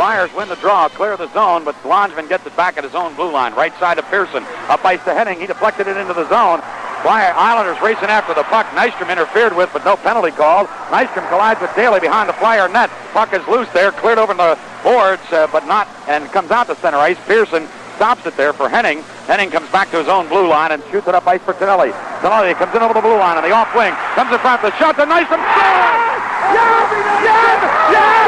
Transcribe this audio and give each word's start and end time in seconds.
Flyers 0.00 0.32
win 0.32 0.48
the 0.48 0.56
draw, 0.56 0.88
clear 0.88 1.14
the 1.18 1.30
zone, 1.34 1.62
but 1.62 1.76
Langevin 1.84 2.26
gets 2.26 2.46
it 2.46 2.56
back 2.56 2.78
at 2.78 2.84
his 2.84 2.94
own 2.94 3.14
blue 3.16 3.30
line. 3.30 3.52
Right 3.52 3.74
side 3.76 3.98
to 3.98 4.02
Persson. 4.04 4.42
Up 4.72 4.82
ice 4.82 5.04
to 5.04 5.12
Henning. 5.12 5.38
He 5.38 5.46
deflected 5.46 5.86
it 5.88 5.98
into 5.98 6.14
the 6.14 6.26
zone. 6.30 6.62
Flyer 7.04 7.34
Islanders 7.36 7.76
racing 7.82 8.08
after 8.08 8.32
the 8.32 8.44
puck. 8.44 8.64
Nystrom 8.72 9.12
interfered 9.12 9.54
with, 9.54 9.68
but 9.74 9.84
no 9.84 9.96
penalty 9.96 10.30
called. 10.30 10.68
Nystrom 10.88 11.28
collides 11.28 11.60
with 11.60 11.68
Daly 11.76 12.00
behind 12.00 12.30
the 12.30 12.32
Flyer 12.32 12.66
net. 12.66 12.88
Puck 13.12 13.34
is 13.34 13.46
loose 13.46 13.68
there, 13.76 13.92
cleared 13.92 14.16
over 14.16 14.32
the 14.32 14.58
boards, 14.82 15.20
uh, 15.32 15.46
but 15.52 15.66
not, 15.66 15.86
and 16.08 16.24
comes 16.32 16.50
out 16.50 16.68
to 16.68 16.76
center 16.76 16.96
ice. 16.96 17.18
Persson 17.26 17.68
stops 17.96 18.24
it 18.24 18.34
there 18.38 18.54
for 18.54 18.70
Henning. 18.70 19.02
Henning 19.28 19.50
comes 19.50 19.68
back 19.68 19.90
to 19.90 19.98
his 19.98 20.08
own 20.08 20.28
blue 20.28 20.48
line 20.48 20.72
and 20.72 20.82
shoots 20.90 21.08
it 21.08 21.14
up 21.14 21.26
ice 21.26 21.42
for 21.42 21.52
Tonelli. 21.52 21.92
Tonelli 22.22 22.54
comes 22.54 22.74
in 22.74 22.80
over 22.80 22.94
the 22.94 23.02
blue 23.02 23.18
line 23.18 23.36
on 23.36 23.44
the 23.44 23.52
off 23.52 23.68
wing. 23.76 23.92
Comes 24.16 24.32
in 24.32 24.38
front. 24.38 24.62
The 24.62 24.72
shot 24.78 24.96
to 24.96 25.04
Nystrom. 25.04 25.44
Scores! 25.44 26.08
Yes! 26.56 26.88
Yes! 27.20 27.60
Yes! 27.92 28.16
The 28.16 28.19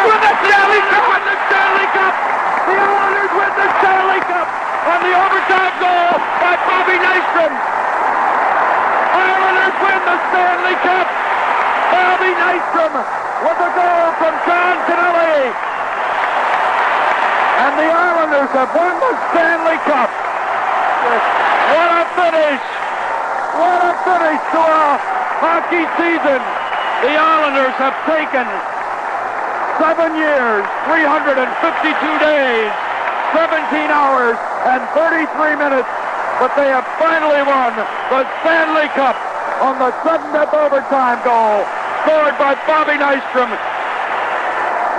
Islanders 0.00 0.16
win 0.16 0.20
the 0.24 0.34
Stanley 0.48 0.80
Cup! 0.88 1.04
Win 1.04 1.22
the 1.28 1.36
Stanley 1.44 1.88
Cup! 1.92 2.14
The 2.64 2.76
Islanders 2.80 3.32
win 3.36 3.52
the 3.52 3.68
Stanley 3.80 4.20
Cup 4.32 4.48
on 4.80 4.98
the 5.04 5.12
overtime 5.12 5.74
goal 5.76 6.12
by 6.40 6.54
Bobby 6.64 6.96
Nystrom. 6.96 7.52
Islanders 9.12 9.76
win 9.76 10.00
the 10.08 10.16
Stanley 10.32 10.76
Cup. 10.80 11.06
Bobby 11.92 12.32
Nystrom 12.32 12.92
with 13.44 13.60
a 13.60 13.70
goal 13.76 14.06
from 14.16 14.34
John 14.48 14.76
Tonelli. 14.88 15.52
And 17.60 17.72
the 17.76 17.88
Islanders 17.92 18.50
have 18.56 18.72
won 18.72 18.94
the 19.04 19.12
Stanley 19.36 19.78
Cup. 19.84 20.10
What 21.76 21.90
a 21.92 22.04
finish! 22.16 22.64
What 23.52 23.80
a 23.84 23.92
finish 24.00 24.42
to 24.48 24.62
a 24.64 24.88
hockey 25.44 25.84
season! 26.00 26.40
The 27.04 27.12
Islanders 27.20 27.76
have 27.76 27.96
taken 28.08 28.48
seven 29.80 30.12
years, 30.12 30.60
352 30.92 31.40
days, 32.20 32.68
17 33.32 33.88
hours, 33.88 34.36
and 34.68 34.84
33 34.92 35.56
minutes, 35.56 35.88
but 36.36 36.52
they 36.52 36.68
have 36.68 36.84
finally 37.00 37.40
won 37.40 37.72
the 38.12 38.28
Stanley 38.44 38.92
Cup 38.92 39.16
on 39.64 39.80
the 39.80 39.88
sudden 40.04 40.28
death 40.36 40.52
overtime 40.52 41.16
goal 41.24 41.64
scored 42.04 42.36
by 42.36 42.52
Bobby 42.68 43.00
Nystrom 43.00 43.48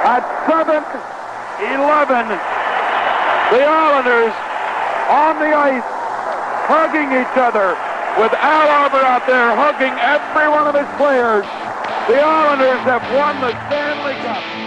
at 0.01 0.25
7-11. 0.49 0.81
The 3.53 3.61
Islanders 3.61 4.33
on 5.13 5.37
the 5.37 5.53
ice 5.53 5.85
hugging 6.65 7.13
each 7.13 7.37
other 7.37 7.77
with 8.17 8.33
Al 8.33 8.67
Arbour 8.85 9.05
out 9.05 9.25
there 9.27 9.55
hugging 9.55 9.93
every 10.01 10.49
one 10.49 10.65
of 10.65 10.73
his 10.73 10.89
players. 10.97 11.45
The 12.07 12.17
Islanders 12.17 12.81
have 12.81 13.03
won 13.13 13.41
the 13.41 13.51
Stanley 13.67 14.13
Cup. 14.25 14.60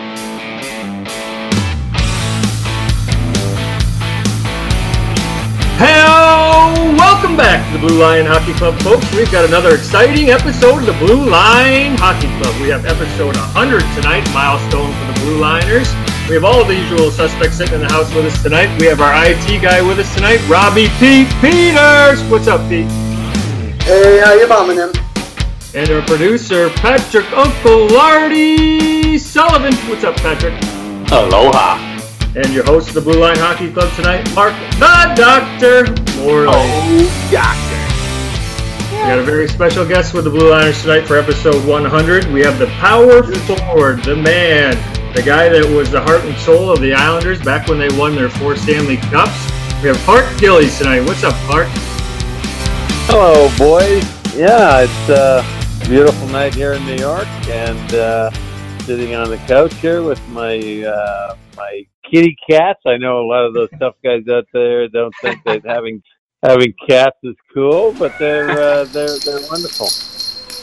Hello! 5.76 6.94
Welcome 6.94 7.36
back 7.36 7.66
to 7.66 7.78
the 7.78 7.84
Blue 7.84 7.98
Line 7.98 8.26
Hockey 8.26 8.54
Club, 8.54 8.80
folks. 8.82 9.10
We've 9.12 9.30
got 9.32 9.44
another 9.44 9.74
exciting 9.74 10.30
episode 10.30 10.78
of 10.78 10.86
the 10.86 10.96
Blue 11.04 11.28
Line 11.28 11.98
Hockey 11.98 12.30
Club. 12.38 12.54
We 12.62 12.68
have 12.68 12.86
episode 12.86 13.34
100 13.34 13.82
tonight, 13.98 14.22
milestone 14.32 14.94
for 14.94 15.06
the 15.10 15.18
Blue 15.26 15.38
Liners. 15.42 15.90
We 16.30 16.38
have 16.38 16.44
all 16.44 16.64
the 16.64 16.76
usual 16.78 17.10
suspects 17.10 17.58
sitting 17.58 17.74
in 17.74 17.80
the 17.80 17.90
house 17.90 18.06
with 18.14 18.24
us 18.24 18.40
tonight. 18.40 18.70
We 18.78 18.86
have 18.86 19.00
our 19.00 19.12
IT 19.26 19.50
guy 19.60 19.82
with 19.82 19.98
us 19.98 20.14
tonight, 20.14 20.38
Robbie 20.46 20.88
Pete 21.02 21.26
Peters. 21.42 22.22
What's 22.30 22.46
up, 22.46 22.62
Pete? 22.70 22.86
Hey, 23.82 24.22
how 24.22 24.34
you 24.34 24.46
bombing 24.46 24.78
him? 24.78 24.92
And 25.74 25.90
our 25.90 26.02
producer, 26.06 26.70
Patrick 26.70 27.26
Uncle 27.32 27.88
Lardy 27.88 29.18
Sullivan. 29.18 29.74
What's 29.90 30.04
up, 30.04 30.14
Patrick? 30.22 30.54
Aloha. 31.10 31.93
And 32.36 32.52
your 32.52 32.64
host 32.64 32.88
of 32.88 32.94
the 32.94 33.00
Blue 33.00 33.20
Line 33.20 33.36
Hockey 33.38 33.70
Club 33.70 33.94
tonight, 33.94 34.28
Mark 34.34 34.54
the 34.80 35.14
Doctor 35.14 35.84
Morley. 36.18 36.48
Oh, 36.50 37.28
doctor. 37.30 37.84
We 38.90 39.08
got 39.08 39.20
a 39.20 39.22
very 39.22 39.46
special 39.46 39.86
guest 39.86 40.14
with 40.14 40.24
the 40.24 40.30
Blue 40.30 40.50
Liners 40.50 40.82
tonight 40.82 41.02
for 41.02 41.16
episode 41.16 41.64
100. 41.64 42.26
We 42.32 42.40
have 42.40 42.58
the 42.58 42.66
power 42.66 43.22
forward, 43.22 44.02
the 44.02 44.16
man, 44.16 44.74
the 45.14 45.22
guy 45.22 45.48
that 45.48 45.64
was 45.64 45.92
the 45.92 46.00
heart 46.00 46.24
and 46.24 46.36
soul 46.38 46.70
of 46.70 46.80
the 46.80 46.92
Islanders 46.92 47.40
back 47.40 47.68
when 47.68 47.78
they 47.78 47.88
won 47.96 48.16
their 48.16 48.28
four 48.28 48.56
Stanley 48.56 48.96
Cups. 48.96 49.44
We 49.80 49.90
have 49.90 49.98
Clark 49.98 50.24
Gillies 50.40 50.76
tonight. 50.76 51.02
What's 51.02 51.22
up, 51.22 51.34
Clark? 51.46 51.68
Hello, 53.06 53.48
boys. 53.56 54.02
Yeah, 54.34 54.88
it's 54.88 55.08
a 55.08 55.86
beautiful 55.86 56.26
night 56.26 56.52
here 56.52 56.72
in 56.72 56.84
New 56.84 56.96
York, 56.96 57.28
and 57.46 57.94
uh, 57.94 58.32
sitting 58.80 59.14
on 59.14 59.30
the 59.30 59.38
couch 59.46 59.74
here 59.74 60.02
with 60.02 60.20
my 60.30 60.82
uh, 60.82 61.36
my 61.56 61.86
kitty 62.10 62.36
cats. 62.48 62.80
I 62.86 62.96
know 62.96 63.18
a 63.20 63.26
lot 63.26 63.44
of 63.44 63.54
those 63.54 63.68
tough 63.78 63.96
guys 64.04 64.22
out 64.30 64.46
there 64.52 64.88
don't 64.88 65.14
think 65.22 65.42
that 65.44 65.64
having 65.64 66.02
having 66.42 66.74
cats 66.88 67.16
is 67.22 67.34
cool, 67.52 67.92
but 67.98 68.18
they're 68.18 68.50
uh, 68.50 68.84
they're 68.84 69.18
they're 69.24 69.40
wonderful. 69.50 69.88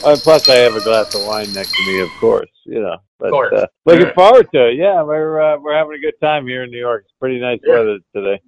Uh, 0.03 0.17
plus, 0.17 0.49
I 0.49 0.55
have 0.55 0.75
a 0.75 0.81
glass 0.81 1.13
of 1.13 1.25
wine 1.27 1.51
next 1.53 1.71
to 1.75 1.85
me, 1.87 1.99
of 2.01 2.09
course. 2.19 2.49
You 2.65 2.81
know, 2.81 2.97
but 3.19 3.29
course. 3.29 3.53
uh, 3.53 3.67
looking 3.85 4.11
forward 4.13 4.47
to 4.53 4.69
it. 4.69 4.75
Yeah, 4.75 5.03
we're 5.03 5.39
uh, 5.41 5.57
we're 5.59 5.75
having 5.75 5.93
a 5.93 5.99
good 6.01 6.19
time 6.21 6.47
here 6.47 6.63
in 6.63 6.71
New 6.71 6.79
York. 6.79 7.03
It's 7.05 7.13
pretty 7.19 7.39
nice 7.39 7.59
Yeah. 7.63 7.75
weather 7.75 7.97
today. 8.15 8.41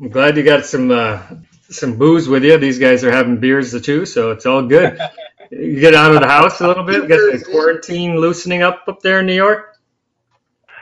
I'm 0.00 0.08
glad 0.10 0.36
you 0.36 0.44
got 0.44 0.64
some 0.66 0.90
uh, 0.90 1.20
some 1.68 1.96
booze 1.96 2.28
with 2.28 2.44
you. 2.44 2.58
These 2.58 2.78
guys 2.78 3.02
are 3.04 3.10
having 3.10 3.38
beers 3.38 3.80
too, 3.82 4.06
so 4.06 4.30
it's 4.30 4.46
all 4.46 4.62
good. 4.66 4.98
you 5.50 5.80
get 5.80 5.94
out 5.94 6.14
of 6.14 6.20
the 6.20 6.28
house 6.28 6.60
a 6.60 6.68
little 6.68 6.84
bit. 6.84 7.08
Got 7.08 7.16
the 7.32 7.44
quarantine 7.44 8.16
loosening 8.16 8.62
up 8.62 8.84
up 8.86 9.00
there 9.00 9.20
in 9.20 9.26
New 9.26 9.34
York. 9.34 9.69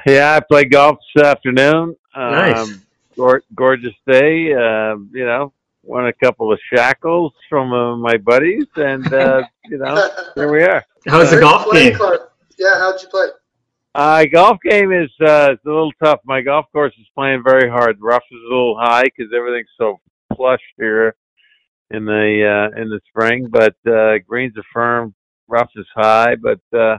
Yeah, 0.07 0.37
I 0.37 0.41
played 0.41 0.71
golf 0.71 0.99
this 1.15 1.25
afternoon. 1.25 1.97
Um, 2.15 2.33
Nice. 2.33 2.79
gor- 3.17 3.43
gorgeous 3.55 3.95
day. 4.07 4.53
Uh, 4.53 4.97
you 5.13 5.25
know, 5.27 5.53
won 5.83 6.07
a 6.07 6.13
couple 6.13 6.53
of 6.53 6.59
shackles 6.73 7.33
from 7.49 7.73
uh, 7.73 7.97
my 7.97 8.17
buddies, 8.17 8.67
and 8.77 9.13
uh, 9.13 9.43
you 9.67 9.79
know, 9.79 10.11
here 10.35 10.51
we 10.51 10.63
are. 10.63 10.85
How's 11.07 11.31
the 11.31 11.37
How'd 11.37 11.37
you 11.37 11.41
golf 11.41 11.73
game? 11.73 11.97
Clark? 11.97 12.33
Yeah, 12.59 12.79
how'd 12.79 13.01
you 13.03 13.09
play? 13.09 13.29
Uh, 13.95 14.25
golf 14.33 14.59
game 14.69 14.93
is 14.93 15.11
uh, 15.21 15.53
it's 15.53 15.65
a 15.65 15.69
little 15.69 15.93
tough. 16.03 16.21
My 16.25 16.41
golf 16.41 16.67
course 16.73 16.95
is 16.99 17.07
playing 17.15 17.43
very 17.45 17.69
hard. 17.69 17.99
Rough 18.01 18.23
is 18.31 18.39
a 18.41 18.49
little 18.49 18.79
high 18.79 19.05
because 19.05 19.33
everything's 19.37 19.69
so 19.77 19.99
plush 20.33 20.61
here 20.77 21.17
in 21.91 22.05
the 22.05 22.71
uh, 22.75 22.81
in 22.81 22.89
the 22.91 23.01
spring. 23.09 23.49
But 23.51 23.75
uh, 23.91 24.19
greens 24.27 24.57
are 24.57 24.65
firm. 24.73 25.15
Rough 25.49 25.71
is 25.77 25.87
high, 25.95 26.37
but 26.37 26.61
uh, 26.79 26.99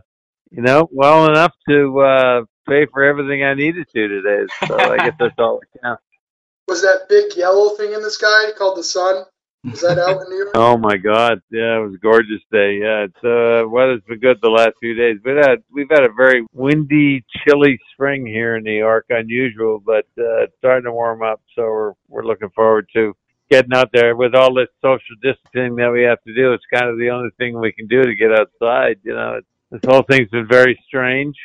you 0.51 0.61
know, 0.61 0.89
well 0.91 1.27
enough 1.27 1.53
to 1.69 1.99
uh, 1.99 2.41
pay 2.69 2.85
for 2.85 3.03
everything 3.03 3.43
I 3.43 3.53
needed 3.53 3.87
to 3.93 4.07
today. 4.07 4.45
So 4.67 4.77
I 4.77 4.97
guess 4.97 5.15
that's 5.19 5.35
all 5.37 5.59
that 5.59 5.81
counts. 5.81 6.03
Was 6.67 6.81
that 6.81 7.07
big 7.09 7.35
yellow 7.35 7.75
thing 7.75 7.93
in 7.93 8.01
the 8.01 8.11
sky 8.11 8.51
called 8.57 8.77
the 8.77 8.83
sun? 8.83 9.25
Is 9.65 9.81
that 9.81 9.99
out 9.99 10.21
in 10.21 10.29
New 10.29 10.37
York? 10.37 10.51
Oh 10.55 10.77
my 10.77 10.95
God! 10.95 11.41
Yeah, 11.51 11.79
it 11.79 11.83
was 11.83 11.95
a 11.95 11.97
gorgeous 11.97 12.41
day. 12.49 12.79
Yeah, 12.81 13.07
it's 13.09 13.23
uh, 13.25 13.67
weather's 13.67 14.01
been 14.07 14.19
good 14.19 14.37
the 14.41 14.49
last 14.49 14.75
few 14.79 14.93
days. 14.93 15.17
We've 15.25 15.35
had 15.35 15.63
we've 15.69 15.89
had 15.89 16.03
a 16.03 16.13
very 16.15 16.45
windy, 16.53 17.25
chilly 17.43 17.77
spring 17.91 18.25
here 18.25 18.55
in 18.55 18.63
New 18.63 18.77
York, 18.77 19.07
unusual, 19.09 19.81
but 19.85 20.05
uh, 20.17 20.43
it's 20.43 20.53
starting 20.59 20.85
to 20.85 20.93
warm 20.93 21.23
up. 21.23 21.41
So 21.55 21.63
we're 21.63 21.93
we're 22.07 22.23
looking 22.23 22.51
forward 22.55 22.87
to 22.93 23.13
getting 23.49 23.73
out 23.73 23.89
there 23.91 24.15
with 24.15 24.33
all 24.33 24.53
this 24.53 24.69
social 24.81 25.15
distancing 25.21 25.75
that 25.75 25.91
we 25.91 26.03
have 26.03 26.23
to 26.23 26.33
do. 26.33 26.53
It's 26.53 26.63
kind 26.73 26.89
of 26.89 26.97
the 26.97 27.09
only 27.09 27.31
thing 27.37 27.59
we 27.59 27.73
can 27.73 27.87
do 27.87 28.03
to 28.03 28.15
get 28.15 28.31
outside. 28.31 28.99
You 29.03 29.13
know, 29.13 29.41
this 29.71 29.81
whole 29.85 30.03
thing's 30.03 30.29
been 30.29 30.47
very 30.47 30.79
strange. 30.87 31.35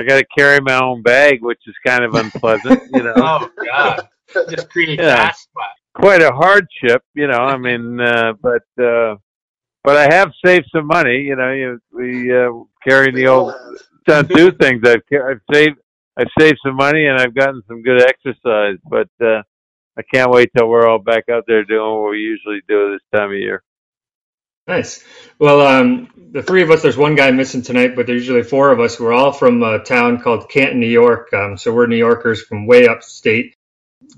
I 0.00 0.04
got 0.04 0.18
to 0.18 0.24
carry 0.36 0.60
my 0.60 0.80
own 0.82 1.02
bag, 1.02 1.42
which 1.42 1.60
is 1.66 1.74
kind 1.86 2.04
of 2.04 2.14
unpleasant. 2.14 2.80
You 2.90 3.02
know. 3.02 3.14
Oh, 3.16 3.50
God. 3.64 4.08
Just 4.50 4.70
create 4.70 4.98
Yeah. 4.98 5.30
spot. 5.32 5.70
quite 5.94 6.22
a 6.22 6.30
hardship, 6.32 7.02
you 7.14 7.26
know. 7.26 7.38
I 7.38 7.56
mean, 7.56 8.00
uh, 8.00 8.32
but 8.40 8.62
uh, 8.82 9.16
but 9.84 9.96
I 9.96 10.14
have 10.14 10.30
saved 10.44 10.66
some 10.74 10.86
money. 10.86 11.18
You 11.18 11.36
know, 11.36 11.52
you, 11.52 11.80
we 11.92 12.34
uh, 12.36 12.50
carry 12.88 13.10
the 13.12 13.26
old 13.26 13.54
done 14.06 14.26
two 14.28 14.52
things. 14.60 14.82
I've 14.86 15.02
I've 15.12 15.40
saved 15.52 15.78
I've 16.16 16.28
saved 16.38 16.58
some 16.64 16.76
money 16.76 17.06
and 17.06 17.18
I've 17.20 17.34
gotten 17.34 17.62
some 17.68 17.82
good 17.82 18.02
exercise. 18.02 18.76
But 18.88 19.08
uh, 19.20 19.42
I 19.98 20.02
can't 20.14 20.30
wait 20.30 20.50
till 20.56 20.68
we're 20.68 20.86
all 20.88 20.98
back 20.98 21.24
out 21.28 21.44
there 21.46 21.64
doing 21.64 22.00
what 22.02 22.10
we 22.12 22.18
usually 22.18 22.60
do 22.68 22.92
this 22.92 23.02
time 23.14 23.30
of 23.30 23.36
year. 23.36 23.62
Nice. 24.70 25.04
Well, 25.40 25.60
um, 25.62 26.10
the 26.32 26.42
three 26.42 26.62
of 26.62 26.70
us, 26.70 26.82
there's 26.82 26.96
one 26.96 27.16
guy 27.16 27.30
missing 27.32 27.62
tonight, 27.62 27.96
but 27.96 28.06
there's 28.06 28.22
usually 28.22 28.44
four 28.44 28.72
of 28.72 28.80
us. 28.80 29.00
We're 29.00 29.12
all 29.12 29.32
from 29.32 29.62
a 29.64 29.80
town 29.80 30.20
called 30.22 30.48
Canton, 30.48 30.80
New 30.80 30.86
York. 30.88 31.32
Um, 31.34 31.56
so 31.58 31.74
we're 31.74 31.88
New 31.88 31.96
Yorkers 31.96 32.42
from 32.42 32.66
way 32.66 32.86
upstate, 32.86 33.56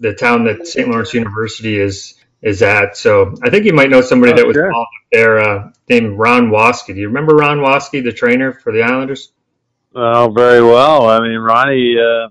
the 0.01 0.15
town 0.15 0.45
that 0.45 0.67
St. 0.67 0.89
Lawrence 0.89 1.15
University 1.15 1.79
is 1.79 2.15
is 2.43 2.63
at. 2.63 2.97
So 2.97 3.35
I 3.43 3.51
think 3.51 3.65
you 3.67 3.73
might 3.73 3.91
know 3.91 4.03
somebody 4.03 4.33
Oh, 4.33 4.37
that 4.37 4.47
was 4.47 4.55
sure. 4.57 4.73
up 4.73 4.89
there 5.13 5.41
uh, 5.41 5.73
named 5.89 6.19
Ron 6.19 6.51
Waske. 6.51 6.89
Do 6.95 7.01
you 7.01 7.09
remember 7.09 7.37
Ron 7.37 7.59
Waske, 7.61 8.05
the 8.05 8.13
trainer 8.13 8.53
for 8.53 8.73
the 8.73 8.83
Islanders? 8.83 9.33
Oh, 9.95 10.31
very 10.31 10.63
well. 10.63 11.09
I 11.09 11.21
mean, 11.21 11.39
Ronnie, 11.39 11.97
uh, 11.99 12.29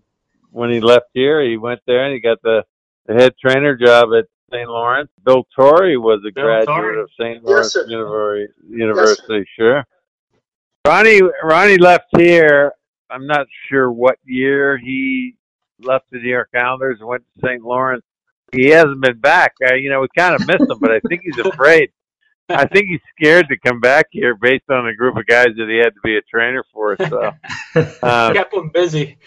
when 0.52 0.72
he 0.72 0.82
left 0.82 1.08
here, 1.14 1.42
he 1.44 1.58
went 1.58 1.82
there 1.88 2.06
and 2.06 2.14
he 2.14 2.22
got 2.22 2.42
the, 2.44 2.64
the 3.08 3.14
head 3.14 3.34
trainer 3.40 3.76
job 3.78 4.10
at 4.18 4.26
St. 4.52 4.70
Lawrence. 4.70 5.10
Bill 5.24 5.46
Torrey 5.56 5.98
was 5.98 6.22
a 6.28 6.32
Bill 6.32 6.46
graduate 6.46 6.66
Torrey. 6.68 7.02
of 7.02 7.10
St. 7.20 7.44
Lawrence 7.44 7.74
sir. 7.74 7.86
University, 7.88 8.54
University 8.70 9.46
sure. 9.58 9.86
Ronnie, 10.86 11.22
Ronnie 11.44 11.78
left 11.78 12.06
here 12.18 12.74
I'm 13.12 13.28
not 13.28 13.48
sure 13.68 13.92
what 13.92 14.18
year 14.24 14.78
he 14.78 15.36
left 15.80 16.06
the 16.12 16.20
New 16.20 16.30
York 16.30 16.50
Islanders 16.56 16.98
and 17.00 17.08
went 17.08 17.24
to 17.24 17.48
St. 17.48 17.62
Lawrence. 17.62 18.04
He 18.54 18.68
hasn't 18.68 19.02
been 19.02 19.20
back. 19.20 19.54
I, 19.66 19.76
you 19.76 19.90
know, 19.90 20.02
we 20.02 20.08
kind 20.18 20.36
of 20.36 20.48
miss 20.48 20.62
him, 20.62 20.80
but 20.80 20.92
I 20.92 21.00
think 21.08 21.22
he's 21.24 21.38
afraid. 21.38 21.92
I 22.50 22.66
think 22.66 22.88
he's 22.88 23.00
scared 23.18 23.48
to 23.50 23.58
come 23.58 23.80
back 23.80 24.08
here 24.12 24.36
based 24.36 24.70
on 24.70 24.88
a 24.88 24.94
group 24.94 25.16
of 25.16 25.26
guys 25.26 25.50
that 25.58 25.70
he 25.70 25.78
had 25.78 25.94
to 25.94 26.02
be 26.04 26.18
a 26.18 26.22
trainer 26.22 26.66
for. 26.74 26.98
So 26.98 27.32
um, 28.04 28.34
Kept 28.34 28.54
him 28.54 28.70
busy. 28.74 29.18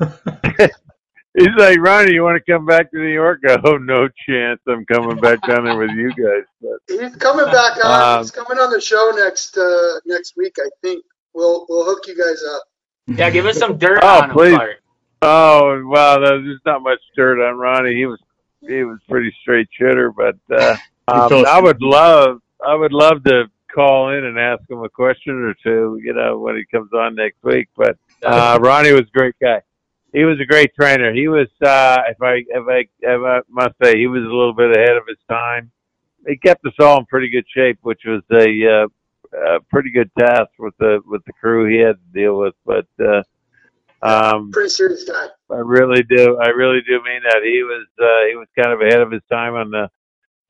he's 1.36 1.48
like, 1.56 1.78
Ronnie, 1.80 2.12
you 2.14 2.22
want 2.22 2.42
to 2.44 2.52
come 2.52 2.66
back 2.66 2.90
to 2.90 2.98
New 2.98 3.12
York? 3.12 3.40
Oh, 3.64 3.76
no 3.76 4.08
chance. 4.28 4.60
I'm 4.68 4.84
coming 4.86 5.16
back 5.18 5.40
down 5.46 5.64
there 5.64 5.76
with 5.76 5.90
you 5.90 6.08
guys. 6.10 6.44
But 6.60 6.78
He's 6.88 7.16
coming 7.16 7.46
back 7.46 7.84
on. 7.84 8.02
Um, 8.18 8.22
he's 8.22 8.30
coming 8.30 8.58
on 8.58 8.70
the 8.70 8.80
show 8.80 9.12
next 9.16 9.56
uh, 9.58 10.00
next 10.06 10.36
week, 10.36 10.56
I 10.58 10.68
think. 10.82 11.04
We'll 11.34 11.66
we'll 11.68 11.84
hook 11.84 12.04
you 12.06 12.16
guys 12.16 12.42
up. 12.54 12.62
Yeah, 13.06 13.30
give 13.30 13.46
us 13.46 13.58
some 13.58 13.78
dirt 13.78 14.00
Oh, 14.02 14.22
on 14.22 14.24
him, 14.30 14.36
please. 14.36 14.54
Clark. 14.56 14.76
Oh 15.22 15.82
wow, 15.86 16.18
there's 16.20 16.60
not 16.64 16.82
much 16.82 17.00
dirt 17.16 17.40
on 17.44 17.56
Ronnie. 17.56 17.94
He 17.94 18.06
was 18.06 18.20
he 18.60 18.84
was 18.84 18.98
pretty 19.08 19.34
straight 19.40 19.68
shooter, 19.72 20.12
but 20.12 20.36
uh, 20.52 20.76
um, 21.08 21.44
I 21.46 21.60
would 21.60 21.80
love 21.82 22.40
I 22.66 22.74
would 22.74 22.92
love 22.92 23.24
to 23.24 23.44
call 23.74 24.10
in 24.10 24.24
and 24.24 24.38
ask 24.38 24.68
him 24.68 24.82
a 24.82 24.88
question 24.88 25.34
or 25.34 25.54
two, 25.62 26.00
you 26.02 26.12
know, 26.14 26.38
when 26.38 26.56
he 26.56 26.64
comes 26.66 26.92
on 26.92 27.14
next 27.14 27.42
week. 27.42 27.68
But 27.76 27.96
uh, 28.24 28.58
Ronnie 28.62 28.92
was 28.92 29.02
a 29.02 29.18
great 29.18 29.34
guy. 29.40 29.60
He 30.18 30.24
was 30.24 30.40
a 30.40 30.44
great 30.44 30.74
trainer. 30.74 31.14
He 31.14 31.28
was, 31.28 31.46
uh, 31.64 31.98
if 32.10 32.20
I 32.20 32.42
if 32.48 32.66
I 32.68 32.80
if 32.98 33.22
I 33.22 33.40
must 33.48 33.76
say, 33.80 33.96
he 33.96 34.08
was 34.08 34.24
a 34.24 34.34
little 34.34 34.52
bit 34.52 34.76
ahead 34.76 34.96
of 34.96 35.04
his 35.06 35.18
time. 35.30 35.70
He 36.26 36.36
kept 36.36 36.66
us 36.66 36.72
all 36.80 36.98
in 36.98 37.06
pretty 37.06 37.30
good 37.30 37.44
shape, 37.54 37.78
which 37.82 38.00
was 38.04 38.22
a, 38.32 38.48
uh, 38.82 38.86
a 39.38 39.60
pretty 39.70 39.92
good 39.92 40.10
task 40.18 40.50
with 40.58 40.74
the 40.80 40.98
with 41.06 41.24
the 41.24 41.32
crew 41.34 41.70
he 41.70 41.78
had 41.78 41.92
to 41.92 42.20
deal 42.20 42.36
with. 42.36 42.54
But 42.66 42.88
uh, 43.00 43.22
um, 44.02 44.50
Pretty 44.50 44.70
serious 44.70 45.04
guy. 45.04 45.28
I 45.52 45.58
really 45.58 46.02
do. 46.02 46.36
I 46.42 46.48
really 46.48 46.80
do 46.80 47.00
mean 47.04 47.22
that. 47.22 47.42
He 47.44 47.62
was 47.62 47.86
uh, 48.00 48.28
he 48.28 48.34
was 48.34 48.48
kind 48.60 48.72
of 48.72 48.80
ahead 48.80 49.00
of 49.00 49.12
his 49.12 49.22
time 49.30 49.54
on 49.54 49.70
the 49.70 49.88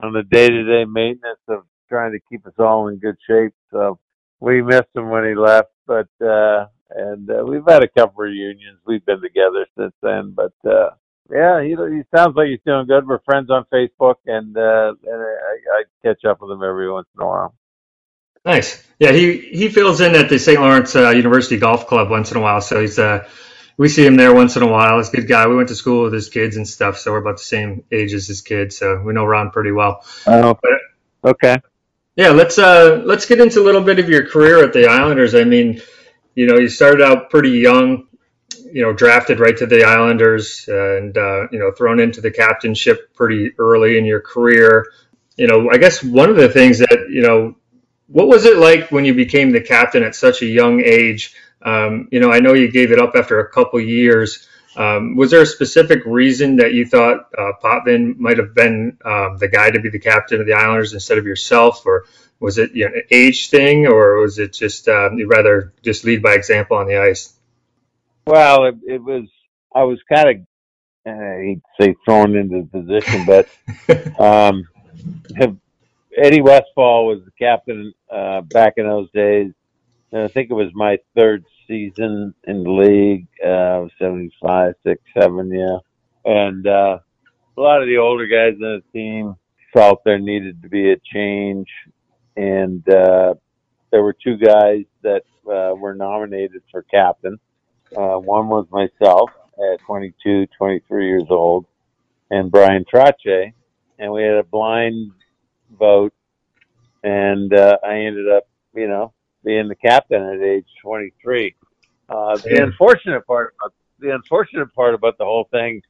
on 0.01 0.15
the 0.15 0.23
day 0.23 0.49
to 0.49 0.65
day 0.65 0.87
maintenance 0.87 1.41
of 1.49 1.65
trying 1.91 2.13
to 2.13 2.21
keep 2.31 2.47
us 2.47 2.55
all 2.59 2.89
in 2.89 2.97
good 2.97 3.17
shape. 3.29 3.53
So 3.71 3.99
we 4.41 4.63
missed 4.63 4.97
him 4.97 5.11
when 5.11 5.25
he 5.29 5.35
left, 5.35 5.73
but 5.87 6.09
uh, 6.25 6.69
and 6.91 7.31
uh, 7.31 7.45
we've 7.47 7.67
had 7.67 7.83
a 7.83 7.89
couple 7.89 8.23
reunions. 8.23 8.79
We've 8.87 9.05
been 9.05 9.21
together 9.21 9.67
since 9.77 9.93
then, 10.03 10.35
but 10.35 10.53
uh, 10.69 10.91
yeah, 11.31 11.63
he 11.63 11.71
he 11.71 12.03
sounds 12.15 12.37
like 12.37 12.49
he's 12.49 12.61
doing 12.67 12.87
good. 12.87 13.07
We're 13.07 13.21
friends 13.21 13.51
on 13.51 13.67
Facebook, 13.73 14.17
and 14.27 14.57
uh, 14.57 14.95
and 15.05 15.21
I, 15.23 15.57
I 15.73 15.83
catch 16.03 16.25
up 16.25 16.41
with 16.41 16.51
him 16.51 16.63
every 16.63 16.91
once 16.91 17.09
in 17.17 17.23
a 17.23 17.27
while. 17.27 17.55
Nice. 18.45 18.83
Yeah, 18.99 19.13
he 19.13 19.39
he 19.39 19.69
fills 19.69 20.01
in 20.01 20.15
at 20.15 20.29
the 20.29 20.39
St. 20.39 20.61
Lawrence 20.61 20.97
uh, 20.97 21.11
University 21.11 21.59
Golf 21.59 21.87
Club 21.87 22.11
once 22.11 22.31
in 22.31 22.39
a 22.39 22.41
while. 22.41 22.61
So 22.61 22.81
he's 22.81 22.99
uh, 22.99 23.29
we 23.77 23.89
see 23.89 24.07
him 24.07 24.17
there 24.17 24.35
once 24.35 24.57
in 24.57 24.63
a 24.63 24.67
while. 24.67 24.97
He's 24.99 25.09
a 25.11 25.17
good 25.17 25.29
guy. 25.29 25.47
We 25.47 25.57
went 25.57 25.69
to 25.69 25.75
school 25.75 26.05
with 26.05 26.13
his 26.15 26.31
kids 26.31 26.57
and 26.57 26.67
stuff, 26.67 26.99
so 26.99 27.13
we're 27.13 27.19
about 27.19 27.37
the 27.37 27.45
same 27.45 27.85
age 27.93 28.15
as 28.15 28.27
his 28.27 28.41
kids. 28.41 28.79
So 28.79 29.01
we 29.03 29.13
know 29.13 29.25
Ron 29.25 29.51
pretty 29.51 29.73
well. 29.73 30.05
Oh, 30.27 30.59
okay. 31.25 31.59
Yeah, 32.17 32.31
let's 32.31 32.59
uh 32.59 33.03
let's 33.05 33.27
get 33.27 33.41
into 33.41 33.61
a 33.61 33.65
little 33.65 33.83
bit 33.83 33.99
of 33.99 34.09
your 34.09 34.27
career 34.27 34.65
at 34.65 34.73
the 34.73 34.89
Islanders. 34.89 35.35
I 35.35 35.45
mean, 35.45 35.81
you 36.39 36.47
know, 36.47 36.57
you 36.57 36.69
started 36.69 37.03
out 37.03 37.31
pretty 37.31 37.51
young, 37.51 38.07
you 38.73 38.81
know, 38.81 38.93
drafted 38.93 39.41
right 39.41 39.57
to 39.57 39.67
the 39.67 39.83
Islanders, 39.83 40.69
and 40.69 41.19
uh, 41.19 41.49
you 41.51 41.59
know, 41.59 41.73
thrown 41.73 41.99
into 41.99 42.21
the 42.21 42.31
captainship 42.31 43.13
pretty 43.13 43.51
early 43.59 43.99
in 43.99 44.05
your 44.05 44.21
career. 44.21 44.87
You 45.37 45.49
know, 45.49 45.69
I 45.69 45.79
guess 45.79 46.01
one 46.01 46.31
of 46.31 46.37
the 46.37 46.49
things 46.49 46.79
that 46.79 47.07
you 47.11 47.23
know, 47.23 47.57
what 48.07 48.29
was 48.29 48.45
it 48.45 48.57
like 48.57 48.93
when 48.93 49.05
you 49.05 49.15
became 49.15 49.51
the 49.51 49.61
captain 49.61 50.05
at 50.05 50.15
such 50.15 50.43
a 50.43 50.47
young 50.47 50.81
age? 50.81 51.35
Um, 51.61 52.09
you 52.13 52.21
know, 52.21 52.31
I 52.31 52.39
know 52.39 52.53
you 52.55 52.71
gave 52.71 52.93
it 52.93 53.01
up 53.01 53.17
after 53.17 53.41
a 53.41 53.51
couple 53.51 53.81
years. 53.81 54.47
Um, 54.77 55.17
was 55.17 55.33
there 55.33 55.43
a 55.43 55.47
specific 55.47 56.03
reason 56.07 56.55
that 56.57 56.73
you 56.73 56.87
thought 56.87 57.31
uh, 57.37 57.51
Potvin 57.61 58.15
might 58.17 58.39
have 58.39 58.55
been 58.55 58.97
um, 59.05 59.39
the 59.39 59.49
guy 59.49 59.73
to 59.73 59.81
be 59.81 59.89
the 59.89 59.99
captain 59.99 60.41
of 60.41 60.47
the 60.47 60.53
Islanders 60.53 60.93
instead 60.93 61.19
of 61.19 61.27
yourself, 61.27 61.85
or 61.85 62.05
was 62.41 62.59
it 62.59 62.73
you 62.73 62.89
know, 62.89 62.95
an 62.95 63.03
age 63.11 63.51
thing, 63.51 63.87
or 63.87 64.19
was 64.19 64.39
it 64.39 64.53
just 64.53 64.89
um, 64.89 65.19
you'd 65.19 65.31
rather 65.31 65.73
just 65.83 66.05
lead 66.05 66.23
by 66.23 66.35
example 66.35 66.77
on 66.77 66.87
the 66.87 66.99
ice? 66.99 67.35
Well, 68.27 68.67
it, 68.67 68.77
it 68.87 69.03
was. 69.03 69.25
I 69.75 69.85
was 69.85 69.99
kind 70.11 70.29
of, 70.29 70.37
I 71.07 71.41
hate 71.43 71.61
to 71.79 71.85
say 71.85 71.97
thrown 72.05 72.37
into 72.37 72.63
the 72.63 72.81
position, 72.81 73.27
but 73.27 73.49
um, 74.21 74.67
Eddie 76.17 76.41
Westfall 76.41 77.07
was 77.07 77.21
the 77.25 77.31
captain 77.39 77.93
uh, 78.11 78.41
back 78.41 78.75
in 78.77 78.87
those 78.87 79.11
days. 79.13 79.53
And 80.11 80.23
I 80.23 80.29
think 80.29 80.51
it 80.51 80.55
was 80.55 80.71
my 80.75 80.99
third 81.15 81.45
season 81.69 82.35
in 82.45 82.65
the 82.65 82.71
league, 82.71 83.29
uh, 83.45 83.87
75, 83.99 84.75
6, 84.83 85.03
7, 85.21 85.51
yeah. 85.53 85.79
And 86.25 86.67
uh, 86.67 86.99
a 87.57 87.61
lot 87.61 87.83
of 87.83 87.89
the 87.89 87.99
older 87.99 88.27
guys 88.27 88.55
on 88.55 88.83
the 88.83 88.83
team 88.93 89.37
felt 89.73 90.03
there 90.05 90.19
needed 90.19 90.63
to 90.63 90.69
be 90.69 90.91
a 90.91 90.97
change. 90.97 91.69
And 92.39 92.89
uh, 92.89 93.35
there 93.91 94.03
were 94.03 94.13
two 94.13 94.37
guys 94.37 94.85
that 95.03 95.23
uh, 95.45 95.75
were 95.75 95.95
nominated 95.95 96.63
for 96.71 96.83
captain. 96.83 97.39
Uh, 97.97 98.17
one 98.19 98.49
was 98.49 98.67
myself 98.71 99.31
at 99.73 99.81
22, 99.81 100.47
23 100.57 101.07
years 101.09 101.25
old, 101.31 101.67
and 102.31 102.49
Brian 102.49 102.85
Trottier. 102.85 103.53
And 103.99 104.13
we 104.13 104.23
had 104.23 104.35
a 104.35 104.45
blind 104.45 105.11
vote, 105.77 106.15
and 107.03 107.53
uh, 107.53 107.79
I 107.85 107.95
ended 107.95 108.29
up, 108.29 108.45
you 108.73 108.87
know, 108.87 109.13
being 109.45 109.67
the 109.67 109.75
captain 109.75 110.23
at 110.23 110.41
age 110.41 110.67
23. 110.81 111.57
Uh, 112.09 112.37
the 112.37 112.63
unfortunate 112.63 113.27
part 113.27 113.55
about 113.61 113.75
the 113.99 114.15
unfortunate 114.15 114.73
part 114.75 114.95
about 114.95 115.19
the 115.19 115.25
whole 115.25 115.49
thing 115.51 115.83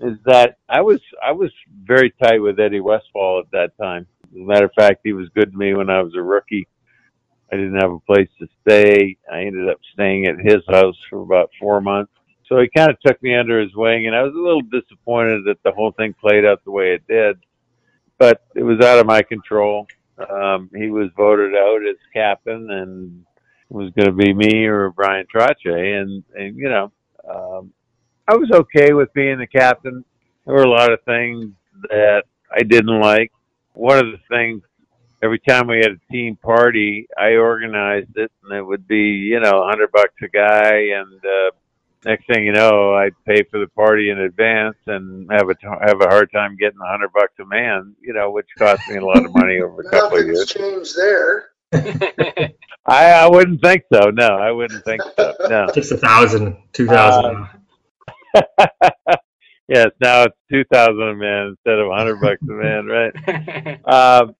is 0.00 0.16
that 0.24 0.56
I 0.68 0.80
was 0.80 1.00
I 1.22 1.32
was 1.32 1.52
very 1.84 2.12
tight 2.22 2.38
with 2.38 2.58
Eddie 2.58 2.80
Westfall 2.80 3.40
at 3.40 3.50
that 3.52 3.76
time. 3.76 4.06
Matter 4.36 4.66
of 4.66 4.72
fact, 4.76 5.00
he 5.04 5.12
was 5.12 5.28
good 5.34 5.52
to 5.52 5.58
me 5.58 5.74
when 5.74 5.90
I 5.90 6.02
was 6.02 6.14
a 6.14 6.22
rookie. 6.22 6.68
I 7.52 7.56
didn't 7.56 7.80
have 7.80 7.92
a 7.92 8.00
place 8.00 8.28
to 8.40 8.48
stay. 8.62 9.16
I 9.32 9.42
ended 9.42 9.68
up 9.68 9.78
staying 9.92 10.26
at 10.26 10.38
his 10.38 10.62
house 10.68 10.96
for 11.08 11.22
about 11.22 11.50
four 11.60 11.80
months. 11.80 12.12
So 12.48 12.58
he 12.60 12.68
kind 12.76 12.90
of 12.90 13.00
took 13.00 13.20
me 13.22 13.34
under 13.34 13.60
his 13.60 13.74
wing, 13.74 14.06
and 14.06 14.14
I 14.14 14.22
was 14.22 14.34
a 14.34 14.38
little 14.38 14.62
disappointed 14.62 15.44
that 15.46 15.62
the 15.64 15.72
whole 15.72 15.92
thing 15.92 16.14
played 16.20 16.44
out 16.44 16.64
the 16.64 16.70
way 16.70 16.94
it 16.94 17.06
did. 17.08 17.38
But 18.18 18.42
it 18.54 18.62
was 18.62 18.80
out 18.80 18.98
of 18.98 19.06
my 19.06 19.22
control. 19.22 19.86
Um, 20.30 20.70
he 20.74 20.88
was 20.88 21.10
voted 21.16 21.54
out 21.54 21.80
as 21.88 21.96
captain, 22.12 22.70
and 22.70 23.24
it 23.70 23.74
was 23.74 23.90
going 23.90 24.06
to 24.06 24.12
be 24.12 24.32
me 24.32 24.64
or 24.66 24.90
Brian 24.90 25.26
Trottier. 25.26 26.00
And, 26.00 26.22
and 26.34 26.56
you 26.56 26.68
know, 26.68 26.92
um, 27.28 27.72
I 28.28 28.36
was 28.36 28.50
okay 28.52 28.92
with 28.92 29.12
being 29.12 29.38
the 29.38 29.46
captain. 29.46 30.04
There 30.44 30.54
were 30.54 30.62
a 30.62 30.70
lot 30.70 30.92
of 30.92 31.02
things 31.02 31.52
that 31.90 32.22
I 32.52 32.62
didn't 32.62 33.00
like. 33.00 33.32
One 33.76 33.98
of 33.98 34.06
the 34.06 34.18
things 34.30 34.62
every 35.22 35.38
time 35.38 35.66
we 35.68 35.78
had 35.78 35.92
a 35.92 36.12
team 36.12 36.36
party, 36.36 37.06
I 37.18 37.34
organized 37.34 38.16
it, 38.16 38.30
and 38.44 38.52
it 38.56 38.62
would 38.62 38.86
be 38.88 38.96
you 39.30 39.40
know 39.40 39.62
a 39.62 39.68
hundred 39.68 39.92
bucks 39.92 40.14
a 40.22 40.28
guy, 40.28 40.74
and 40.98 41.24
uh, 41.24 41.50
next 42.04 42.26
thing 42.26 42.44
you 42.46 42.52
know, 42.52 42.94
I'd 42.94 43.12
pay 43.26 43.42
for 43.50 43.58
the 43.60 43.68
party 43.68 44.10
in 44.10 44.18
advance 44.18 44.76
and 44.86 45.30
have 45.30 45.48
a 45.48 45.54
t- 45.54 45.66
have 45.82 46.00
a 46.00 46.08
hard 46.08 46.30
time 46.32 46.56
getting 46.56 46.78
a 46.82 46.88
hundred 46.90 47.12
bucks 47.12 47.34
a 47.40 47.44
man, 47.44 47.94
you 48.00 48.14
know, 48.14 48.30
which 48.30 48.46
cost 48.58 48.88
me 48.88 48.96
a 48.96 49.04
lot 49.04 49.24
of 49.24 49.34
money 49.34 49.60
over 49.60 49.82
a 49.82 49.90
couple 49.90 50.18
of 50.18 50.26
Nothing's 50.26 50.26
years. 50.26 50.46
changed 50.46 50.96
there. 50.96 51.50
I 52.86 53.10
I 53.12 53.28
wouldn't 53.28 53.60
think 53.60 53.82
so. 53.92 54.10
No, 54.10 54.28
I 54.28 54.52
wouldn't 54.52 54.84
think 54.84 55.02
so. 55.18 55.34
No. 55.48 55.66
Just 55.74 55.92
a 55.92 55.96
thousand, 55.98 56.56
two 56.72 56.86
thousand. 56.86 57.48
yes, 59.68 59.88
now 60.00 60.24
it's 60.24 60.36
two 60.50 60.64
thousand 60.72 61.02
a 61.02 61.14
man 61.14 61.48
instead 61.48 61.78
of 61.78 61.88
a 61.88 61.94
hundred 61.94 62.20
bucks 62.20 62.42
a 62.42 62.52
man, 62.52 62.86
right? 62.86 63.80
Um, 63.86 64.34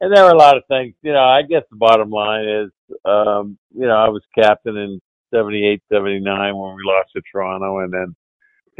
and 0.00 0.14
there 0.14 0.24
were 0.24 0.30
a 0.30 0.36
lot 0.36 0.56
of 0.56 0.64
things. 0.66 0.94
You 1.02 1.12
know, 1.12 1.22
I 1.22 1.42
guess 1.42 1.62
the 1.70 1.76
bottom 1.76 2.10
line 2.10 2.48
is, 2.48 2.70
um, 3.04 3.58
you 3.74 3.86
know, 3.86 3.96
I 3.96 4.08
was 4.08 4.22
captain 4.34 4.76
in 4.76 5.00
78, 5.32 5.82
79 5.92 6.56
when 6.56 6.74
we 6.74 6.82
lost 6.84 7.10
to 7.14 7.22
Toronto, 7.30 7.80
and 7.80 7.92
then 7.92 8.16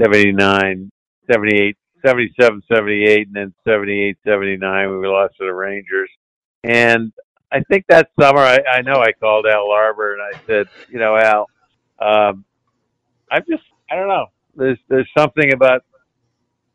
79, 0.01 0.91
78, 1.31 1.77
77, 2.05 2.63
78, 2.73 3.27
and 3.27 3.37
then 3.37 3.55
78, 3.67 4.17
79 4.27 4.91
when 4.91 5.01
we 5.01 5.07
lost 5.07 5.37
to 5.39 5.45
the 5.45 5.53
Rangers. 5.53 6.11
And 6.65 7.13
I 7.53 7.61
think 7.61 7.85
that 7.89 8.11
summer, 8.19 8.41
I, 8.41 8.59
I 8.73 8.83
know 8.83 9.01
I 9.01 9.13
called 9.13 9.47
Al 9.47 9.71
Arbour 9.71 10.15
and 10.15 10.23
I 10.23 10.41
said, 10.47 10.69
you 10.89 10.99
know, 10.99 11.17
Al, 11.17 11.47
um, 11.99 12.45
I'm 13.31 13.45
just, 13.49 13.63
I 13.91 13.97
don't 13.97 14.09
know. 14.09 14.27
There's 14.55 14.79
there's 14.89 15.11
something 15.17 15.53
about 15.53 15.83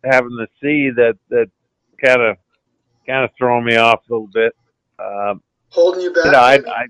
having 0.04 0.36
the 0.38 0.48
C 0.62 0.92
that 0.96 1.18
that 1.30 1.50
kind 2.04 2.22
of 2.22 2.38
kind 3.06 3.24
of 3.24 3.32
throwing 3.38 3.66
me 3.66 3.76
off 3.76 4.02
a 4.10 4.14
little 4.14 4.30
bit. 4.34 4.54
Um, 5.00 5.42
Holding 5.70 6.02
you 6.02 6.14
back. 6.14 6.26
you 6.26 6.32
know, 6.32 6.40
I, 6.40 6.54
I, 6.56 6.86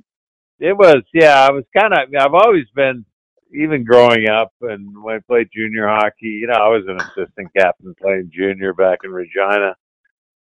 it 0.60 0.77
was, 0.77 1.04
yeah, 1.13 1.42
I 1.42 1.51
was 1.51 1.63
kind 1.75 1.94
of, 1.94 2.00
I've 2.20 2.34
always 2.34 2.65
been, 2.75 3.06
even 3.54 3.86
growing 3.86 4.27
up 4.27 4.51
and 4.62 5.01
when 5.01 5.15
I 5.15 5.20
played 5.20 5.48
junior 5.54 5.88
hockey, 5.88 6.25
you 6.25 6.48
know, 6.48 6.56
I 6.56 6.68
was 6.68 6.84
an 6.88 6.98
assistant 6.98 7.54
captain 7.58 7.96
playing 8.01 8.32
junior 8.34 8.74
back 8.74 9.00
in 9.04 9.12
Regina. 9.12 9.75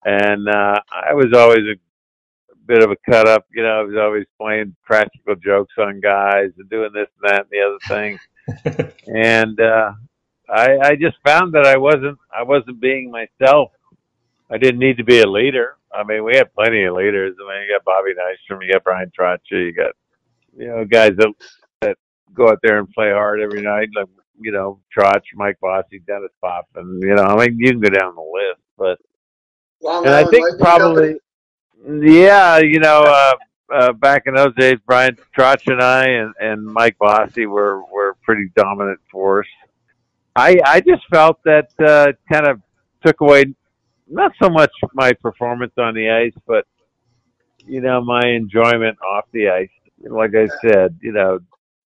And, 0.05 0.49
uh, 0.49 0.81
I 0.91 1.13
was 1.13 1.33
always 1.37 1.59
a 1.59 1.77
bit 2.67 2.83
of 2.83 2.91
a 2.91 2.97
cut 3.09 3.29
up. 3.29 3.47
You 3.55 3.65
know, 3.65 3.81
I 3.81 3.83
was 3.83 3.97
always 4.01 4.25
playing 4.41 4.75
practical 4.83 5.35
jokes 5.35 5.75
on 5.79 6.01
guys 6.01 6.51
and 6.57 6.71
doing 6.71 6.91
this 6.95 7.09
and 7.23 7.31
that 7.31 7.47
and 7.47 7.51
the 7.51 7.61
other 7.61 7.79
thing. 7.89 8.93
and 9.15 9.61
uh, 9.61 9.93
I, 10.53 10.79
I 10.79 10.97
just 10.97 11.17
found 11.25 11.55
that 11.55 11.67
I 11.67 11.77
wasn't 11.77 12.19
I 12.37 12.43
wasn't 12.43 12.81
being 12.81 13.11
myself. 13.11 13.73
I 14.51 14.59
didn't 14.59 14.81
need 14.81 14.99
to 14.99 15.05
be 15.05 15.21
a 15.21 15.29
leader. 15.29 15.77
I 15.95 16.05
mean, 16.05 16.25
we 16.25 16.37
had 16.37 16.53
plenty 16.55 16.85
of 16.85 16.95
leaders. 16.95 17.35
I 17.41 17.53
mean, 17.53 17.63
you 17.63 17.75
got 17.75 17.85
Bobby 17.85 18.11
Nystrom, 18.13 18.65
you 18.65 18.73
got 18.73 18.85
Brian 18.85 19.11
Trottier, 19.19 19.67
you 19.67 19.73
got 19.73 19.93
you 20.57 20.69
know 20.69 20.85
guys 20.85 21.13
that 21.17 21.33
that 21.81 21.97
go 22.35 22.51
out 22.51 22.61
there 22.63 22.79
and 22.79 22.91
play 22.91 23.11
hard 23.11 23.41
every 23.41 23.63
night, 23.63 23.89
like 23.95 24.09
you 24.41 24.53
know 24.53 24.81
Trotch, 24.93 25.27
Mike 25.35 25.59
Bossy, 25.61 26.01
Dennis 26.07 26.33
Pop, 26.41 26.69
and 26.75 27.03
you 27.03 27.15
know 27.15 27.25
I 27.25 27.47
mean 27.47 27.59
you 27.59 27.71
can 27.71 27.81
go 27.81 27.89
down 27.89 28.15
the 28.15 28.21
list, 28.21 28.61
but 28.77 28.99
Long 29.83 30.07
and 30.07 30.15
I 30.15 30.25
think 30.25 30.47
probably, 30.59 31.17
yeah, 31.85 32.59
you 32.59 32.79
know, 32.79 33.03
uh, 33.03 33.35
uh, 33.75 33.93
back 33.93 34.25
in 34.27 34.35
those 34.35 34.55
days, 34.55 34.79
Brian 34.87 35.17
Trotch 35.35 35.67
and 35.67 35.83
I 35.83 36.07
and, 36.07 36.33
and 36.41 36.65
Mike 36.65 36.97
Bossy 36.99 37.47
were 37.47 37.83
were 37.93 38.17
pretty 38.23 38.49
dominant 38.55 39.01
force. 39.11 39.49
I 40.35 40.59
I 40.65 40.81
just 40.81 41.03
felt 41.11 41.43
that 41.45 41.69
uh, 41.85 42.13
kind 42.33 42.47
of 42.47 42.61
took 43.05 43.21
away 43.21 43.55
not 44.09 44.33
so 44.43 44.49
much 44.49 44.71
my 44.95 45.13
performance 45.13 45.73
on 45.79 45.95
the 45.95 46.11
ice, 46.11 46.35
but 46.47 46.67
you 47.67 47.81
know 47.81 48.03
my 48.03 48.27
enjoyment 48.27 48.99
off 49.03 49.25
the 49.33 49.49
ice. 49.49 49.71
Like 49.99 50.35
I 50.35 50.49
said, 50.61 50.99
you 51.01 51.13
know, 51.13 51.39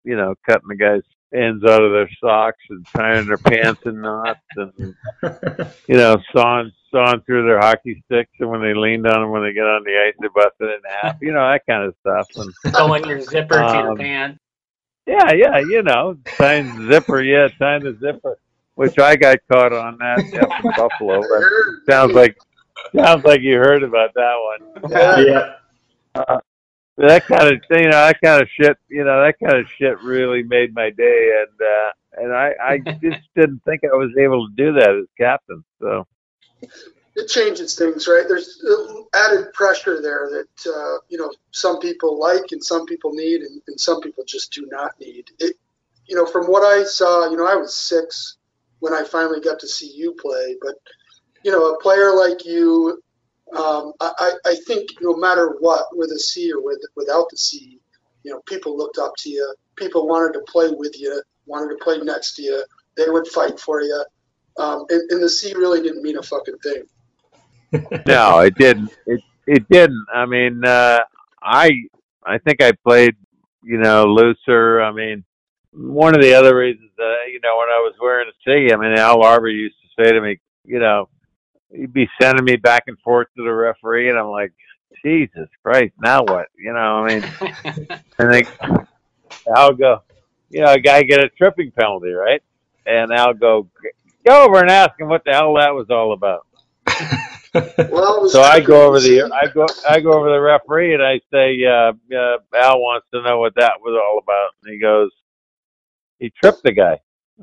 you 0.05 0.17
know, 0.17 0.35
cutting 0.47 0.69
the 0.69 0.77
guys 0.77 1.03
ends 1.35 1.65
out 1.65 1.83
of 1.83 1.93
their 1.93 2.11
socks 2.21 2.63
and 2.69 2.87
tying 2.95 3.27
their 3.27 3.39
pants 3.39 3.81
in 3.87 4.03
knots 4.03 4.41
and 4.57 4.73
you 5.89 5.97
know, 5.97 6.19
sawing 6.35 6.71
sawing 6.91 7.23
through 7.23 7.47
their 7.47 7.59
hockey 7.59 8.03
sticks, 8.07 8.33
and 8.41 8.51
when 8.51 8.61
they 8.61 8.75
leaned 8.75 9.07
on 9.07 9.21
them 9.23 9.31
when 9.31 9.43
they 9.43 9.53
get 9.53 9.65
on 9.65 9.83
the 9.85 9.97
ice, 10.07 10.15
they 10.21 10.29
bust 10.35 10.55
it 10.61 10.65
in 10.65 10.81
half. 11.03 11.17
You 11.23 11.33
know 11.33 11.41
that 11.51 11.63
kind 11.67 11.85
of 11.85 11.95
stuff. 12.01 12.29
And 12.37 12.75
Throwing 12.75 13.05
your 13.07 13.21
zipper 13.23 13.55
to 13.61 13.73
your 13.73 13.91
Um, 13.93 13.97
pants. 13.99 14.39
Yeah, 15.07 15.33
yeah, 15.33 15.59
you 15.59 15.83
know, 15.83 16.17
tying 16.37 16.67
the 16.75 16.93
zipper, 16.93 17.23
yeah, 17.23 17.49
tying 17.59 17.85
the 17.85 17.97
zipper, 18.01 18.39
which 18.75 18.99
I 18.99 19.17
got 19.17 19.39
caught 19.51 19.73
on 19.73 19.99
that 19.99 20.19
up 20.41 20.65
in 20.65 20.71
Buffalo. 20.77 21.21
That 21.21 21.81
sounds 21.89 22.13
like 22.13 22.37
sounds 22.95 23.25
like 23.25 23.41
you 23.41 23.57
heard 23.57 23.83
about 23.83 24.15
that 24.15 24.35
one. 24.37 24.91
Yeah. 24.91 25.21
yeah. 25.21 25.53
Uh, 26.15 26.39
that 26.99 27.27
kind 27.27 27.55
of 27.55 27.63
you 27.71 27.85
know 27.85 27.91
that 27.91 28.21
kind 28.23 28.43
of 28.43 28.49
shit 28.49 28.77
you 28.89 29.05
know 29.05 29.23
that 29.23 29.35
kind 29.43 29.59
of 29.59 29.67
shit 29.79 30.01
really 30.03 30.43
made 30.43 30.75
my 30.75 30.91
day 30.91 31.43
and 31.43 31.61
uh 31.61 31.91
and 32.23 32.33
i 32.35 32.53
i 32.63 32.79
just 32.79 33.27
didn't 33.35 33.63
think 33.65 33.81
i 33.85 33.97
was 33.97 34.11
able 34.19 34.47
to 34.47 34.55
do 34.57 34.73
that 34.75 34.91
as 34.91 35.07
captain 35.19 35.65
so 35.81 36.07
it 37.17 37.29
changes 37.29 37.77
things, 37.77 38.09
right? 38.09 38.25
There's 38.29 38.65
added 39.15 39.53
pressure 39.55 40.03
there 40.03 40.31
that 40.31 40.71
uh, 40.73 40.99
you 41.11 41.19
know 41.19 41.33
some 41.53 41.81
people 41.81 42.19
like 42.21 42.53
and 42.53 42.65
some 42.65 42.87
people 42.87 43.13
need, 43.15 43.43
and, 43.43 43.63
and 43.69 43.81
some 43.81 44.01
people 44.03 44.25
just 44.27 44.53
do 44.53 44.67
not 44.71 44.93
need. 45.01 45.31
It, 45.41 45.57
you 46.07 46.17
know, 46.17 46.27
from 46.27 46.47
what 46.47 46.63
I 46.65 46.85
saw, 46.85 47.31
you 47.31 47.37
know, 47.39 47.47
I 47.47 47.57
was 47.57 47.75
six 47.77 48.39
when 48.81 48.95
I 48.95 49.05
finally 49.05 49.41
got 49.41 49.61
to 49.61 49.69
see 49.69 49.93
you 49.95 50.15
play, 50.21 50.57
but 50.63 50.77
you 51.45 51.53
know, 51.53 51.71
a 51.73 51.81
player 51.83 52.15
like 52.15 52.45
you, 52.47 53.03
um, 53.57 53.93
I, 54.01 54.13
I 54.19 54.33
I 54.53 54.57
think 54.67 54.91
no 55.03 55.17
matter 55.17 55.57
what, 55.61 55.87
with 55.97 56.11
a 56.13 56.19
C 56.21 56.53
or 56.53 56.63
with 56.65 56.81
without 56.97 57.31
the 57.31 57.39
C, 57.39 57.81
you 58.25 58.33
know, 58.33 58.41
people 58.47 58.77
looked 58.77 58.99
up 58.99 59.15
to 59.21 59.31
you. 59.31 59.55
People 59.77 60.09
wanted 60.09 60.35
to 60.35 60.45
play 60.53 60.71
with 60.71 60.99
you, 61.01 61.23
wanted 61.47 61.71
to 61.79 61.85
play 61.85 61.99
next 62.01 62.37
to 62.37 62.43
you. 62.43 62.65
They 62.97 63.09
would 63.09 63.29
fight 63.29 63.61
for 63.61 63.83
you. 63.83 64.05
Um, 64.59 64.87
and, 64.91 65.11
and 65.13 65.23
the 65.23 65.31
C 65.31 65.55
really 65.55 65.83
didn't 65.83 66.03
mean 66.03 66.19
a 66.19 66.23
fucking 66.23 66.59
thing. 66.63 66.85
No 68.07 68.41
it 68.41 68.55
didn't 68.57 68.91
it 69.07 69.21
it 69.47 69.69
didn't 69.71 70.07
i 70.15 70.27
mean 70.27 70.65
uh 70.65 71.01
i 71.43 71.71
i 72.27 72.39
think 72.39 72.63
i 72.63 72.73
played 72.87 73.17
you 73.63 73.79
know 73.79 74.05
looser 74.05 74.83
i 74.83 74.93
mean 74.93 75.25
one 75.73 76.15
of 76.15 76.23
the 76.23 76.35
other 76.35 76.57
reasons 76.57 76.91
that 76.97 77.17
you 77.33 77.41
know 77.43 77.57
when 77.59 77.69
i 77.69 77.79
was 77.81 77.95
wearing 78.01 78.29
a 78.29 78.33
c 78.45 78.73
i 78.73 78.77
mean 78.77 78.99
al 78.99 79.23
arbour 79.23 79.49
used 79.49 79.77
to 79.83 80.05
say 80.05 80.13
to 80.13 80.21
me 80.21 80.39
you 80.65 80.79
know 80.79 81.09
he'd 81.71 81.93
be 81.93 82.09
sending 82.21 82.45
me 82.45 82.57
back 82.57 82.85
and 82.89 82.99
forth 83.01 83.29
to 83.37 83.45
the 83.45 83.53
referee 83.53 84.11
and 84.11 84.19
i'm 84.19 84.29
like 84.29 84.53
jesus 85.05 85.49
christ 85.63 85.93
now 86.01 86.23
what 86.25 86.49
you 86.59 86.73
know 86.73 87.05
i 87.05 87.09
mean 87.21 87.25
and 88.19 88.33
they 88.35 88.45
I'll 89.55 89.75
go, 89.75 90.03
you 90.51 90.63
know, 90.63 90.73
a 90.73 90.81
guy 90.81 91.03
get 91.03 91.25
a 91.25 91.29
tripping 91.31 91.73
penalty, 91.73 92.11
right? 92.13 92.43
And 92.87 93.13
I'll 93.13 93.35
go, 93.35 93.69
go 94.27 94.45
over 94.45 94.61
and 94.61 94.71
ask 94.71 94.99
him 94.99 95.09
what 95.09 95.25
the 95.25 95.33
hell 95.33 95.55
that 95.55 95.75
was 95.75 95.89
all 95.91 96.13
about. 96.13 96.47
Well, 97.91 98.29
So 98.29 98.43
I 98.43 98.61
go 98.61 98.87
over 98.89 99.01
the, 99.01 99.23
I 99.33 99.49
go, 99.49 99.67
I 99.89 100.01
go 100.01 100.13
over 100.15 100.31
the 100.31 100.41
referee 100.41 100.95
and 100.95 101.03
I 101.03 101.21
say, 101.33 101.59
uh, 101.67 101.93
uh, 102.17 102.39
Al 102.57 102.81
wants 102.81 103.07
to 103.15 103.23
know 103.23 103.39
what 103.41 103.55
that 103.57 103.75
was 103.81 103.99
all 104.03 104.19
about. 104.23 104.51
And 104.65 104.73
he 104.75 104.81
goes, 104.81 105.11
he 106.19 106.31
tripped 106.43 106.63
the 106.65 106.73
guy. 106.73 106.99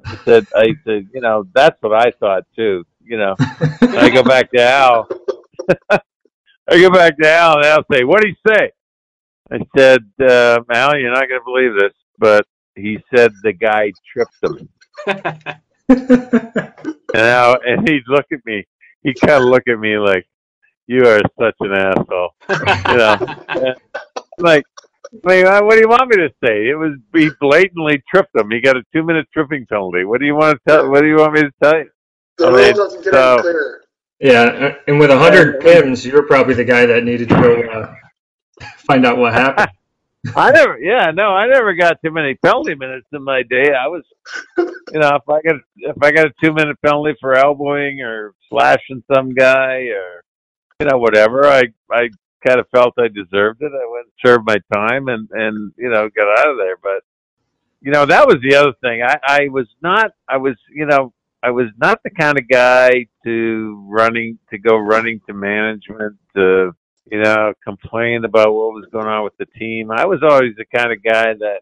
I 0.05 0.17
said, 0.25 0.47
I 0.55 0.67
said, 0.85 1.07
you 1.13 1.21
know, 1.21 1.45
that's 1.53 1.77
what 1.81 1.93
I 1.93 2.11
thought 2.19 2.43
too. 2.55 2.85
You 3.01 3.17
know, 3.17 3.35
And 3.81 3.97
I 3.99 4.09
go 4.09 4.23
back 4.23 4.51
to 4.51 4.61
Al. 4.61 5.07
I 6.69 6.81
go 6.81 6.91
back 6.91 7.17
to 7.19 7.29
Al 7.29 7.57
and 7.57 7.65
Al 7.65 7.85
say, 7.91 8.03
what 8.03 8.21
did 8.21 8.29
he 8.35 8.51
say? 8.53 8.71
I 9.51 9.59
said, 9.77 10.01
uh, 10.21 10.59
Al, 10.71 10.97
you're 10.99 11.13
not 11.13 11.27
going 11.29 11.41
to 11.41 11.45
believe 11.45 11.73
this, 11.79 11.93
but 12.19 12.45
he 12.75 12.99
said 13.15 13.31
the 13.43 13.53
guy 13.53 13.93
tripped 14.13 14.35
him. 14.43 14.69
And 17.13 17.23
Al, 17.23 17.59
and 17.65 17.89
he'd 17.89 18.03
look 18.07 18.27
at 18.31 18.45
me. 18.45 18.65
He 19.03 19.13
kind 19.13 19.43
of 19.43 19.49
looked 19.49 19.69
at 19.69 19.79
me 19.79 19.97
like, 19.97 20.27
you 20.87 21.05
are 21.07 21.21
such 21.39 21.55
an 21.61 21.73
asshole. 21.73 22.29
You 22.49 22.97
know, 22.97 23.17
And, 23.49 23.75
like, 24.39 24.63
I 25.25 25.29
mean, 25.29 25.47
uh, 25.47 25.61
what 25.63 25.75
do 25.75 25.81
you 25.81 25.89
want 25.89 26.09
me 26.09 26.17
to 26.17 26.29
say? 26.43 26.67
It 26.69 26.75
was 26.77 26.93
he 27.13 27.29
blatantly 27.41 28.03
tripped 28.09 28.35
him. 28.35 28.51
He 28.51 28.61
got 28.61 28.77
a 28.77 28.83
two 28.93 29.03
minute 29.03 29.27
tripping 29.33 29.65
penalty. 29.67 30.05
What 30.05 30.19
do 30.19 30.25
you 30.27 30.35
want 30.35 30.59
to 30.59 30.71
tell? 30.71 30.89
What 30.89 31.01
do 31.01 31.07
you 31.07 31.17
want 31.17 31.33
me 31.33 31.41
to 31.41 31.51
tell 31.63 31.77
you? 31.79 31.89
The 32.37 32.47
I 32.47 32.49
rule 32.49 32.57
mean, 32.57 32.75
doesn't 32.75 33.03
get 33.03 33.13
so- 33.13 33.33
any 33.33 33.41
clearer. 33.41 33.81
Yeah, 34.21 34.75
and 34.87 34.99
with 34.99 35.11
a 35.11 35.17
hundred 35.17 35.61
pims, 35.61 36.05
you're 36.05 36.23
probably 36.27 36.53
the 36.53 36.65
guy 36.65 36.85
that 36.85 37.03
needed 37.05 37.29
to 37.29 37.35
go 37.35 37.61
uh, 37.61 37.95
find 38.87 39.05
out 39.05 39.17
what 39.17 39.33
happened. 39.33 39.69
I 40.35 40.51
never, 40.51 40.77
yeah, 40.79 41.11
no, 41.11 41.29
I 41.29 41.47
never 41.47 41.73
got 41.73 42.01
too 42.03 42.11
many 42.11 42.35
penalty 42.35 42.75
minutes 42.75 43.07
in 43.13 43.23
my 43.23 43.41
day. 43.43 43.71
I 43.73 43.87
was, 43.87 44.03
you 44.57 44.99
know, 44.99 45.15
if 45.15 45.29
I 45.29 45.41
got 45.41 45.55
if 45.77 45.95
I 46.01 46.11
got 46.11 46.27
a 46.27 46.33
two 46.43 46.53
minute 46.53 46.77
penalty 46.85 47.13
for 47.21 47.35
elbowing 47.35 48.01
or 48.01 48.33
slashing 48.49 49.03
some 49.13 49.33
guy 49.33 49.87
or, 49.87 50.23
you 50.79 50.87
know, 50.87 50.97
whatever, 50.97 51.47
I 51.47 51.63
I 51.89 52.09
kind 52.45 52.59
of 52.59 52.67
felt 52.69 52.95
I 52.97 53.07
deserved 53.07 53.61
it. 53.61 53.71
I 53.71 53.91
went 53.91 54.07
and 54.07 54.13
served 54.25 54.45
my 54.45 54.57
time 54.73 55.07
and 55.07 55.29
and 55.31 55.73
you 55.77 55.89
know 55.89 56.09
got 56.09 56.39
out 56.39 56.49
of 56.49 56.57
there. 56.57 56.77
But 56.81 57.03
you 57.81 57.91
know 57.91 58.05
that 58.05 58.27
was 58.27 58.37
the 58.41 58.55
other 58.55 58.73
thing. 58.81 59.01
I 59.01 59.17
I 59.23 59.47
was 59.49 59.67
not. 59.81 60.11
I 60.27 60.37
was 60.37 60.55
you 60.73 60.85
know 60.85 61.13
I 61.41 61.51
was 61.51 61.67
not 61.77 62.01
the 62.03 62.09
kind 62.09 62.37
of 62.37 62.47
guy 62.49 63.07
to 63.23 63.85
running 63.87 64.37
to 64.49 64.57
go 64.57 64.77
running 64.77 65.21
to 65.27 65.33
management 65.33 66.17
to 66.35 66.75
you 67.11 67.21
know, 67.21 67.53
complain 67.63 68.23
about 68.25 68.53
what 68.53 68.73
was 68.73 68.85
going 68.91 69.07
on 69.07 69.23
with 69.23 69.37
the 69.37 69.45
team. 69.57 69.91
I 69.91 70.05
was 70.05 70.19
always 70.23 70.55
the 70.57 70.65
kind 70.65 70.91
of 70.91 71.03
guy 71.03 71.33
that 71.33 71.61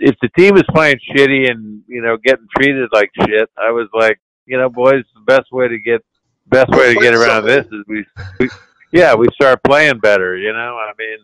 if 0.00 0.16
the 0.20 0.28
team 0.36 0.54
was 0.54 0.64
playing 0.70 0.96
shitty 1.10 1.50
and, 1.50 1.82
you 1.86 2.02
know, 2.02 2.16
getting 2.16 2.46
treated 2.56 2.88
like 2.92 3.10
shit, 3.26 3.50
I 3.56 3.70
was 3.70 3.88
like, 3.92 4.20
you 4.46 4.58
know, 4.58 4.68
boys, 4.68 5.04
the 5.14 5.20
best 5.26 5.52
way 5.52 5.68
to 5.68 5.78
get 5.78 6.04
best 6.46 6.70
way 6.70 6.94
to 6.94 7.00
get 7.00 7.14
around 7.14 7.46
this 7.46 7.64
is 7.66 7.84
we, 7.86 8.04
we 8.40 8.48
yeah, 8.92 9.14
we 9.14 9.26
start 9.34 9.62
playing 9.64 9.98
better, 9.98 10.36
you 10.36 10.52
know? 10.52 10.76
I 10.78 10.92
mean, 10.98 11.18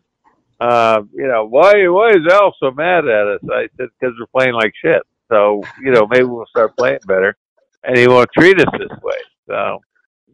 uh, 0.61 1.03
you 1.13 1.27
know, 1.27 1.47
why 1.47 1.73
why 1.89 2.11
is 2.11 2.27
Al 2.31 2.55
so 2.61 2.71
mad 2.71 3.07
at 3.07 3.27
us? 3.27 3.41
I 3.51 3.69
said 3.77 3.89
because 3.99 4.15
we're 4.19 4.27
playing 4.27 4.55
like 4.55 4.73
shit. 4.83 5.03
So, 5.29 5.63
you 5.83 5.91
know, 5.91 6.07
maybe 6.07 6.25
we'll 6.25 6.47
start 6.47 6.77
playing 6.77 7.01
better 7.07 7.37
and 7.85 7.99
he 7.99 8.09
won't 8.09 8.31
treat 8.37 8.59
us 8.61 8.67
this 8.79 8.99
way. 9.03 9.19
So, 9.47 9.81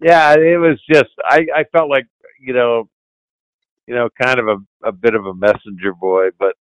yeah, 0.03 0.35
it 0.35 0.59
was 0.59 0.81
just 0.91 1.11
I 1.25 1.47
I 1.55 1.65
felt 1.73 1.89
like, 1.89 2.07
you 2.41 2.53
know, 2.53 2.89
you 3.87 3.95
know, 3.95 4.09
kind 4.21 4.39
of 4.39 4.49
a, 4.49 4.89
a 4.89 4.93
bit 4.93 5.15
of 5.15 5.27
a 5.27 5.35
messenger 5.35 5.93
boy. 5.93 6.29
But 6.39 6.57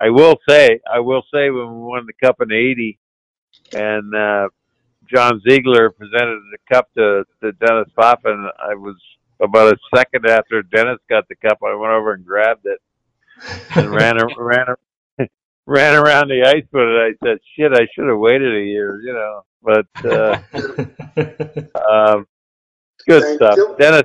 I 0.00 0.10
will 0.10 0.36
say, 0.48 0.80
I 0.92 1.00
will 1.00 1.22
say, 1.32 1.50
when 1.50 1.72
we 1.72 1.80
won 1.80 2.06
the 2.06 2.26
cup 2.26 2.36
in 2.40 2.52
'80, 2.52 2.98
and 3.72 4.14
uh, 4.14 4.48
John 5.12 5.40
Ziegler 5.48 5.90
presented 5.90 6.40
the 6.50 6.58
cup 6.72 6.88
to, 6.96 7.24
to 7.42 7.52
Dennis 7.52 7.88
Potvin, 7.96 8.48
I 8.58 8.74
was 8.74 8.96
about 9.40 9.74
a 9.74 9.96
second 9.96 10.26
after 10.26 10.62
Dennis 10.62 10.98
got 11.08 11.28
the 11.28 11.36
cup. 11.36 11.58
I 11.64 11.74
went 11.74 11.92
over 11.92 12.14
and 12.14 12.24
grabbed 12.24 12.66
it 12.66 12.78
and 13.74 13.90
ran 13.90 14.16
ran 14.38 14.66
ran 15.66 15.94
around 15.94 16.28
the 16.28 16.42
ice 16.46 16.66
with 16.72 16.82
it. 16.82 17.16
I 17.22 17.26
said, 17.26 17.38
"Shit, 17.56 17.72
I 17.72 17.86
should 17.94 18.08
have 18.08 18.18
waited 18.18 18.54
a 18.54 18.64
year," 18.64 19.00
you 19.02 19.12
know. 19.12 19.42
But 19.62 19.86
uh, 20.04 20.40
um, 21.88 22.26
good 23.06 23.22
Thank 23.22 23.36
stuff. 23.36 23.56
you. 23.56 23.76
Dennis, 23.78 24.02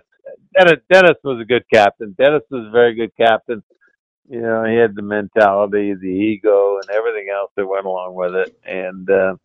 Dennis, 0.58 0.82
Dennis 0.92 1.18
was 1.24 1.40
a 1.42 1.46
good 1.46 1.64
captain. 1.72 2.16
Dennis 2.18 2.44
was 2.50 2.68
a 2.68 2.72
very 2.72 2.96
good 2.96 3.12
captain. 3.18 3.64
You 4.30 4.42
know, 4.42 4.66
he 4.66 4.76
had 4.76 4.96
the 4.96 5.02
mentality, 5.02 5.94
the 5.94 6.08
ego, 6.08 6.80
and 6.82 6.90
everything 6.90 7.30
else 7.34 7.52
that 7.56 7.66
went 7.66 7.86
along 7.86 8.16
with 8.16 8.36
it. 8.36 8.58
And 8.66 9.10
uh, 9.10 9.36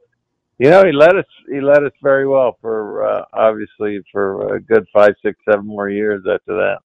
you 0.58 0.70
know, 0.70 0.84
he 0.84 0.92
led 0.92 1.16
us. 1.16 1.24
He 1.48 1.60
led 1.60 1.84
us 1.84 1.92
very 2.02 2.26
well 2.26 2.56
for 2.60 3.06
uh, 3.06 3.24
obviously 3.32 4.00
for 4.10 4.56
a 4.56 4.60
good 4.60 4.86
five, 4.92 5.14
six, 5.22 5.38
seven 5.48 5.66
more 5.66 5.88
years 5.88 6.22
after 6.28 6.54
that. 6.54 6.78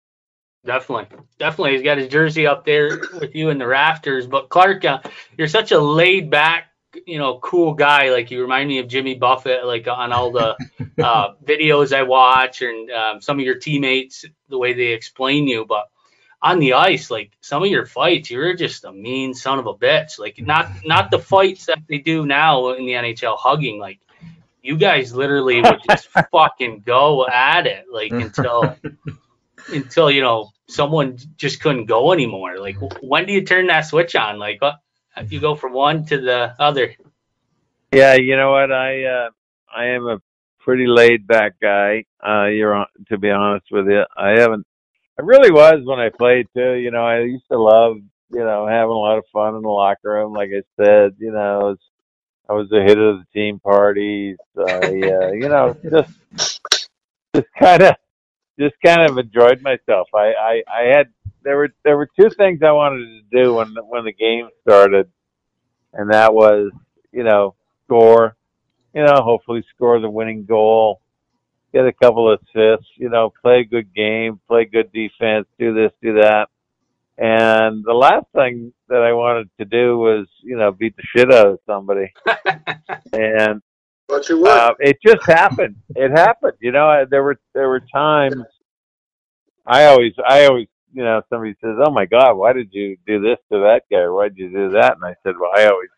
Definitely, 0.66 1.18
definitely. 1.38 1.74
He's 1.74 1.84
got 1.84 1.98
his 1.98 2.08
jersey 2.08 2.48
up 2.48 2.66
there 2.66 3.00
with 3.20 3.36
you 3.36 3.50
in 3.50 3.60
the 3.60 3.68
rafters. 3.68 4.26
But 4.26 4.50
Clark, 4.50 4.84
uh, 4.84 5.00
you're 5.38 5.48
such 5.48 5.72
a 5.72 5.80
laid 5.80 6.30
back, 6.30 6.72
you 7.06 7.18
know, 7.18 7.40
cool 7.40 7.74
guy. 7.74 8.12
Like 8.12 8.32
you 8.32 8.42
remind 8.42 8.68
me 8.68 8.80
of 8.80 8.88
Jimmy 8.88 9.16
Buffett, 9.16 9.66
like 9.66 9.88
on 9.88 10.12
all 10.12 10.32
the 10.32 10.56
uh, 11.04 11.34
videos 11.44 11.96
I 11.96 12.04
watch 12.04 12.62
and 12.62 12.90
um, 12.92 13.22
some 13.22 13.40
of 13.40 13.46
your 13.46 13.56
teammates, 13.56 14.26
the 14.50 14.58
way 14.58 14.74
they 14.74 14.88
explain 14.88 15.48
you. 15.48 15.66
But 15.66 15.90
on 16.42 16.60
the 16.60 16.74
ice, 16.74 17.10
like 17.10 17.32
some 17.42 17.64
of 17.64 17.70
your 17.70 17.86
fights, 17.86 18.30
you're 18.30 18.56
just 18.56 18.84
a 18.86 18.92
mean 18.92 19.34
son 19.34 19.60
of 19.60 19.68
a 19.68 19.74
bitch. 19.74 20.20
Like 20.20 20.40
not 20.40 20.70
not 20.86 21.12
the 21.12 21.20
fights 21.20 21.66
that 21.66 21.80
they 21.88 21.98
do 22.00 22.26
now 22.26 22.70
in 22.70 22.86
the 22.86 22.94
NHL, 22.94 23.38
hugging. 23.38 23.80
Like 23.80 24.00
you 24.62 24.78
guys 24.78 25.14
literally 25.14 25.62
would 25.62 25.82
just 25.90 26.08
fucking 26.32 26.84
go 26.86 27.28
at 27.28 27.68
it, 27.68 27.86
like 27.92 28.12
until 28.12 28.76
until 29.70 30.12
you 30.12 30.22
know 30.22 30.52
someone 30.68 31.18
just 31.38 31.62
couldn't 31.62 31.86
go 31.86 32.12
anymore. 32.12 32.60
Like, 32.60 32.78
when 33.02 33.26
do 33.26 33.34
you 33.34 33.44
turn 33.44 33.68
that 33.68 33.82
switch 33.82 34.16
on? 34.16 34.40
Like, 34.40 34.60
uh, 34.62 34.74
you 35.28 35.40
go 35.40 35.56
from 35.56 35.74
one 35.74 36.06
to 36.06 36.20
the 36.20 36.56
other. 36.60 36.94
Yeah, 37.92 38.16
you 38.16 38.36
know 38.36 38.52
what? 38.52 38.72
I 38.72 39.04
uh, 39.04 39.30
I 39.74 39.86
am 39.88 40.08
a 40.08 40.22
pretty 40.60 40.88
laid 40.88 41.28
back 41.28 41.54
guy. 41.62 42.06
Uh, 42.26 42.46
you're 42.46 42.74
on, 42.74 42.88
to 43.10 43.18
be 43.18 43.30
honest 43.30 43.66
with 43.72 43.88
you. 43.88 44.04
I 44.18 44.32
haven't. 44.32 44.66
I 45.18 45.24
really 45.24 45.52
was 45.52 45.82
when 45.86 46.00
I 46.00 46.10
played 46.10 46.48
too. 46.54 46.74
You 46.74 46.92
know, 46.92 47.06
I 47.06 47.22
used 47.22 47.48
to 47.52 47.58
love 47.58 47.98
you 48.32 48.44
know 48.44 48.68
having 48.68 48.90
a 48.90 49.00
lot 49.00 49.18
of 49.18 49.24
fun 49.32 49.56
in 49.56 49.62
the 49.62 49.70
locker 49.70 50.12
room. 50.12 50.34
Like 50.34 50.50
I 50.50 50.64
said, 50.82 51.16
you 51.20 51.32
know, 51.32 51.60
I 51.60 51.64
was, 51.64 51.78
I 52.50 52.54
was 52.54 52.70
the 52.70 52.82
hit 52.82 52.98
of 52.98 53.20
the 53.20 53.26
team 53.34 53.60
parties. 53.60 54.38
I, 54.58 54.80
uh, 54.80 55.32
you 55.32 55.50
know, 55.50 55.76
just 55.90 56.62
just 57.34 57.48
kind 57.58 57.84
of 57.84 57.96
just 58.60 58.76
kind 58.84 59.10
of 59.10 59.18
enjoyed 59.18 59.62
myself. 59.62 60.08
I, 60.14 60.34
I, 60.34 60.64
I 60.68 60.82
had 60.96 61.08
there 61.46 61.58
were 61.58 61.70
there 61.86 61.98
were 61.98 62.10
two 62.20 62.30
things 62.32 62.62
I 62.64 62.72
wanted 62.74 63.06
to 63.06 63.44
do 63.44 63.56
when 63.56 63.76
when 63.88 64.04
the 64.06 64.14
game 64.14 64.50
started, 64.68 65.10
and 65.94 66.12
that 66.12 66.34
was 66.34 66.72
you 67.14 67.24
know 67.24 67.56
score, 67.86 68.36
you 68.94 69.04
know 69.06 69.22
hopefully 69.24 69.64
score 69.76 70.00
the 70.02 70.10
winning 70.10 70.46
goal, 70.46 71.02
get 71.74 71.86
a 71.86 71.94
couple 71.94 72.32
of 72.34 72.42
assists, 72.42 72.92
you 72.98 73.10
know 73.10 73.32
play 73.42 73.62
a 73.62 73.66
good 73.66 73.94
game, 73.94 74.42
play 74.48 74.66
good 74.66 74.92
defense, 74.92 75.48
do 75.60 75.74
this, 75.74 75.94
do 76.02 76.16
that, 76.16 76.50
and 77.18 77.86
the 77.86 77.94
last 77.94 78.26
thing 78.36 78.74
that 78.90 79.04
I 79.04 79.14
wanted 79.14 79.50
to 79.60 79.66
do 79.66 79.98
was 80.00 80.28
you 80.44 80.58
know 80.58 80.72
beat 80.74 80.96
the 80.98 81.04
shit 81.16 81.32
out 81.32 81.48
of 81.48 81.60
somebody, 81.68 82.12
and 83.14 83.62
But 84.08 84.30
you 84.30 84.40
would. 84.42 84.50
uh, 84.50 84.74
it 84.80 84.98
just 85.06 85.26
happened. 85.28 85.78
It 85.96 86.12
happened. 86.12 86.54
You 86.60 86.72
know, 86.74 87.06
there 87.10 87.24
were 87.24 87.40
there 87.54 87.70
were 87.70 87.82
times. 87.82 88.36
I 89.68 89.86
always, 89.86 90.14
I 90.28 90.46
always, 90.46 90.68
you 90.96 91.04
know, 91.04 91.22
somebody 91.30 91.56
says, 91.62 91.76
"Oh 91.86 91.92
my 91.92 92.06
God, 92.06 92.36
why 92.36 92.54
did 92.54 92.70
you 92.72 92.96
do 93.06 93.20
this 93.20 93.38
to 93.52 93.60
that 93.60 93.82
guy? 93.92 94.08
Why 94.08 94.30
did 94.30 94.38
you 94.38 94.50
do 94.50 94.70
that?" 94.72 94.96
And 94.96 95.04
I 95.04 95.14
said, 95.24 95.36
"Well, 95.38 95.52
I 95.54 95.66
always, 95.66 95.90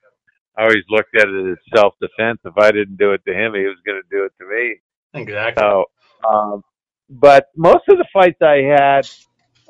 I 0.57 0.63
always 0.63 0.83
looked 0.89 1.15
at 1.15 1.27
it 1.27 1.51
as 1.51 1.57
self 1.75 1.93
defense. 2.01 2.39
If 2.43 2.57
I 2.57 2.71
didn't 2.71 2.97
do 2.97 3.11
it 3.11 3.21
to 3.27 3.33
him, 3.33 3.53
he 3.53 3.65
was 3.65 3.77
going 3.85 4.01
to 4.01 4.09
do 4.09 4.25
it 4.25 4.33
to 4.39 4.49
me." 4.49 4.75
Exactly. 5.13 5.61
So, 5.61 5.85
um, 6.27 6.63
but 7.11 7.49
most 7.55 7.87
of 7.89 7.99
the 7.99 8.07
fights 8.11 8.41
I 8.41 8.63
had, 8.63 9.07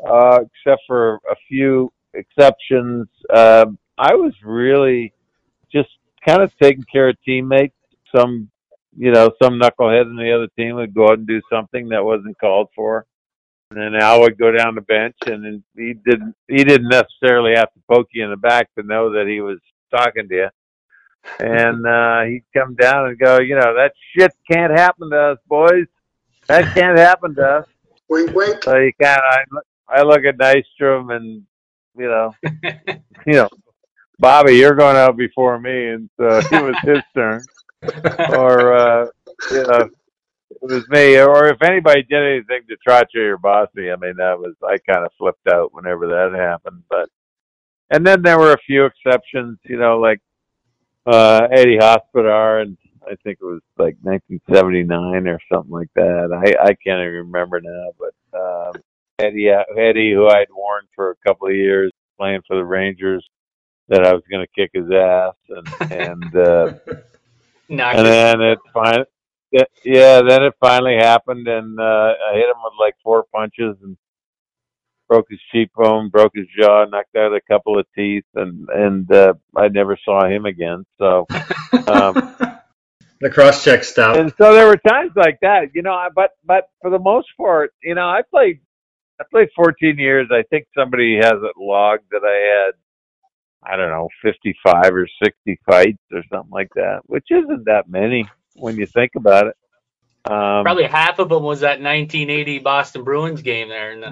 uh, 0.10 0.40
except 0.46 0.82
for 0.88 1.16
a 1.30 1.36
few 1.50 1.92
exceptions, 2.14 3.08
um, 3.36 3.78
I 3.98 4.16
was 4.16 4.34
really 4.44 5.14
just 5.70 5.90
kind 6.26 6.42
of 6.42 6.58
taking 6.58 6.86
care 6.90 7.10
of 7.10 7.18
teammates. 7.26 7.76
Some, 8.16 8.50
you 8.98 9.12
know, 9.12 9.32
some 9.44 9.60
knucklehead 9.60 10.10
in 10.10 10.16
the 10.16 10.34
other 10.34 10.48
team 10.58 10.76
would 10.78 10.94
go 10.94 11.10
out 11.10 11.18
and 11.18 11.28
do 11.28 11.42
something 11.52 11.90
that 11.90 12.04
wasn't 12.04 12.40
called 12.40 12.70
for. 12.74 13.06
And 13.70 13.80
then 13.82 14.02
Al 14.02 14.22
would 14.22 14.38
go 14.38 14.52
down 14.52 14.76
the 14.76 14.82
bench, 14.82 15.16
and 15.26 15.44
then 15.44 15.64
he 15.76 15.94
didn't. 15.94 16.36
He 16.48 16.64
didn't 16.64 16.88
necessarily 16.90 17.54
have 17.56 17.72
to 17.74 17.80
poke 17.92 18.08
you 18.14 18.24
in 18.24 18.30
the 18.30 18.38
back 18.38 18.70
to 18.76 18.84
know 18.84 19.12
that 19.14 19.28
he 19.28 19.42
was 19.42 19.60
talking 19.92 20.30
to 20.30 20.36
you. 20.36 20.50
And 21.40 21.86
uh, 21.88 22.22
he'd 22.24 22.46
come 22.56 22.76
down 22.76 23.08
and 23.10 23.20
go, 23.20 23.40
you 23.40 23.56
know, 23.56 23.76
that 23.76 23.92
shit 24.16 24.34
can't 24.50 24.72
happen 24.72 25.10
to 25.10 25.20
us, 25.34 25.38
boys. 25.48 25.86
That 26.48 26.74
can't 26.74 26.98
happen 26.98 27.36
to 27.36 27.46
us. 27.46 27.68
wink, 28.08 28.34
wink. 28.34 28.64
So 28.64 28.78
you 28.78 28.94
kind 29.02 29.18
of, 29.18 29.24
I, 29.24 29.44
look- 29.52 29.66
I 29.90 30.02
look 30.04 30.24
at 30.26 30.38
Nystrom 30.38 31.14
and, 31.16 31.44
you 31.98 32.08
know, 32.08 32.34
you 33.26 33.34
know, 33.34 33.50
Bobby, 34.20 34.54
you're 34.54 34.76
going 34.76 34.96
out 34.96 35.18
before 35.18 35.60
me, 35.60 35.90
and 35.90 36.10
so 36.18 36.28
it 36.38 36.52
was 36.64 36.76
his 36.84 37.02
turn. 37.14 37.44
Or, 38.30 38.74
uh, 38.74 39.08
you 39.52 39.64
know, 39.64 39.90
it 40.50 40.60
was 40.62 40.88
me. 40.90 41.20
Or 41.20 41.48
if 41.48 41.62
anybody 41.62 42.04
did 42.04 42.24
anything 42.24 42.62
to 42.70 42.78
Trottier 42.88 43.34
or 43.34 43.38
Bossy, 43.38 43.92
I 43.92 43.96
mean, 43.96 44.16
that 44.18 44.40
was, 44.40 44.56
I 44.64 44.78
kind 44.78 45.06
of 45.06 45.12
flipped 45.18 45.48
out 45.48 45.74
whenever 45.74 46.08
that 46.08 46.38
happened. 46.38 46.84
But, 46.90 47.10
and 47.90 48.06
then 48.06 48.22
there 48.22 48.40
were 48.40 48.54
a 48.54 48.62
few 48.66 48.86
exceptions, 48.86 49.60
you 49.64 49.78
know, 49.78 50.00
like 50.00 50.22
uh, 51.06 51.48
Eddie 51.52 51.78
Hospodar, 51.80 52.60
and 52.60 52.78
I 53.06 53.16
think 53.24 53.40
it 53.42 53.46
was 53.46 53.62
like 53.78 53.96
1979 54.02 55.28
or 55.28 55.40
something 55.52 55.72
like 55.72 55.90
that. 55.96 56.32
I 56.34 56.62
I 56.62 56.74
can't 56.74 57.00
even 57.00 57.28
remember 57.32 57.62
now, 57.62 57.92
but 57.98 58.38
um, 58.38 58.74
Eddie 59.20 59.50
uh, 59.50 59.64
Eddie, 59.78 60.14
who 60.14 60.28
I'd 60.28 60.48
warned 60.54 60.90
for 60.94 61.12
a 61.12 61.16
couple 61.26 61.48
of 61.48 61.56
years 61.56 61.92
playing 62.18 62.42
for 62.46 62.58
the 62.58 62.66
Rangers, 62.66 63.26
that 63.88 64.06
I 64.06 64.14
was 64.14 64.24
going 64.30 64.46
to 64.46 64.54
kick 64.54 64.72
his 64.74 64.92
ass, 64.92 65.36
and 65.50 65.92
and 65.92 66.36
uh, 66.36 66.74
Knock 67.70 67.96
and 67.96 68.06
then 68.06 68.42
it 68.42 68.60
finally. 68.74 69.06
Yeah, 69.52 70.22
then 70.22 70.44
it 70.44 70.54
finally 70.60 70.98
happened, 70.98 71.48
and 71.48 71.80
uh, 71.80 71.84
I 71.84 72.34
hit 72.34 72.50
him 72.50 72.58
with 72.64 72.74
like 72.80 72.96
four 73.04 73.26
punches 73.34 73.78
and 73.82 73.98
broke 75.08 75.28
his 75.30 75.40
cheekbone, 75.52 76.10
broke 76.10 76.34
his 76.36 76.48
jaw, 76.60 76.86
knocked 76.86 77.16
out 77.16 77.34
a 77.34 77.42
couple 77.50 77.80
of 77.80 77.86
teeth, 77.96 78.26
and 78.36 78.68
and 78.70 79.12
uh, 79.12 79.34
I 79.56 79.70
never 79.70 79.98
saw 80.04 80.28
him 80.28 80.46
again. 80.46 80.86
So, 80.98 81.26
um, 81.88 82.34
The 83.20 83.32
cross 83.32 83.64
check 83.64 83.84
stop. 83.84 84.16
and 84.16 84.32
so 84.40 84.54
there 84.54 84.68
were 84.68 84.78
times 84.78 85.12
like 85.16 85.40
that, 85.42 85.72
you 85.74 85.82
know. 85.82 85.94
I- 85.94 86.10
But 86.14 86.32
but 86.46 86.70
for 86.82 86.92
the 86.92 87.00
most 87.00 87.28
part, 87.38 87.74
you 87.82 87.96
know, 87.96 88.06
I 88.08 88.22
played 88.30 88.60
I 89.20 89.24
played 89.32 89.48
14 89.56 89.98
years. 89.98 90.28
I 90.32 90.44
think 90.52 90.68
somebody 90.78 91.16
has 91.16 91.34
it 91.34 91.54
logged 91.58 92.04
that 92.12 92.22
I 92.24 92.66
had 92.68 92.74
I 93.74 93.76
don't 93.76 93.90
know 93.90 94.08
55 94.24 94.94
or 94.94 95.08
60 95.24 95.60
fights 95.66 95.98
or 96.12 96.22
something 96.32 96.52
like 96.52 96.70
that, 96.76 97.00
which 97.08 97.26
isn't 97.32 97.66
that 97.66 97.90
many 97.90 98.28
when 98.58 98.78
you 98.78 98.86
think 98.86 99.12
about 99.16 99.48
it. 99.48 99.56
Um, 100.26 100.64
Probably 100.64 100.84
half 100.84 101.20
of 101.20 101.30
them 101.30 101.44
was 101.44 101.62
that 101.62 101.82
1980 101.82 102.60
Boston 102.60 103.04
Bruins 103.04 103.42
game 103.42 103.70
there. 103.70 103.92
And 103.92 104.04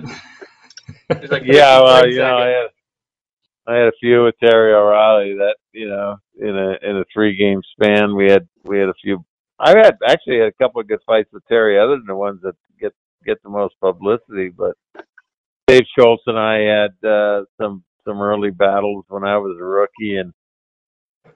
the, 1.10 1.27
like 1.29 1.43
yeah, 1.45 1.81
well, 1.81 2.08
you 2.08 2.19
know, 2.19 2.38
I 2.38 2.47
had 2.47 2.67
I 3.67 3.73
had 3.75 3.88
a 3.88 3.97
few 3.99 4.23
with 4.23 4.36
Terry 4.39 4.73
O'Reilly 4.73 5.36
that 5.36 5.55
you 5.73 5.89
know 5.89 6.17
in 6.39 6.55
a 6.55 6.89
in 6.89 6.97
a 6.97 7.05
three 7.13 7.36
game 7.36 7.62
span 7.71 8.15
we 8.15 8.29
had 8.29 8.47
we 8.63 8.79
had 8.79 8.89
a 8.89 8.93
few. 9.01 9.25
I 9.60 9.69
had 9.69 9.97
actually 10.08 10.39
had 10.39 10.47
a 10.47 10.63
couple 10.63 10.81
of 10.81 10.88
good 10.88 10.99
fights 11.05 11.29
with 11.34 11.45
Terry, 11.47 11.79
other 11.79 11.97
than 11.97 12.05
the 12.08 12.15
ones 12.15 12.41
that 12.43 12.55
get 12.79 12.93
get 13.25 13.41
the 13.43 13.49
most 13.49 13.75
publicity. 13.81 14.49
But 14.49 14.75
Dave 15.67 15.84
Schultz 15.97 16.23
and 16.27 16.38
I 16.38 16.60
had 16.60 17.10
uh, 17.10 17.43
some 17.60 17.84
some 18.05 18.21
early 18.21 18.51
battles 18.51 19.05
when 19.10 19.23
I 19.23 19.38
was 19.38 19.58
a 19.60 19.63
rookie, 19.63 20.17
and 20.17 20.34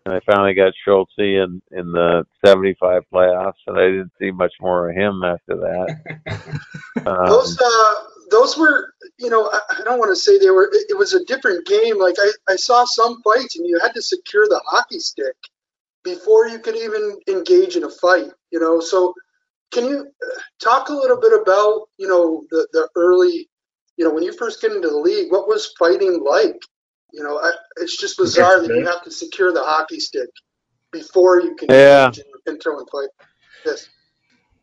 and 0.06 0.14
I 0.14 0.20
finally 0.26 0.54
got 0.54 0.74
Schultz 0.84 1.14
in 1.18 1.62
in 1.72 1.92
the 1.92 2.26
'75 2.46 3.04
playoffs, 3.14 3.54
and 3.68 3.78
I 3.78 3.88
didn't 3.88 4.12
see 4.20 4.32
much 4.32 4.54
more 4.62 4.90
of 4.90 4.96
him 4.96 5.24
after 5.24 5.56
that. 5.56 6.00
Um, 7.06 7.28
Those 7.28 7.58
uh, 7.58 7.94
those 8.30 8.58
were, 8.58 8.94
you 9.20 9.30
know, 9.30 9.50
I, 9.54 9.60
I 9.80 9.84
don't 9.86 10.00
want 10.00 10.12
to 10.12 10.16
say 10.16 10.38
they 10.38 10.50
were. 10.50 10.66
It, 10.66 10.88
it 10.90 10.98
was 10.98 11.14
a 11.14 11.24
different 11.26 11.66
game. 11.66 11.98
Like 11.98 12.16
I, 12.20 12.32
I 12.50 12.56
saw 12.58 12.84
some 12.84 13.22
fights, 13.24 13.58
and 13.58 13.66
you 13.66 13.80
had 13.80 13.94
to 13.94 14.02
secure 14.02 14.48
the 14.48 14.62
hockey 14.66 15.00
stick 15.00 15.36
before 16.04 16.48
you 16.48 16.60
could 16.60 16.76
even 16.76 17.18
engage 17.30 17.78
in 17.78 17.86
a 17.86 17.90
fight. 17.90 18.32
You 18.52 18.60
know, 18.60 18.82
so 18.82 19.14
can 19.72 19.86
you 19.86 20.00
uh, 20.00 20.40
talk 20.62 20.90
a 20.90 20.94
little 20.94 21.20
bit 21.20 21.40
about, 21.40 21.88
you 21.98 22.08
know, 22.08 22.46
the 22.52 22.68
the 22.74 22.90
early, 22.96 23.50
you 23.98 24.06
know, 24.06 24.14
when 24.14 24.24
you 24.24 24.34
first 24.34 24.62
get 24.62 24.72
into 24.72 24.90
the 24.90 24.98
league, 24.98 25.32
what 25.32 25.48
was 25.48 25.74
fighting 25.80 26.24
like? 26.24 26.60
You 27.12 27.24
know, 27.24 27.38
I, 27.40 27.52
it's 27.78 27.98
just 27.98 28.18
bizarre 28.18 28.62
that 28.62 28.70
you 28.70 28.86
have 28.86 29.04
to 29.04 29.12
secure 29.12 29.52
the 29.54 29.64
hockey 29.64 30.00
stick 30.00 30.30
before 30.92 31.42
you 31.42 31.56
can 31.56 31.70
Yeah. 31.72 32.06
engage 32.06 32.20
in, 32.20 32.54
in 32.54 32.60
throwing 32.60 32.86
fight. 32.92 33.10
Yes. 33.66 33.90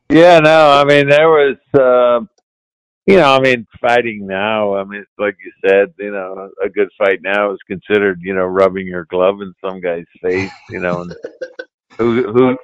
Yeah, 0.09 0.39
no, 0.39 0.71
I 0.71 0.85
mean 0.85 1.09
there 1.09 1.29
was, 1.29 1.57
um 1.75 2.29
you 3.07 3.17
know, 3.17 3.33
I 3.35 3.41
mean 3.41 3.67
fighting 3.81 4.27
now. 4.27 4.75
I 4.77 4.85
mean, 4.85 5.01
it's 5.01 5.11
like 5.19 5.37
you 5.45 5.53
said, 5.69 5.95
you 5.99 6.11
know, 6.11 6.51
a 6.65 6.69
good 6.69 6.89
fight 6.99 7.21
now 7.23 7.53
is 7.53 7.59
considered, 7.69 8.21
you 8.23 8.35
know, 8.35 8.45
rubbing 8.45 8.87
your 8.87 9.05
glove 9.07 9.41
in 9.43 9.55
some 9.65 9.81
guy's 9.81 10.07
face, 10.23 10.51
you 10.71 10.81
know, 10.81 11.03
and 11.03 11.15
who 11.99 12.33
who 12.33 12.57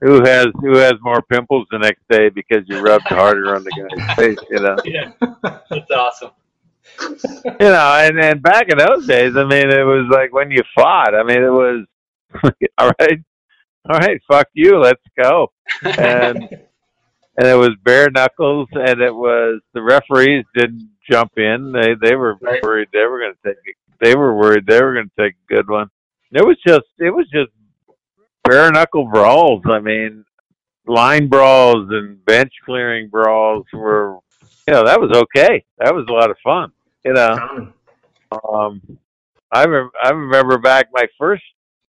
who 0.00 0.22
has 0.24 0.46
who 0.60 0.76
has 0.78 0.94
more 1.02 1.22
pimples 1.22 1.66
the 1.70 1.78
next 1.78 2.02
day 2.10 2.28
because 2.30 2.68
you 2.68 2.78
rubbed 2.78 3.04
harder 3.08 3.54
on 3.54 3.64
the 3.64 3.72
guy's 3.72 4.16
face, 4.16 4.38
you 4.50 4.60
know. 4.60 4.80
Yeah, 4.84 5.12
that's 5.70 5.90
awesome. 5.90 6.30
You 7.60 7.68
know, 7.68 7.94
and 7.98 8.18
and 8.20 8.42
back 8.42 8.68
in 8.70 8.78
those 8.78 9.06
days, 9.06 9.36
I 9.36 9.44
mean, 9.44 9.70
it 9.70 9.84
was 9.84 10.08
like 10.10 10.32
when 10.32 10.50
you 10.50 10.62
fought. 10.74 11.14
I 11.14 11.22
mean, 11.22 11.42
it 11.42 11.50
was 11.50 11.86
all 12.78 12.92
right, 13.00 13.20
all 13.88 13.98
right, 13.98 14.20
fuck 14.30 14.48
you, 14.54 14.78
let's 14.78 15.02
go. 15.22 15.52
and 15.96 16.48
and 17.38 17.46
it 17.48 17.56
was 17.56 17.70
bare 17.84 18.10
knuckles, 18.10 18.68
and 18.72 19.00
it 19.00 19.14
was 19.14 19.60
the 19.74 19.82
referees 19.82 20.44
didn't 20.54 20.90
jump 21.10 21.32
in. 21.38 21.72
They 21.72 21.94
they 22.00 22.16
were 22.16 22.38
Right. 22.40 22.62
worried 22.62 22.88
they 22.92 23.04
were 23.06 23.20
going 23.20 23.34
to 23.44 23.48
take. 23.54 23.76
They 24.00 24.16
were 24.16 24.36
worried 24.36 24.66
they 24.66 24.82
were 24.82 24.94
going 24.94 25.10
to 25.16 25.22
take 25.24 25.34
a 25.34 25.54
good 25.54 25.68
one. 25.68 25.88
It 26.32 26.44
was 26.44 26.58
just 26.66 26.86
it 26.98 27.10
was 27.10 27.26
just 27.32 27.50
bare 28.44 28.70
knuckle 28.72 29.08
brawls. 29.10 29.62
I 29.66 29.80
mean, 29.80 30.24
line 30.86 31.28
brawls 31.28 31.88
and 31.90 32.24
bench 32.24 32.52
clearing 32.64 33.08
brawls 33.08 33.66
were. 33.72 34.18
You 34.66 34.74
know 34.74 34.84
that 34.84 35.00
was 35.00 35.10
okay. 35.10 35.64
That 35.78 35.94
was 35.94 36.06
a 36.08 36.12
lot 36.12 36.30
of 36.30 36.36
fun. 36.42 36.72
You 37.04 37.14
know. 37.14 37.72
Um, 38.48 38.80
I 39.50 39.66
rem- 39.66 39.90
I 40.02 40.10
remember 40.10 40.58
back 40.58 40.88
my 40.92 41.06
first 41.18 41.42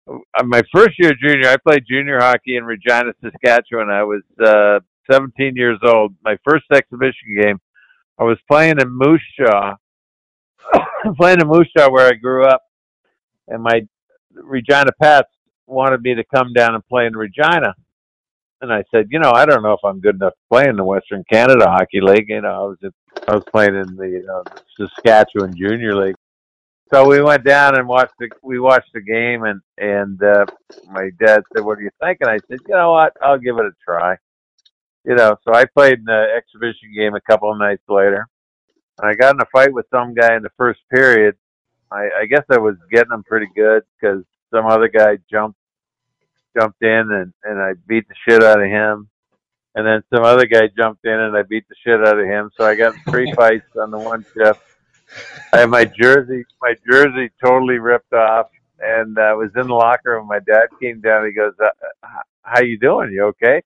uh, 0.10 0.44
my 0.44 0.64
first 0.74 0.92
year 0.98 1.14
junior. 1.14 1.50
I 1.50 1.58
played 1.58 1.86
junior 1.88 2.20
hockey 2.20 2.58
in 2.58 2.64
Regina, 2.64 3.14
Saskatchewan. 3.22 3.90
I 3.90 4.04
was 4.04 4.24
uh, 4.44 4.80
17 5.12 5.56
years 5.56 5.80
old. 5.86 6.16
My 6.24 6.38
first 6.48 6.66
exhibition 6.74 7.36
game. 7.40 7.60
I 8.18 8.24
was 8.24 8.38
playing 8.50 8.80
in 8.80 8.90
Moose 8.90 9.22
Jaw, 9.40 9.76
playing 11.18 11.42
in 11.42 11.48
Moose 11.48 11.70
Jaw 11.76 11.90
where 11.90 12.08
I 12.08 12.14
grew 12.14 12.46
up, 12.46 12.62
and 13.48 13.64
my 13.64 13.82
Regina 14.34 14.92
Pats 15.02 15.30
wanted 15.66 16.02
me 16.02 16.16
to 16.16 16.24
come 16.34 16.54
down 16.54 16.76
and 16.76 16.86
play 16.88 17.06
in 17.06 17.16
Regina. 17.16 17.74
And 18.62 18.72
I 18.72 18.84
said, 18.92 19.08
you 19.10 19.20
know, 19.20 19.32
I 19.32 19.46
don't 19.46 19.64
know 19.64 19.74
if 19.74 19.84
I'm 19.84 20.00
good 20.00 20.16
enough 20.16 20.34
to 20.34 20.40
play 20.50 20.68
in 20.68 20.76
the 20.76 20.84
Western 20.84 21.24
Canada 21.32 21.66
Hockey 21.68 22.00
League. 22.00 22.30
You 22.30 22.42
know, 22.42 22.50
I 22.50 22.60
was 22.60 22.78
at, 22.84 22.94
I 23.28 23.36
was 23.36 23.44
playing 23.52 23.76
in 23.76 23.96
the 23.96 24.24
uh, 24.32 24.56
Saskatchewan 24.78 25.56
Junior 25.58 25.96
League. 25.96 26.16
So 26.94 27.08
we 27.08 27.22
went 27.22 27.44
down 27.44 27.78
and 27.78 27.88
watched 27.88 28.14
the 28.20 28.30
we 28.44 28.60
watched 28.60 28.92
the 28.94 29.02
game 29.02 29.46
and 29.46 29.62
and 29.78 30.22
uh, 30.22 30.46
my 30.90 31.10
dad 31.20 31.42
said, 31.54 31.64
"What 31.64 31.78
do 31.78 31.86
you 31.86 31.90
think?" 32.02 32.18
And 32.22 32.30
I 32.30 32.38
said, 32.50 32.60
"You 32.68 32.76
know 32.76 32.92
what? 32.92 33.14
I'll 33.22 33.40
give 33.40 33.58
it 33.58 33.66
a 33.66 33.72
try." 33.84 34.18
You 35.06 35.16
know, 35.16 35.38
so 35.44 35.54
I 35.54 35.66
played 35.66 36.00
in 36.00 36.06
the 36.06 36.28
exhibition 36.36 36.94
game 36.96 37.16
a 37.16 37.22
couple 37.22 37.52
of 37.52 37.58
nights 37.58 37.84
later. 37.88 38.28
And 39.00 39.10
I 39.10 39.16
got 39.16 39.34
in 39.34 39.42
a 39.42 39.46
fight 39.52 39.74
with 39.74 39.86
some 39.90 40.14
guy 40.14 40.36
in 40.36 40.44
the 40.44 40.52
first 40.58 40.82
period. 40.94 41.36
I, 41.92 42.10
I 42.22 42.26
guess 42.26 42.44
I 42.52 42.58
was 42.58 42.76
getting 42.92 43.12
him 43.12 43.24
pretty 43.24 43.48
good 43.56 43.84
because 44.00 44.24
some 44.54 44.68
other 44.68 44.90
guy 44.90 45.18
jumped 45.32 45.58
jumped 46.58 46.82
in 46.82 47.12
and 47.12 47.34
and 47.44 47.62
I 47.62 47.74
beat 47.88 48.08
the 48.08 48.16
shit 48.28 48.44
out 48.44 48.62
of 48.62 48.68
him. 48.68 49.10
And 49.74 49.88
then 49.88 50.04
some 50.14 50.26
other 50.26 50.46
guy 50.46 50.68
jumped 50.76 51.06
in 51.06 51.14
and 51.14 51.36
I 51.36 51.44
beat 51.44 51.66
the 51.70 51.76
shit 51.84 52.06
out 52.06 52.20
of 52.20 52.26
him. 52.26 52.52
So 52.58 52.66
I 52.66 52.76
got 52.76 52.94
three 53.10 53.32
fights 53.36 53.76
on 53.80 53.92
the 53.92 53.98
one 53.98 54.26
shift. 54.34 54.62
I 55.54 55.60
had 55.60 55.70
my 55.70 55.86
jersey, 55.86 56.46
my 56.62 56.76
jersey 56.90 57.32
totally 57.44 57.80
ripped 57.80 58.14
off, 58.14 58.48
and 58.80 59.18
I 59.20 59.34
was 59.34 59.50
in 59.56 59.68
the 59.68 59.74
locker 59.74 60.12
room. 60.12 60.28
My 60.28 60.40
dad 60.40 60.68
came 60.82 61.02
down. 61.02 61.26
He 61.26 61.34
goes, 61.34 61.54
uh, 61.62 61.70
"How 62.44 62.62
you 62.62 62.78
doing? 62.78 63.12
You 63.12 63.26
okay?" 63.26 63.62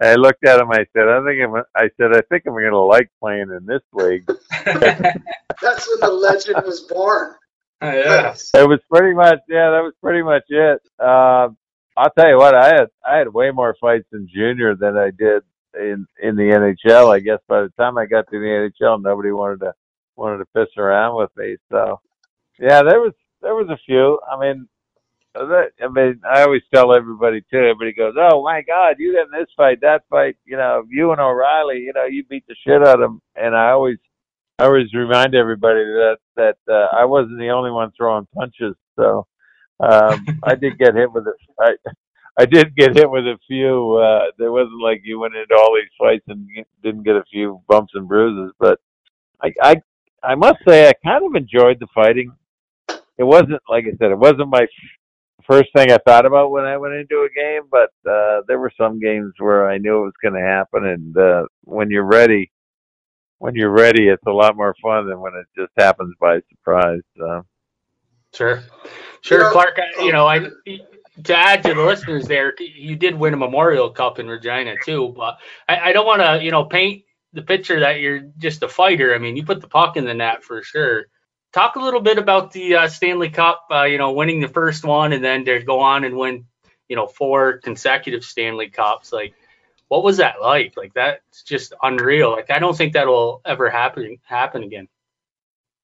I 0.00 0.14
looked 0.14 0.46
at 0.46 0.60
him. 0.60 0.70
I 0.70 0.86
said, 0.92 1.08
"I 1.08 1.24
think 1.24 1.42
I'm." 1.42 1.62
I 1.74 1.90
said, 1.96 2.16
"I 2.16 2.22
think 2.30 2.44
I'm 2.46 2.52
going 2.52 2.70
to 2.70 2.78
like 2.78 3.10
playing 3.20 3.50
in 3.50 3.66
this 3.66 3.82
league." 3.92 4.26
That's 4.64 5.88
when 5.88 6.00
the 6.00 6.12
legend 6.12 6.64
was 6.64 6.80
born. 6.80 7.34
yeah. 7.82 8.34
It 8.54 8.68
was 8.68 8.80
pretty 8.90 9.14
much, 9.14 9.40
yeah, 9.48 9.70
that 9.70 9.82
was 9.82 9.94
pretty 10.02 10.22
much 10.22 10.44
it. 10.48 10.82
Uh, 10.98 11.48
I'll 11.96 12.10
tell 12.10 12.28
you 12.28 12.38
what, 12.38 12.54
I 12.54 12.66
had 12.66 12.86
I 13.04 13.18
had 13.18 13.32
way 13.32 13.50
more 13.50 13.76
fights 13.80 14.06
in 14.12 14.28
junior 14.32 14.74
than 14.74 14.96
I 14.96 15.10
did 15.10 15.42
in 15.74 16.06
in 16.22 16.36
the 16.36 16.76
NHL. 16.86 17.14
I 17.14 17.20
guess 17.20 17.40
by 17.48 17.62
the 17.62 17.72
time 17.76 17.98
I 17.98 18.06
got 18.06 18.26
to 18.30 18.38
the 18.38 18.70
NHL, 18.80 19.02
nobody 19.02 19.32
wanted 19.32 19.60
to 19.60 19.74
wanted 20.16 20.38
to 20.38 20.46
piss 20.46 20.76
around 20.76 21.16
with 21.16 21.30
me. 21.36 21.56
So, 21.70 22.00
yeah, 22.58 22.82
there 22.82 23.00
was 23.00 23.12
there 23.42 23.54
was 23.54 23.68
a 23.70 23.78
few. 23.86 24.20
I 24.30 24.38
mean, 24.38 24.68
that, 25.34 25.70
I 25.82 25.88
mean, 25.88 26.20
I 26.28 26.42
always 26.42 26.62
tell 26.72 26.92
everybody 26.94 27.40
too. 27.50 27.58
Everybody 27.58 27.92
goes, 27.92 28.14
"Oh 28.18 28.42
my 28.42 28.62
God, 28.62 28.96
you 28.98 29.14
got 29.14 29.36
this 29.36 29.48
fight, 29.56 29.80
that 29.80 30.02
fight. 30.10 30.36
You 30.44 30.56
know, 30.56 30.84
you 30.88 31.12
and 31.12 31.20
O'Reilly. 31.20 31.78
You 31.78 31.92
know, 31.94 32.04
you 32.04 32.24
beat 32.24 32.46
the 32.46 32.56
shit 32.66 32.86
out 32.86 33.02
of 33.02 33.10
him." 33.10 33.20
And 33.36 33.56
I 33.56 33.70
always 33.70 33.98
I 34.58 34.64
always 34.64 34.92
remind 34.92 35.34
everybody 35.34 35.80
that 35.84 36.18
that 36.36 36.56
uh, 36.68 36.88
I 36.96 37.04
wasn't 37.04 37.38
the 37.38 37.50
only 37.50 37.70
one 37.70 37.92
throwing 37.96 38.26
punches. 38.34 38.74
So 38.96 39.26
um, 39.80 40.26
I 40.44 40.54
did 40.54 40.78
get 40.78 40.94
hit 40.94 41.12
with 41.12 41.26
a 41.26 41.34
I, 41.60 41.72
I 42.38 42.46
did 42.46 42.76
get 42.76 42.96
hit 42.96 43.10
with 43.10 43.24
a 43.26 43.38
few. 43.48 43.96
Uh, 43.96 44.26
there 44.38 44.52
wasn't 44.52 44.82
like 44.82 45.02
you 45.04 45.20
went 45.20 45.34
into 45.36 45.54
all 45.54 45.74
these 45.74 45.90
fights 45.98 46.24
and 46.28 46.48
didn't 46.82 47.04
get 47.04 47.16
a 47.16 47.24
few 47.30 47.62
bumps 47.68 47.92
and 47.94 48.08
bruises, 48.08 48.52
but 48.60 48.80
I 49.42 49.52
I 49.62 49.76
I 50.22 50.34
must 50.36 50.58
say 50.68 50.88
I 50.88 50.92
kind 51.04 51.24
of 51.26 51.34
enjoyed 51.34 51.78
the 51.80 51.88
fighting. 51.94 52.32
It 53.18 53.24
wasn't 53.24 53.62
like 53.68 53.84
I 53.86 53.96
said, 53.98 54.12
it 54.12 54.18
wasn't 54.18 54.48
my 54.50 54.62
f- 54.62 55.44
first 55.46 55.70
thing 55.76 55.92
I 55.92 55.98
thought 56.06 56.26
about 56.26 56.50
when 56.50 56.64
I 56.64 56.76
went 56.78 56.94
into 56.94 57.16
a 57.26 57.34
game, 57.34 57.62
but 57.70 57.90
uh, 58.10 58.42
there 58.48 58.58
were 58.58 58.72
some 58.78 59.00
games 59.00 59.34
where 59.38 59.68
I 59.70 59.78
knew 59.78 59.98
it 59.98 60.04
was 60.04 60.14
going 60.22 60.34
to 60.34 60.40
happen, 60.40 60.86
and 60.86 61.16
uh, 61.16 61.44
when 61.64 61.90
you're 61.90 62.04
ready, 62.04 62.50
when 63.38 63.54
you're 63.54 63.70
ready, 63.72 64.08
it's 64.08 64.26
a 64.26 64.32
lot 64.32 64.56
more 64.56 64.74
fun 64.82 65.08
than 65.08 65.20
when 65.20 65.34
it 65.34 65.46
just 65.58 65.72
happens 65.78 66.14
by 66.20 66.40
surprise. 66.50 67.02
So. 67.18 67.42
Sure, 68.34 68.62
sure, 69.22 69.42
Yeah. 69.42 69.50
Clark. 69.52 69.78
I, 69.78 70.04
you 70.04 70.12
know, 70.12 70.26
I 70.26 70.48
to 71.24 71.36
add 71.36 71.62
to 71.64 71.74
the 71.74 71.82
listeners 71.82 72.26
there, 72.26 72.54
you 72.58 72.96
did 72.96 73.14
win 73.14 73.34
a 73.34 73.36
Memorial 73.36 73.90
Cup 73.90 74.18
in 74.18 74.28
Regina 74.28 74.76
too, 74.84 75.12
but 75.16 75.38
I, 75.68 75.90
I 75.90 75.92
don't 75.92 76.06
want 76.06 76.22
to, 76.22 76.42
you 76.42 76.50
know, 76.50 76.64
paint 76.64 77.04
the 77.32 77.42
picture 77.42 77.80
that 77.80 78.00
you're 78.00 78.20
just 78.38 78.62
a 78.62 78.68
fighter. 78.68 79.14
I 79.14 79.18
mean, 79.18 79.36
you 79.36 79.44
put 79.44 79.60
the 79.60 79.68
puck 79.68 79.96
in 79.96 80.04
the 80.04 80.14
net 80.14 80.42
for 80.42 80.62
sure. 80.62 81.06
Talk 81.52 81.76
a 81.76 81.80
little 81.80 82.00
bit 82.00 82.18
about 82.18 82.52
the 82.52 82.76
uh, 82.76 82.88
Stanley 82.88 83.30
Cup. 83.30 83.66
Uh, 83.70 83.84
you 83.84 83.98
know, 83.98 84.12
winning 84.12 84.40
the 84.40 84.48
first 84.48 84.84
one 84.84 85.12
and 85.12 85.24
then 85.24 85.44
to 85.44 85.60
go 85.62 85.80
on 85.80 86.04
and 86.04 86.16
win, 86.16 86.46
you 86.88 86.96
know, 86.96 87.06
four 87.06 87.58
consecutive 87.58 88.24
Stanley 88.24 88.68
Cups. 88.70 89.12
Like, 89.12 89.34
what 89.88 90.04
was 90.04 90.18
that 90.18 90.40
like? 90.40 90.76
Like, 90.76 90.94
that's 90.94 91.42
just 91.42 91.74
unreal. 91.82 92.30
Like, 92.30 92.50
I 92.50 92.60
don't 92.60 92.76
think 92.76 92.92
that'll 92.92 93.42
ever 93.44 93.68
happen 93.68 94.18
happen 94.24 94.62
again. 94.62 94.88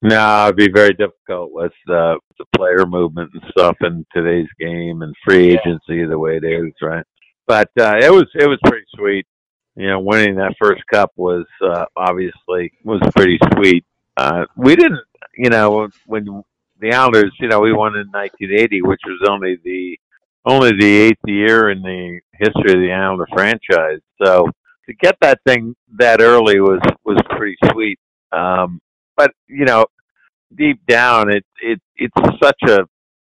No, 0.09 0.45
it'd 0.45 0.57
be 0.57 0.71
very 0.73 0.92
difficult 0.95 1.51
with 1.53 1.73
uh, 1.88 2.14
the 2.38 2.45
player 2.57 2.87
movement 2.87 3.31
and 3.35 3.42
stuff 3.51 3.77
in 3.81 4.07
today's 4.14 4.47
game 4.61 5.03
and 5.03 5.12
free 5.27 5.53
Yeah. 5.53 5.59
agency 5.66 6.05
the 6.07 6.19
way 6.19 6.37
it 6.37 6.45
is, 6.45 6.73
right? 6.81 7.05
But 7.49 7.71
uh, 7.81 7.97
it 8.01 8.12
was 8.12 8.27
it 8.35 8.47
was 8.49 8.59
pretty 8.66 8.87
sweet. 8.95 9.27
You 9.75 9.88
know, 9.88 10.01
winning 10.01 10.37
that 10.37 10.55
first 10.62 10.83
cup 10.92 11.11
was 11.16 11.45
uh, 11.64 11.87
obviously 11.97 12.73
was 12.85 13.01
pretty 13.16 13.38
sweet. 13.55 13.85
Uh, 14.16 14.45
we 14.57 14.77
didn't, 14.77 15.01
you 15.37 15.51
know, 15.51 15.88
when 16.07 16.25
the 16.81 16.92
Islanders, 16.92 17.33
you 17.40 17.49
know, 17.49 17.61
we 17.61 17.73
won 17.73 17.95
in 17.97 18.07
1980, 18.12 18.83
which 18.83 19.01
was 19.07 19.29
only 19.29 19.59
the 19.64 19.99
only 20.45 20.71
the 20.79 20.87
eighth 20.87 21.21
year 21.27 21.71
in 21.71 21.83
the 21.83 22.21
history 22.35 22.73
of 22.75 22.81
the 22.81 22.92
Islander 22.92 23.27
franchise. 23.33 24.01
So 24.23 24.49
to 24.87 24.95
get 25.01 25.16
that 25.21 25.40
thing 25.45 25.75
that 25.99 26.21
early 26.21 26.61
was 26.61 26.81
was 27.05 27.19
pretty 27.31 27.57
sweet. 27.73 27.99
Um, 28.33 28.81
but 29.16 29.33
you 29.49 29.64
know, 29.64 29.87
deep 30.57 30.85
down, 30.87 31.31
it 31.31 31.45
it 31.61 31.81
it's 31.97 32.38
such 32.42 32.61
a 32.69 32.81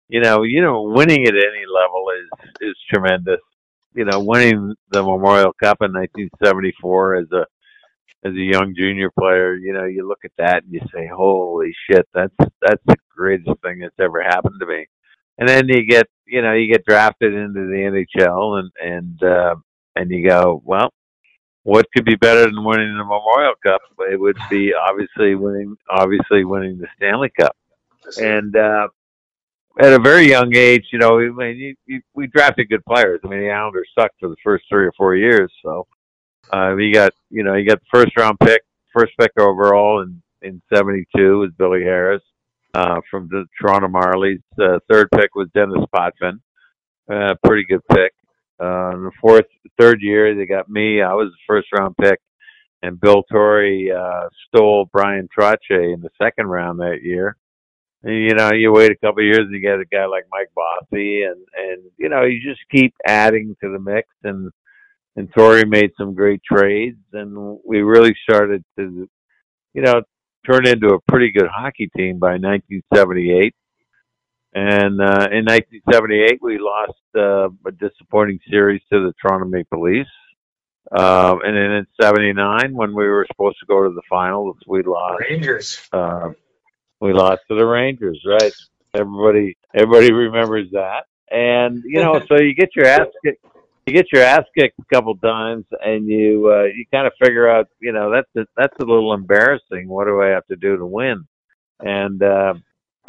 you 0.09 0.20
know 0.20 0.42
you 0.42 0.62
know 0.62 0.83
winning 0.83 1.26
at 1.26 1.35
any 1.35 1.64
level 1.72 2.06
is 2.11 2.50
is 2.61 2.76
tremendous. 2.92 3.40
You 3.92 4.04
know, 4.04 4.20
winning 4.20 4.74
the 4.90 5.02
Memorial 5.02 5.52
Cup 5.61 5.78
in 5.80 5.92
1974 5.92 7.16
as 7.16 7.33
a 7.33 7.44
as 8.24 8.33
a 8.35 8.38
young 8.38 8.74
junior 8.76 9.11
player, 9.18 9.54
you 9.54 9.72
know, 9.72 9.85
you 9.85 10.06
look 10.06 10.24
at 10.24 10.33
that 10.38 10.62
and 10.62 10.72
you 10.72 10.80
say, 10.94 11.06
"Holy 11.06 11.72
shit, 11.88 12.06
that's 12.12 12.35
that's 12.61 12.83
the 12.87 12.96
greatest 13.16 13.50
thing 13.62 13.80
that's 13.80 13.98
ever 13.98 14.22
happened 14.22 14.61
to 14.61 14.66
me." 14.66 14.87
And 15.38 15.48
then 15.48 15.68
you 15.68 15.87
get, 15.87 16.06
you 16.26 16.42
know, 16.42 16.52
you 16.52 16.70
get 16.70 16.85
drafted 16.85 17.33
into 17.33 17.66
the 17.66 18.06
NHL, 18.18 18.61
and 18.61 18.70
and 18.83 19.22
uh, 19.22 19.54
and 19.96 20.11
you 20.11 20.28
go, 20.28 20.61
"Well, 20.64 20.92
what 21.62 21.86
could 21.94 22.04
be 22.04 22.16
better 22.16 22.44
than 22.46 22.64
winning 22.64 22.96
the 22.96 23.04
Memorial 23.04 23.54
Cup? 23.62 23.80
It 24.10 24.18
would 24.18 24.38
be 24.48 24.72
obviously 24.74 25.34
winning, 25.34 25.76
obviously 25.90 26.44
winning 26.44 26.78
the 26.78 26.88
Stanley 26.96 27.30
Cup." 27.38 27.56
And 28.18 28.56
uh, 28.56 28.88
at 29.78 29.92
a 29.92 29.98
very 29.98 30.28
young 30.28 30.54
age, 30.54 30.86
you 30.92 30.98
know, 30.98 31.20
I 31.20 31.28
mean, 31.28 31.56
you, 31.56 31.74
you, 31.86 32.02
we 32.14 32.26
drafted 32.26 32.68
good 32.68 32.84
players. 32.84 33.20
I 33.24 33.28
mean, 33.28 33.40
the 33.40 33.50
Islanders 33.50 33.88
sucked 33.98 34.18
for 34.20 34.28
the 34.28 34.36
first 34.42 34.64
three 34.68 34.86
or 34.86 34.92
four 34.96 35.14
years, 35.16 35.52
so 35.62 35.86
uh, 36.52 36.72
we 36.76 36.92
got, 36.92 37.12
you 37.30 37.44
know, 37.44 37.54
you 37.54 37.68
got 37.68 37.80
the 37.80 37.98
first 37.98 38.16
round 38.16 38.38
pick, 38.40 38.62
first 38.92 39.12
pick 39.18 39.32
overall 39.38 40.02
in 40.02 40.20
in 40.42 40.60
'72 40.74 41.38
was 41.38 41.50
Billy 41.58 41.82
Harris 41.82 42.22
uh, 42.74 43.00
from 43.10 43.28
the 43.30 43.44
Toronto 43.60 43.88
Marlies. 43.88 44.42
Uh, 44.58 44.78
third 44.90 45.08
pick 45.14 45.34
was 45.34 45.48
Dennis 45.54 45.84
Potvin, 45.94 46.40
uh, 47.10 47.34
pretty 47.44 47.64
good 47.64 47.82
pick. 47.88 48.12
Uh, 48.58 48.92
the 48.92 49.10
fourth, 49.20 49.46
third 49.80 50.02
year, 50.02 50.34
they 50.34 50.46
got 50.46 50.68
me. 50.68 51.02
I 51.02 51.14
was 51.14 51.28
the 51.30 51.38
first 51.46 51.68
round 51.72 51.96
pick, 51.96 52.20
and 52.82 53.00
Bill 53.00 53.22
Torrey 53.30 53.90
uh, 53.90 54.28
stole 54.48 54.88
Brian 54.92 55.28
Trottier 55.36 55.94
in 55.94 56.00
the 56.00 56.10
second 56.20 56.46
round 56.46 56.80
that 56.80 56.98
year. 57.02 57.36
And, 58.02 58.14
you 58.14 58.34
know, 58.34 58.52
you 58.52 58.72
wait 58.72 58.92
a 58.92 58.96
couple 58.96 59.20
of 59.20 59.26
years 59.26 59.40
and 59.40 59.52
you 59.52 59.60
get 59.60 59.80
a 59.80 59.84
guy 59.84 60.06
like 60.06 60.24
Mike 60.30 60.50
Bossy, 60.54 61.22
and 61.22 61.44
and 61.56 61.82
you 61.98 62.08
know, 62.08 62.24
you 62.24 62.40
just 62.42 62.60
keep 62.70 62.94
adding 63.06 63.56
to 63.62 63.72
the 63.72 63.78
mix. 63.78 64.08
And 64.24 64.50
and 65.16 65.32
Torrey 65.32 65.64
made 65.64 65.90
some 65.98 66.14
great 66.14 66.42
trades, 66.42 66.98
and 67.12 67.58
we 67.64 67.80
really 67.80 68.14
started 68.28 68.64
to, 68.78 69.08
you 69.74 69.82
know, 69.82 70.02
turn 70.46 70.66
into 70.66 70.94
a 70.94 71.00
pretty 71.08 71.32
good 71.32 71.48
hockey 71.52 71.90
team 71.96 72.18
by 72.18 72.32
1978. 72.32 73.54
And 74.52 75.00
uh, 75.00 75.28
in 75.30 75.44
1978, 75.46 76.40
we 76.42 76.58
lost 76.58 76.98
uh, 77.16 77.48
a 77.66 77.72
disappointing 77.72 78.40
series 78.50 78.82
to 78.92 79.00
the 79.00 79.12
Toronto 79.20 79.46
Maple 79.46 79.82
Leafs. 79.82 80.10
Um, 80.90 81.40
and 81.44 81.56
then 81.56 81.70
in 81.72 81.86
'79, 82.00 82.74
when 82.74 82.94
we 82.94 83.06
were 83.06 83.24
supposed 83.30 83.60
to 83.60 83.66
go 83.66 83.84
to 83.84 83.90
the 83.90 84.02
finals, 84.10 84.56
we 84.66 84.82
lost. 84.82 85.20
Rangers. 85.20 85.80
Uh, 85.92 86.30
we 87.00 87.12
lost 87.12 87.42
to 87.48 87.56
the 87.56 87.64
Rangers, 87.64 88.20
right? 88.26 88.52
Everybody, 88.94 89.56
everybody 89.72 90.12
remembers 90.12 90.68
that. 90.72 91.04
And 91.30 91.84
you 91.84 92.02
know, 92.02 92.20
so 92.28 92.40
you 92.40 92.54
get 92.54 92.70
your 92.74 92.86
ass 92.86 93.06
kicked, 93.24 93.44
you 93.86 93.92
get 93.92 94.06
your 94.12 94.22
ass 94.22 94.44
kicked 94.58 94.80
a 94.80 94.94
couple 94.94 95.16
times, 95.18 95.64
and 95.80 96.08
you 96.08 96.50
uh, 96.52 96.64
you 96.64 96.84
kind 96.92 97.06
of 97.06 97.12
figure 97.22 97.48
out, 97.48 97.68
you 97.80 97.92
know, 97.92 98.10
that's 98.10 98.28
a, 98.36 98.46
that's 98.56 98.76
a 98.80 98.84
little 98.84 99.14
embarrassing. 99.14 99.88
What 99.88 100.06
do 100.06 100.20
I 100.20 100.28
have 100.28 100.46
to 100.48 100.56
do 100.56 100.76
to 100.76 100.86
win? 100.86 101.24
And 101.78 102.20
uh, 102.20 102.54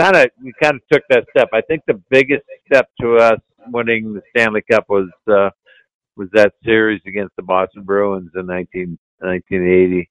kind 0.01 0.15
of, 0.15 0.29
we 0.43 0.53
kind 0.61 0.75
of 0.75 0.81
took 0.91 1.03
that 1.09 1.25
step. 1.35 1.49
I 1.53 1.61
think 1.61 1.83
the 1.87 2.01
biggest 2.09 2.43
step 2.65 2.89
to 3.01 3.15
us 3.17 3.39
winning 3.67 4.13
the 4.13 4.21
Stanley 4.31 4.63
Cup 4.69 4.85
was 4.89 5.09
uh, 5.27 5.49
was 6.17 6.29
that 6.33 6.53
series 6.63 7.01
against 7.07 7.35
the 7.35 7.43
Boston 7.43 7.83
Bruins 7.83 8.31
in 8.35 8.45
19, 8.45 8.97
1980 9.19 10.09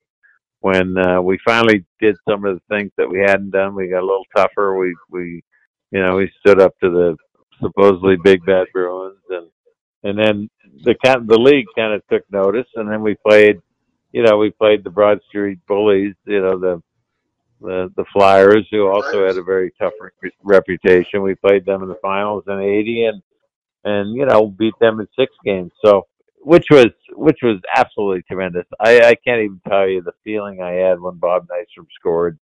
when 0.61 0.97
uh, 0.99 1.21
we 1.21 1.39
finally 1.45 1.85
did 2.01 2.17
some 2.29 2.45
of 2.45 2.55
the 2.57 2.77
things 2.77 2.91
that 2.97 3.09
we 3.09 3.19
hadn't 3.19 3.51
done. 3.51 3.75
We 3.75 3.89
got 3.89 4.03
a 4.03 4.07
little 4.07 4.27
tougher. 4.37 4.77
We 4.77 4.95
we 5.11 5.43
you 5.91 6.01
know 6.01 6.17
we 6.17 6.31
stood 6.41 6.61
up 6.61 6.75
to 6.83 6.91
the 6.91 7.17
supposedly 7.61 8.17
big 8.23 8.45
bad 8.47 8.67
Bruins, 8.73 9.19
and 9.31 9.49
and 10.05 10.19
then 10.19 10.51
the 10.85 10.95
the 11.27 11.39
league 11.39 11.67
kind 11.77 11.95
of 11.95 12.03
took 12.09 12.23
notice, 12.31 12.69
and 12.77 12.91
then 12.91 13.03
we 13.03 13.17
played. 13.27 13.61
You 14.13 14.25
know, 14.25 14.39
we 14.39 14.51
played 14.51 14.83
the 14.83 14.91
Broad 14.91 15.21
Street 15.29 15.61
Bullies. 15.69 16.15
You 16.27 16.41
know 16.41 16.59
the 16.59 16.83
the 17.61 17.93
the 17.97 18.05
Flyers, 18.13 18.67
who 18.71 18.89
also 18.89 19.27
had 19.27 19.37
a 19.37 19.43
very 19.43 19.73
tough 19.79 19.93
re- 20.01 20.31
reputation. 20.43 21.23
We 21.23 21.35
played 21.35 21.65
them 21.65 21.83
in 21.83 21.89
the 21.89 21.99
finals 22.03 22.45
in 22.47 22.61
'80, 22.61 23.05
and 23.07 23.23
and 23.85 24.17
you 24.17 24.27
know 24.27 24.49
beat 24.49 24.75
them 24.81 25.01
in 25.01 25.09
six 25.17 25.33
games. 25.45 25.73
So 25.85 26.07
which 26.43 26.67
was 26.71 26.89
which 27.13 27.39
was 27.43 27.61
absolutely 27.75 28.23
tremendous. 28.23 28.67
I, 28.79 29.01
I 29.01 29.15
can't 29.15 29.43
even 29.43 29.61
tell 29.69 29.87
you 29.87 30.03
the 30.03 30.13
feeling 30.25 30.63
I 30.63 30.73
had 30.73 31.01
when 31.01 31.17
Bob 31.19 31.47
Nystrom 31.49 31.87
scored 31.95 32.39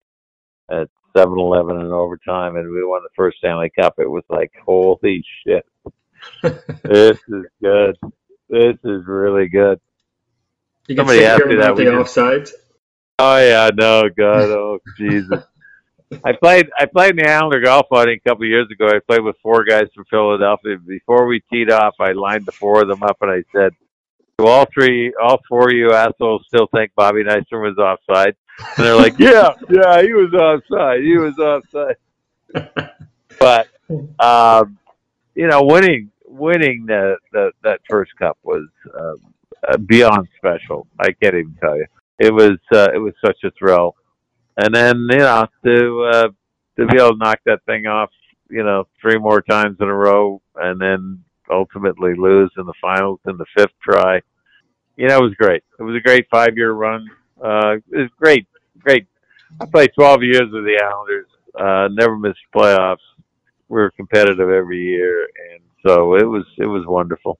at 0.69 0.89
7-Eleven 1.15 1.79
in 1.79 1.91
overtime 1.91 2.55
and 2.55 2.71
we 2.71 2.83
won 2.83 3.03
the 3.03 3.09
first 3.15 3.37
Stanley 3.37 3.71
Cup. 3.77 3.95
It 3.99 4.09
was 4.09 4.23
like 4.29 4.51
holy 4.65 5.23
shit, 5.45 5.65
this 6.83 7.19
is 7.27 7.45
good. 7.61 7.97
This 8.49 8.77
is 8.83 9.05
really 9.05 9.47
good. 9.47 9.79
You 10.87 10.95
Somebody 10.95 11.25
asked 11.25 11.45
me 11.45 11.55
that, 11.55 11.75
we 11.75 11.85
offsides. 11.85 12.51
Oh 13.19 13.37
yeah, 13.37 13.69
no 13.73 14.09
God, 14.09 14.49
oh 14.49 14.79
Jesus. 14.97 15.43
I 16.23 16.31
played 16.33 16.69
I 16.77 16.85
played 16.85 17.11
in 17.11 17.17
the 17.17 17.29
Islander 17.29 17.61
golf 17.61 17.87
outing 17.93 18.19
a 18.23 18.29
couple 18.29 18.43
of 18.43 18.49
years 18.49 18.67
ago. 18.71 18.87
I 18.87 18.99
played 18.99 19.21
with 19.21 19.35
four 19.41 19.63
guys 19.63 19.87
from 19.93 20.05
Philadelphia. 20.05 20.77
Before 20.77 21.27
we 21.27 21.41
teed 21.51 21.71
off, 21.71 21.95
I 21.99 22.11
lined 22.13 22.45
the 22.45 22.51
four 22.51 22.81
of 22.81 22.87
them 22.87 23.03
up 23.03 23.17
and 23.21 23.31
I 23.31 23.43
said, 23.55 23.73
"Do 24.37 24.47
all 24.47 24.65
three, 24.73 25.13
all 25.21 25.39
four 25.47 25.69
of 25.69 25.75
you 25.75 25.93
assholes 25.93 26.45
still 26.47 26.67
think 26.67 26.91
Bobby 26.95 27.23
Nystrom 27.23 27.63
was 27.63 27.77
offside?" 27.77 28.35
And 28.77 28.85
they're 28.85 28.95
like, 28.95 29.17
"Yeah, 29.19 29.53
yeah, 29.69 30.01
he 30.01 30.13
was 30.13 30.33
offside. 30.33 31.01
He 31.01 31.17
was 31.17 31.37
offside." 31.37 31.97
but 33.39 33.67
um, 34.19 34.77
you 35.35 35.47
know, 35.47 35.63
winning 35.63 36.11
winning 36.25 36.85
the, 36.87 37.17
the 37.31 37.51
that 37.63 37.79
first 37.87 38.15
cup 38.17 38.37
was 38.43 38.67
um, 38.99 39.33
uh, 39.67 39.77
beyond 39.77 40.27
special. 40.37 40.87
I 40.99 41.11
can't 41.11 41.35
even 41.35 41.55
tell 41.61 41.77
you. 41.77 41.85
It 42.19 42.33
was 42.33 42.57
uh, 42.71 42.89
it 42.93 42.99
was 42.99 43.13
such 43.25 43.37
a 43.43 43.51
thrill, 43.57 43.95
and 44.57 44.73
then 44.73 45.07
you 45.09 45.17
know 45.17 45.47
to 45.65 46.09
uh, 46.13 46.27
to 46.77 46.87
be 46.87 46.97
able 46.97 47.11
to 47.11 47.17
knock 47.17 47.39
that 47.45 47.63
thing 47.65 47.87
off, 47.87 48.09
you 48.49 48.63
know, 48.63 48.87
three 49.01 49.17
more 49.17 49.41
times 49.41 49.77
in 49.79 49.87
a 49.87 49.93
row, 49.93 50.41
and 50.55 50.79
then 50.79 51.23
ultimately 51.51 52.13
lose 52.15 52.51
in 52.57 52.65
the 52.65 52.73
finals 52.81 53.19
in 53.27 53.37
the 53.37 53.45
fifth 53.57 53.73
try. 53.81 54.21
You 54.95 55.07
know, 55.07 55.17
it 55.17 55.23
was 55.23 55.33
great. 55.35 55.63
It 55.79 55.83
was 55.83 55.95
a 55.95 56.03
great 56.03 56.27
five 56.29 56.55
year 56.55 56.71
run. 56.71 57.07
Uh, 57.43 57.75
it 57.91 57.97
was 57.97 58.09
great, 58.17 58.47
great. 58.79 59.07
I 59.59 59.65
played 59.65 59.91
12 59.95 60.23
years 60.23 60.49
with 60.51 60.63
the 60.63 60.81
Islanders. 60.83 61.27
Uh, 61.59 61.87
never 61.91 62.17
missed 62.17 62.39
playoffs. 62.55 62.97
We 63.69 63.79
were 63.81 63.91
competitive 63.91 64.49
every 64.49 64.81
year, 64.81 65.23
and 65.51 65.61
so 65.85 66.15
it 66.15 66.23
was 66.23 66.45
it 66.57 66.65
was 66.65 66.85
wonderful. 66.85 67.39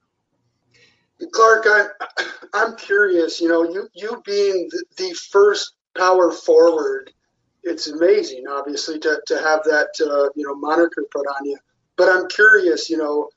Clark, 1.32 1.66
I, 1.68 1.88
I'm 2.54 2.76
curious. 2.76 3.42
You 3.42 3.50
know, 3.50 3.64
you 3.64 3.88
you 3.94 4.22
being 4.26 4.70
the, 4.98 5.16
first 5.32 5.76
power 5.98 6.32
forward, 6.32 7.12
it's 7.64 7.88
amazing, 7.88 8.46
obviously, 8.50 9.00
to, 9.00 9.22
to 9.28 9.38
have 9.38 9.64
that 9.64 9.90
uh, 10.02 10.30
you 10.36 10.46
know 10.46 10.56
moniker 10.56 11.06
put 11.12 11.26
on 11.28 11.46
you. 11.46 11.58
But 11.96 12.10
I'm 12.10 12.28
curious. 12.28 12.90
You 12.90 12.98
know, 12.98 13.30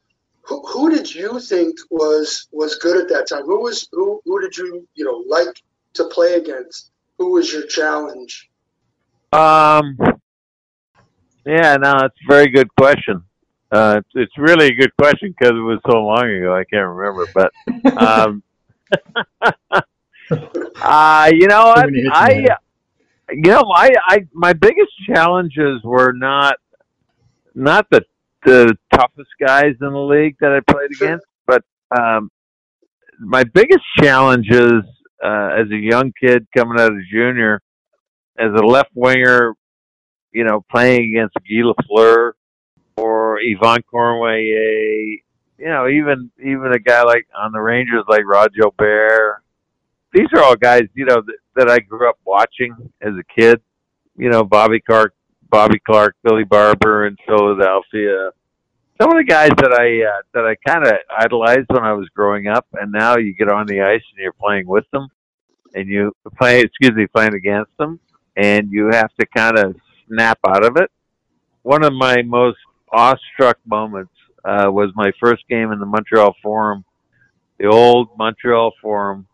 who, 0.42 0.62
who 0.66 0.90
did 0.90 1.12
you 1.12 1.40
think 1.40 1.77
was 1.90 2.49
was 2.53 2.77
good 2.77 2.96
at 2.96 3.09
that 3.09 3.29
time? 3.29 3.44
Who 3.44 3.62
was 3.62 3.88
who 3.92 4.20
who 4.25 4.40
did 4.40 4.57
you 4.57 4.87
you 4.94 5.05
know 5.05 5.25
like 5.29 5.62
to 5.94 6.05
play 6.05 6.35
against? 6.35 6.90
Who 7.18 7.33
was 7.33 7.53
your 7.53 7.66
challenge? 7.66 8.49
Um, 9.33 9.96
yeah, 11.44 11.77
no, 11.77 11.94
it's 12.05 12.16
a 12.29 12.29
very 12.29 12.49
good 12.49 12.68
question. 12.77 13.22
Uh, 13.70 13.96
it's, 13.98 14.09
it's 14.14 14.38
really 14.38 14.66
a 14.66 14.74
good 14.74 14.96
question 14.96 15.35
because 15.37 15.50
it 15.50 15.61
was 15.61 15.81
so 15.90 15.98
long 15.98 16.31
ago. 16.31 16.55
I 16.55 16.64
can't 16.64 16.87
remember, 16.87 17.26
but 17.35 17.52
um, 18.00 18.42
uh, 20.81 21.31
you 21.33 21.48
know 21.48 21.66
what? 21.66 21.87
Too 21.87 21.90
many 21.90 22.02
hits 22.02 22.07
in 22.07 22.12
I, 22.12 22.57
you 23.33 23.50
know, 23.50 23.64
I, 23.74 23.90
I, 24.09 24.26
my 24.33 24.52
biggest 24.52 24.92
challenges 25.07 25.83
were 25.83 26.12
not, 26.12 26.57
not 27.55 27.88
the 27.90 28.02
the 28.44 28.79
toughest 28.94 29.31
guys 29.44 29.74
in 29.81 29.92
the 29.92 29.98
league 29.98 30.37
that 30.40 30.52
I 30.52 30.61
played 30.72 30.92
against, 30.92 31.26
but 31.46 31.64
um, 31.98 32.31
my 33.18 33.42
biggest 33.42 33.83
challenges 33.98 34.85
uh, 35.24 35.48
as 35.59 35.68
a 35.72 35.76
young 35.76 36.12
kid 36.20 36.46
coming 36.57 36.79
out 36.79 36.92
of 36.92 36.98
junior, 37.11 37.61
as 38.38 38.52
a 38.55 38.64
left 38.64 38.90
winger, 38.94 39.55
you 40.31 40.44
know, 40.44 40.64
playing 40.70 41.11
against 41.11 41.35
Guy 41.35 41.62
Lafleur 41.64 42.33
or 42.97 43.39
Yvan 43.41 43.83
Cournoyer, 43.93 45.23
you 45.59 45.67
know, 45.67 45.89
even 45.89 46.31
even 46.39 46.73
a 46.73 46.79
guy 46.79 47.03
like 47.03 47.27
on 47.37 47.53
the 47.53 47.61
Rangers 47.61 48.05
like 48.09 48.25
Roger 48.25 48.71
Bear. 48.79 49.43
These 50.13 50.29
are 50.35 50.43
all 50.43 50.57
guys, 50.57 50.85
you 50.95 51.05
know, 51.05 51.21
that, 51.21 51.37
that 51.57 51.71
I 51.71 51.79
grew 51.79 52.09
up 52.09 52.19
watching 52.25 52.75
as 53.03 53.13
a 53.15 53.41
kid. 53.41 53.61
You 54.17 54.31
know, 54.31 54.45
Bobby 54.45 54.81
Clarke, 54.81 55.15
Bobby 55.51 55.79
Clarke, 55.79 56.17
Billy 56.23 56.45
Barber 56.45 57.07
in 57.07 57.17
Philadelphia. 57.27 58.31
Some 59.01 59.11
of 59.11 59.19
the 59.19 59.25
guys 59.25 59.51
that 59.59 59.73
I 59.73 60.09
uh, 60.09 60.23
that 60.33 60.47
I 60.47 60.57
kind 60.67 60.87
of 60.87 60.95
idolized 61.19 61.67
when 61.69 61.85
I 61.85 61.93
was 61.93 62.09
growing 62.15 62.49
up, 62.49 62.67
and 62.73 62.91
now 62.91 63.19
you 63.19 63.35
get 63.35 63.49
on 63.49 63.67
the 63.67 63.83
ice 63.83 64.03
and 64.13 64.19
you're 64.19 64.33
playing 64.33 64.67
with 64.67 64.85
them, 64.91 65.09
and 65.75 65.87
you 65.87 66.13
play, 66.39 66.61
excuse 66.61 66.93
me, 66.93 67.07
playing 67.07 67.35
against 67.35 67.77
them, 67.77 68.01
and 68.37 68.71
you 68.71 68.87
have 68.87 69.13
to 69.21 69.27
kind 69.27 69.59
of 69.59 69.77
snap 70.09 70.39
out 70.47 70.65
of 70.65 70.77
it. 70.79 70.91
One 71.63 71.85
of 71.85 71.93
my 71.93 72.23
most 72.23 72.57
awestruck 72.97 73.59
moments 73.67 74.13
uh, 74.45 74.71
was 74.71 74.91
my 74.95 75.13
first 75.21 75.47
game 75.49 75.73
in 75.73 75.79
the 75.79 75.87
Montreal 75.87 76.35
Forum, 76.43 76.85
the 77.59 77.67
old 77.67 78.09
Montreal 78.19 78.73
Forum. 78.81 79.27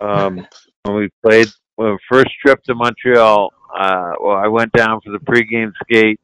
Um, 0.00 0.46
when 0.82 0.96
we 0.96 1.08
played, 1.24 1.48
when 1.76 1.92
we 1.92 1.98
first 2.10 2.30
trip 2.44 2.62
to 2.64 2.74
Montreal, 2.74 3.52
uh, 3.78 4.12
well, 4.20 4.36
I 4.36 4.48
went 4.48 4.72
down 4.72 5.00
for 5.00 5.12
the 5.12 5.18
pregame 5.18 5.72
skate. 5.84 6.20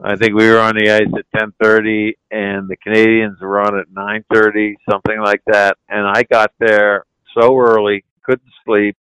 I 0.00 0.14
think 0.14 0.34
we 0.34 0.48
were 0.48 0.60
on 0.60 0.76
the 0.76 0.90
ice 0.90 1.12
at 1.16 1.40
10:30, 1.40 2.12
and 2.30 2.68
the 2.68 2.76
Canadiens 2.76 3.40
were 3.40 3.60
on 3.60 3.78
at 3.78 3.90
9:30, 3.90 4.76
something 4.88 5.18
like 5.20 5.42
that. 5.46 5.76
And 5.88 6.06
I 6.06 6.22
got 6.24 6.52
there 6.60 7.04
so 7.36 7.58
early, 7.58 8.04
couldn't 8.22 8.52
sleep. 8.64 8.96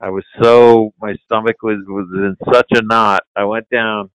I 0.00 0.08
was 0.08 0.24
so 0.40 0.94
my 1.02 1.14
stomach 1.26 1.56
was 1.62 1.78
was 1.86 2.08
in 2.14 2.36
such 2.52 2.68
a 2.70 2.82
knot. 2.82 3.24
I 3.36 3.44
went 3.44 3.68
down, 3.68 4.10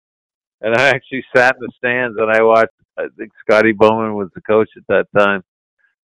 and 0.62 0.76
I 0.76 0.90
actually 0.90 1.24
sat 1.36 1.56
in 1.56 1.62
the 1.62 1.72
stands 1.78 2.18
and 2.20 2.32
I 2.32 2.42
watched. 2.42 2.72
I 2.98 3.08
think 3.18 3.32
Scotty 3.42 3.74
Bowman 3.74 4.16
was 4.16 4.30
the 4.34 4.42
coach 4.42 4.70
at 4.78 4.88
that 4.88 5.08
time 5.18 5.44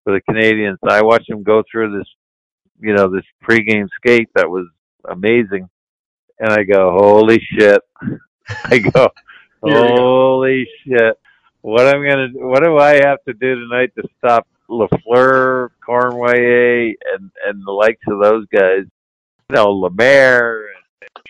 for 0.03 0.13
the 0.13 0.21
Canadiens. 0.29 0.77
I 0.87 1.01
watched 1.01 1.29
him 1.29 1.41
go 1.41 1.63
through 1.69 1.97
this, 1.97 2.07
you 2.79 2.93
know, 2.93 3.09
this 3.09 3.23
pregame 3.43 3.87
skate 3.95 4.29
that 4.35 4.49
was 4.49 4.67
amazing, 5.05 5.69
and 6.39 6.49
I 6.49 6.63
go, 6.63 6.91
"Holy 6.91 7.39
shit!" 7.39 7.81
I 8.65 8.79
go, 8.79 9.09
Here 9.63 9.81
we 9.81 9.89
go. 9.89 9.95
"Holy 9.95 10.67
shit!" 10.85 11.17
What 11.61 11.87
I'm 11.87 12.03
gonna, 12.03 12.29
what 12.33 12.63
do 12.63 12.77
I 12.77 12.95
have 13.05 13.23
to 13.27 13.33
do 13.33 13.55
tonight 13.55 13.91
to 13.95 14.07
stop 14.17 14.47
Lafleur, 14.69 15.69
Cournoyer, 15.87 16.93
and 17.13 17.31
and 17.45 17.65
the 17.65 17.71
likes 17.71 18.03
of 18.07 18.21
those 18.21 18.45
guys? 18.47 18.85
You 19.49 19.55
know, 19.55 19.71
Lemaire 19.71 20.67
and, 20.67 20.81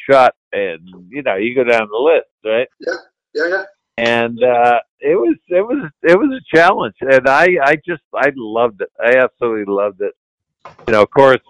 and 0.08 0.32
and 0.54 1.06
you 1.10 1.22
know, 1.22 1.36
you 1.36 1.56
go 1.56 1.64
down 1.64 1.88
the 1.92 1.98
list, 1.98 2.30
right? 2.46 2.68
Yeah, 2.80 2.94
yeah. 3.34 3.64
and 3.98 4.42
uh 4.44 4.80
it 5.00 5.16
was 5.16 5.36
it 5.48 5.62
was 5.62 5.90
it 6.04 6.18
was 6.18 6.30
a 6.30 6.56
challenge 6.56 6.96
and 7.02 7.28
i 7.28 7.48
i 7.64 7.76
just 7.86 8.04
i 8.16 8.32
loved 8.36 8.82
it 8.82 8.92
i 9.04 9.18
absolutely 9.18 9.72
loved 9.72 10.02
it 10.02 10.14
you 10.88 10.94
know 10.94 11.02
of 11.02 11.10
course 11.12 11.42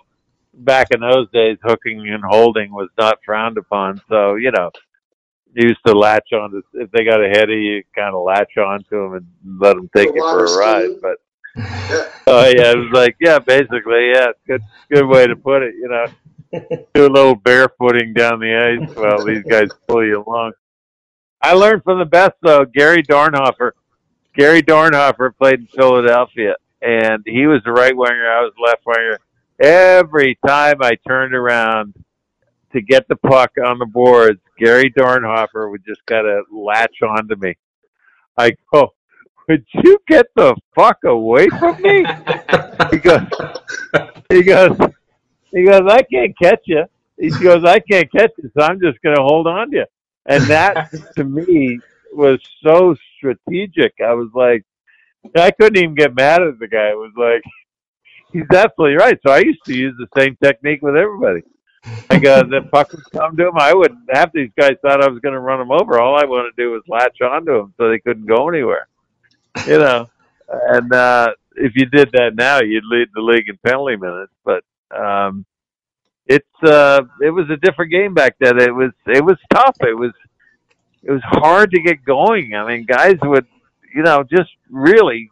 back 0.53 0.87
in 0.91 0.99
those 0.99 1.29
days 1.31 1.57
hooking 1.63 2.07
and 2.09 2.23
holding 2.23 2.71
was 2.71 2.89
not 2.97 3.17
frowned 3.25 3.57
upon 3.57 4.01
so 4.09 4.35
you 4.35 4.51
know 4.51 4.69
you 5.53 5.67
used 5.67 5.85
to 5.85 5.97
latch 5.97 6.31
on 6.33 6.51
to 6.51 6.61
if 6.73 6.89
they 6.91 7.03
got 7.03 7.23
ahead 7.23 7.49
of 7.49 7.57
you 7.57 7.83
kind 7.95 8.15
of 8.15 8.23
latch 8.23 8.57
on 8.57 8.83
to 8.83 8.89
them 8.89 9.13
and 9.13 9.59
let 9.59 9.75
them 9.75 9.89
take 9.95 10.13
you 10.13 10.21
for 10.21 10.45
a 10.45 10.57
ride 10.57 11.01
but 11.01 11.17
yeah. 11.55 12.09
Oh 12.27 12.45
yeah, 12.45 12.71
it 12.71 12.77
was 12.77 12.91
like 12.93 13.15
yeah, 13.19 13.39
basically 13.39 14.11
yeah, 14.13 14.27
good 14.47 14.61
good 14.89 15.05
way 15.05 15.27
to 15.27 15.35
put 15.35 15.63
it. 15.63 15.75
You 15.75 15.89
know, 15.89 16.05
do 16.93 17.05
a 17.05 17.09
little 17.09 17.35
barefooting 17.35 18.15
down 18.15 18.39
the 18.39 18.79
ice 18.81 18.95
while 18.95 19.25
these 19.25 19.43
guys 19.43 19.69
pull 19.87 20.05
you 20.05 20.23
along. 20.25 20.53
I 21.41 21.53
learned 21.53 21.83
from 21.83 21.99
the 21.99 22.05
best 22.05 22.33
though. 22.41 22.65
Gary 22.65 23.03
Dornhoefer. 23.03 23.71
Gary 24.35 24.61
Dornhoefer 24.61 25.35
played 25.37 25.59
in 25.59 25.67
Philadelphia, 25.67 26.55
and 26.81 27.23
he 27.25 27.47
was 27.47 27.61
the 27.65 27.71
right 27.71 27.95
winger. 27.95 28.31
I 28.31 28.41
was 28.41 28.53
left 28.63 28.83
winger. 28.85 29.19
Every 29.59 30.37
time 30.45 30.77
I 30.81 30.95
turned 31.07 31.35
around 31.35 31.93
to 32.71 32.81
get 32.81 33.07
the 33.07 33.17
puck 33.17 33.51
on 33.63 33.79
the 33.79 33.85
boards, 33.85 34.39
Gary 34.57 34.91
Dornhoefer 34.97 35.69
would 35.69 35.85
just 35.85 36.05
kind 36.05 36.27
of 36.27 36.45
latch 36.51 36.95
onto 37.01 37.35
me. 37.35 37.55
I 38.37 38.55
go, 38.71 38.93
would 39.49 39.65
you 39.83 39.97
get 40.07 40.27
the 40.35 40.55
fuck 40.75 41.03
away 41.03 41.49
from 41.49 41.81
me? 41.81 42.05
he 42.91 42.97
goes, 42.97 43.21
he 44.29 44.43
goes, 44.43 44.77
he 45.51 45.65
goes, 45.65 45.81
I 45.89 46.01
can't 46.03 46.37
catch 46.39 46.61
you. 46.65 46.85
He 47.17 47.29
goes, 47.29 47.63
I 47.65 47.79
can't 47.79 48.11
catch 48.11 48.31
you, 48.37 48.49
so 48.57 48.63
I'm 48.63 48.79
just 48.79 49.01
going 49.01 49.15
to 49.15 49.21
hold 49.21 49.47
on 49.47 49.71
to 49.71 49.77
you. 49.77 49.85
And 50.25 50.43
that, 50.45 50.91
to 51.15 51.23
me, 51.23 51.79
was 52.13 52.39
so 52.63 52.95
strategic. 53.17 53.93
I 54.03 54.13
was 54.13 54.29
like, 54.33 54.63
I 55.35 55.51
couldn't 55.51 55.77
even 55.77 55.95
get 55.95 56.15
mad 56.15 56.41
at 56.41 56.59
the 56.59 56.67
guy. 56.67 56.89
It 56.89 56.97
was 56.97 57.13
like, 57.15 57.43
he's 58.33 58.49
absolutely 58.55 58.97
right. 58.97 59.19
So 59.25 59.31
I 59.31 59.39
used 59.39 59.63
to 59.65 59.75
use 59.75 59.95
the 59.97 60.07
same 60.19 60.37
technique 60.43 60.81
with 60.81 60.95
everybody. 60.95 61.41
I 62.09 62.19
go, 62.19 62.43
the 62.43 62.61
puck 62.71 62.91
would 62.91 63.03
come 63.11 63.35
to 63.37 63.47
him. 63.47 63.57
I 63.57 63.73
wouldn't. 63.73 63.99
Half 64.11 64.33
these 64.33 64.51
guys 64.57 64.73
thought 64.81 65.03
I 65.03 65.09
was 65.09 65.19
going 65.19 65.33
to 65.33 65.39
run 65.39 65.59
them 65.59 65.71
over. 65.71 65.99
All 65.99 66.15
I 66.15 66.25
wanted 66.25 66.55
to 66.55 66.63
do 66.63 66.71
was 66.71 66.83
latch 66.87 67.21
onto 67.21 67.57
them 67.57 67.73
so 67.77 67.89
they 67.89 67.99
couldn't 67.99 68.27
go 68.27 68.49
anywhere. 68.49 68.87
You 69.67 69.79
know, 69.79 70.09
and 70.47 70.93
uh, 70.93 71.33
if 71.55 71.73
you 71.75 71.85
did 71.87 72.11
that 72.13 72.35
now, 72.35 72.61
you'd 72.61 72.85
lead 72.85 73.07
the 73.13 73.21
league 73.21 73.49
in 73.49 73.57
penalty 73.65 73.97
minutes. 73.97 74.31
But 74.45 74.63
um, 74.95 75.45
it's 76.27 76.63
uh, 76.63 77.01
it 77.21 77.31
was 77.31 77.49
a 77.49 77.57
different 77.57 77.91
game 77.91 78.13
back 78.13 78.35
then. 78.39 78.59
It 78.59 78.73
was 78.73 78.91
it 79.07 79.23
was 79.23 79.37
tough. 79.53 79.75
It 79.81 79.97
was 79.97 80.11
it 81.03 81.11
was 81.11 81.21
hard 81.23 81.71
to 81.71 81.81
get 81.81 82.03
going. 82.05 82.55
I 82.55 82.67
mean, 82.67 82.85
guys 82.85 83.17
would 83.23 83.45
you 83.93 84.03
know 84.03 84.23
just 84.23 84.51
really, 84.69 85.31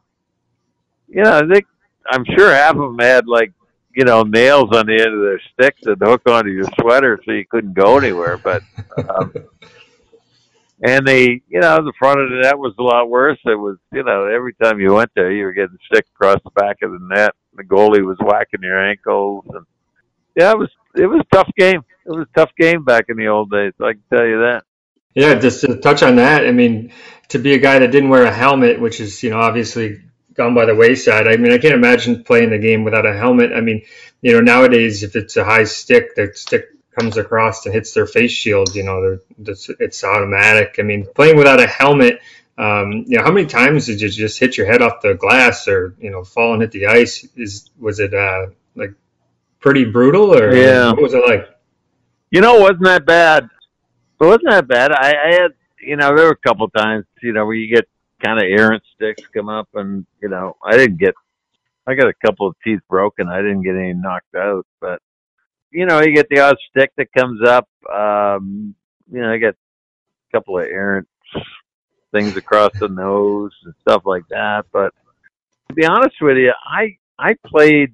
you 1.08 1.24
know, 1.24 1.48
they 1.48 1.62
I'm 2.10 2.26
sure 2.26 2.54
half 2.54 2.76
of 2.76 2.82
them 2.82 3.00
had 3.00 3.28
like 3.28 3.54
you 3.96 4.04
know 4.04 4.24
nails 4.24 4.76
on 4.76 4.88
the 4.88 4.94
end 4.94 5.14
of 5.14 5.22
their 5.22 5.42
sticks 5.54 5.82
that 5.84 5.98
hook 6.02 6.22
onto 6.28 6.50
your 6.50 6.68
sweater 6.80 7.20
so 7.24 7.32
you 7.32 7.46
couldn't 7.46 7.74
go 7.74 7.98
anywhere. 7.98 8.38
But 8.38 8.64
um, 9.08 9.34
and 10.84 11.08
the 11.08 11.40
you 11.48 11.60
know 11.60 11.78
the 11.78 11.94
front 12.00 12.20
of 12.20 12.30
the 12.30 12.42
net 12.42 12.58
was 12.58 12.74
a 12.80 12.84
lot 12.84 13.10
worse. 13.10 13.40
It 13.46 13.56
was 13.56 13.78
you 13.94 14.04
know 14.04 14.26
every 14.26 14.54
time 14.56 14.80
you 14.80 14.94
went 14.94 15.12
there 15.16 15.32
you 15.32 15.46
were 15.46 15.54
getting 15.54 15.78
stick 15.92 16.08
across 16.16 16.40
the 16.44 16.52
back 16.52 16.78
of 16.82 16.92
the 16.92 17.00
net. 17.02 17.36
The 17.56 17.64
goalie 17.64 18.06
was 18.06 18.18
whacking 18.20 18.64
your 18.64 18.84
ankles 18.84 19.46
and 19.50 19.66
yeah, 20.36 20.52
it 20.52 20.58
was 20.58 20.70
it 21.00 21.08
was 21.08 21.22
a 21.22 21.36
tough 21.36 21.50
game. 21.58 21.82
It 22.06 22.10
was 22.10 22.28
a 22.32 22.40
tough 22.40 22.52
game 22.58 22.84
back 22.84 23.06
in 23.10 23.18
the 23.18 23.28
old 23.28 23.52
days. 23.52 23.74
I 23.80 23.94
can 23.94 24.04
tell 24.12 24.26
you 24.26 24.40
that. 24.40 24.64
Yeah, 25.16 25.36
just 25.36 25.62
to 25.62 25.78
touch 25.78 26.04
on 26.04 26.18
that. 26.18 26.46
I 26.46 26.52
mean, 26.52 26.92
to 27.30 27.40
be 27.40 27.54
a 27.54 27.60
guy 27.60 27.80
that 27.80 27.92
didn't 27.92 28.10
wear 28.10 28.26
a 28.26 28.34
helmet, 28.34 28.80
which 28.80 29.00
is 29.00 29.22
you 29.24 29.30
know 29.32 29.40
obviously 29.40 30.02
gone 30.34 30.56
by 30.56 30.66
the 30.66 30.76
wayside. 30.76 31.28
I 31.28 31.38
mean, 31.38 31.52
I 31.52 31.58
can't 31.58 31.74
imagine 31.74 32.24
playing 32.24 32.52
the 32.52 32.60
game 32.60 32.84
without 32.84 33.06
a 33.06 33.14
helmet. 33.14 33.52
I 33.54 33.62
mean, 33.62 33.84
you 34.22 34.34
know, 34.34 34.40
nowadays 34.40 35.04
if 35.04 35.16
it's 35.16 35.36
a 35.38 35.44
high 35.44 35.66
stick, 35.66 36.16
the 36.16 36.32
stick 36.34 36.70
comes 36.98 37.18
across 37.18 37.66
and 37.66 37.74
hits 37.74 37.94
their 37.94 38.08
face 38.08 38.32
shield. 38.32 38.76
You 38.76 38.84
know, 38.84 39.20
it's 39.38 40.04
automatic. 40.04 40.76
I 40.80 40.84
mean, 40.84 41.08
playing 41.14 41.38
without 41.38 41.60
a 41.60 41.68
helmet. 41.68 42.22
Um, 42.58 43.06
you 43.08 43.18
know, 43.18 43.24
how 43.24 43.32
many 43.32 43.48
times 43.48 43.86
did 43.86 44.02
you 44.02 44.10
just 44.10 44.38
hit 44.38 44.58
your 44.58 44.68
head 44.68 44.82
off 44.82 45.02
the 45.02 45.14
glass 45.14 45.68
or 45.68 45.96
you 46.00 46.12
know 46.12 46.24
fall 46.24 46.54
and 46.54 46.62
hit 46.62 46.72
the 46.72 46.88
ice? 46.88 47.26
Is 47.36 47.70
was 47.80 48.00
it 48.00 48.14
uh, 48.14 48.48
like 48.76 48.94
pretty 49.60 49.86
brutal 49.86 50.34
or 50.36 50.54
Yeah. 50.56 50.92
what 50.92 51.02
was 51.02 51.14
it 51.14 51.24
like? 51.28 51.48
You 52.32 52.42
know, 52.42 52.58
it 52.58 52.62
wasn't 52.62 52.84
that 52.86 53.06
bad. 53.06 53.50
It 54.22 54.26
wasn't 54.26 54.50
that 54.50 54.68
bad. 54.68 54.92
I, 54.92 55.14
I 55.26 55.34
had, 55.34 55.52
you 55.82 55.96
know, 55.96 56.16
there 56.16 56.26
were 56.26 56.32
a 56.32 56.48
couple 56.48 56.68
times, 56.70 57.06
you 57.22 57.34
know, 57.34 57.46
where 57.46 57.56
you 57.56 57.74
get 57.74 57.88
kind 58.24 58.38
of 58.38 58.44
errant 58.44 58.84
sticks 58.96 59.24
come 59.34 59.48
up, 59.50 59.70
and 59.74 60.06
you 60.22 60.28
know, 60.30 60.58
I 60.64 60.76
didn't 60.78 60.98
get. 60.98 61.16
I 61.88 61.96
got 61.96 62.08
a 62.08 62.14
couple 62.26 62.48
of 62.48 62.56
teeth 62.64 62.82
broken. 62.90 63.28
I 63.30 63.38
didn't 63.42 63.64
get 63.64 63.76
any 63.76 63.94
knocked 63.94 64.36
out, 64.36 64.68
but 64.80 65.02
you 65.72 65.86
know, 65.86 66.02
you 66.02 66.14
get 66.14 66.28
the 66.30 66.40
odd 66.40 66.58
stick 66.70 66.92
that 66.98 67.12
comes 67.14 67.42
up. 67.48 67.68
Um, 67.92 68.76
you 69.12 69.22
know, 69.22 69.32
I 69.32 69.38
get 69.38 69.56
a 69.56 70.38
couple 70.38 70.60
of 70.60 70.66
errant 70.66 71.08
things 72.12 72.36
across 72.36 72.72
the 72.80 72.90
nose 72.90 73.52
and 73.64 73.74
stuff 73.82 74.04
like 74.06 74.24
that. 74.30 74.66
But 74.72 74.94
to 75.70 75.74
be 75.74 75.86
honest 75.86 76.16
with 76.22 76.38
you, 76.38 76.54
I 76.70 76.98
I 77.18 77.36
played. 77.46 77.94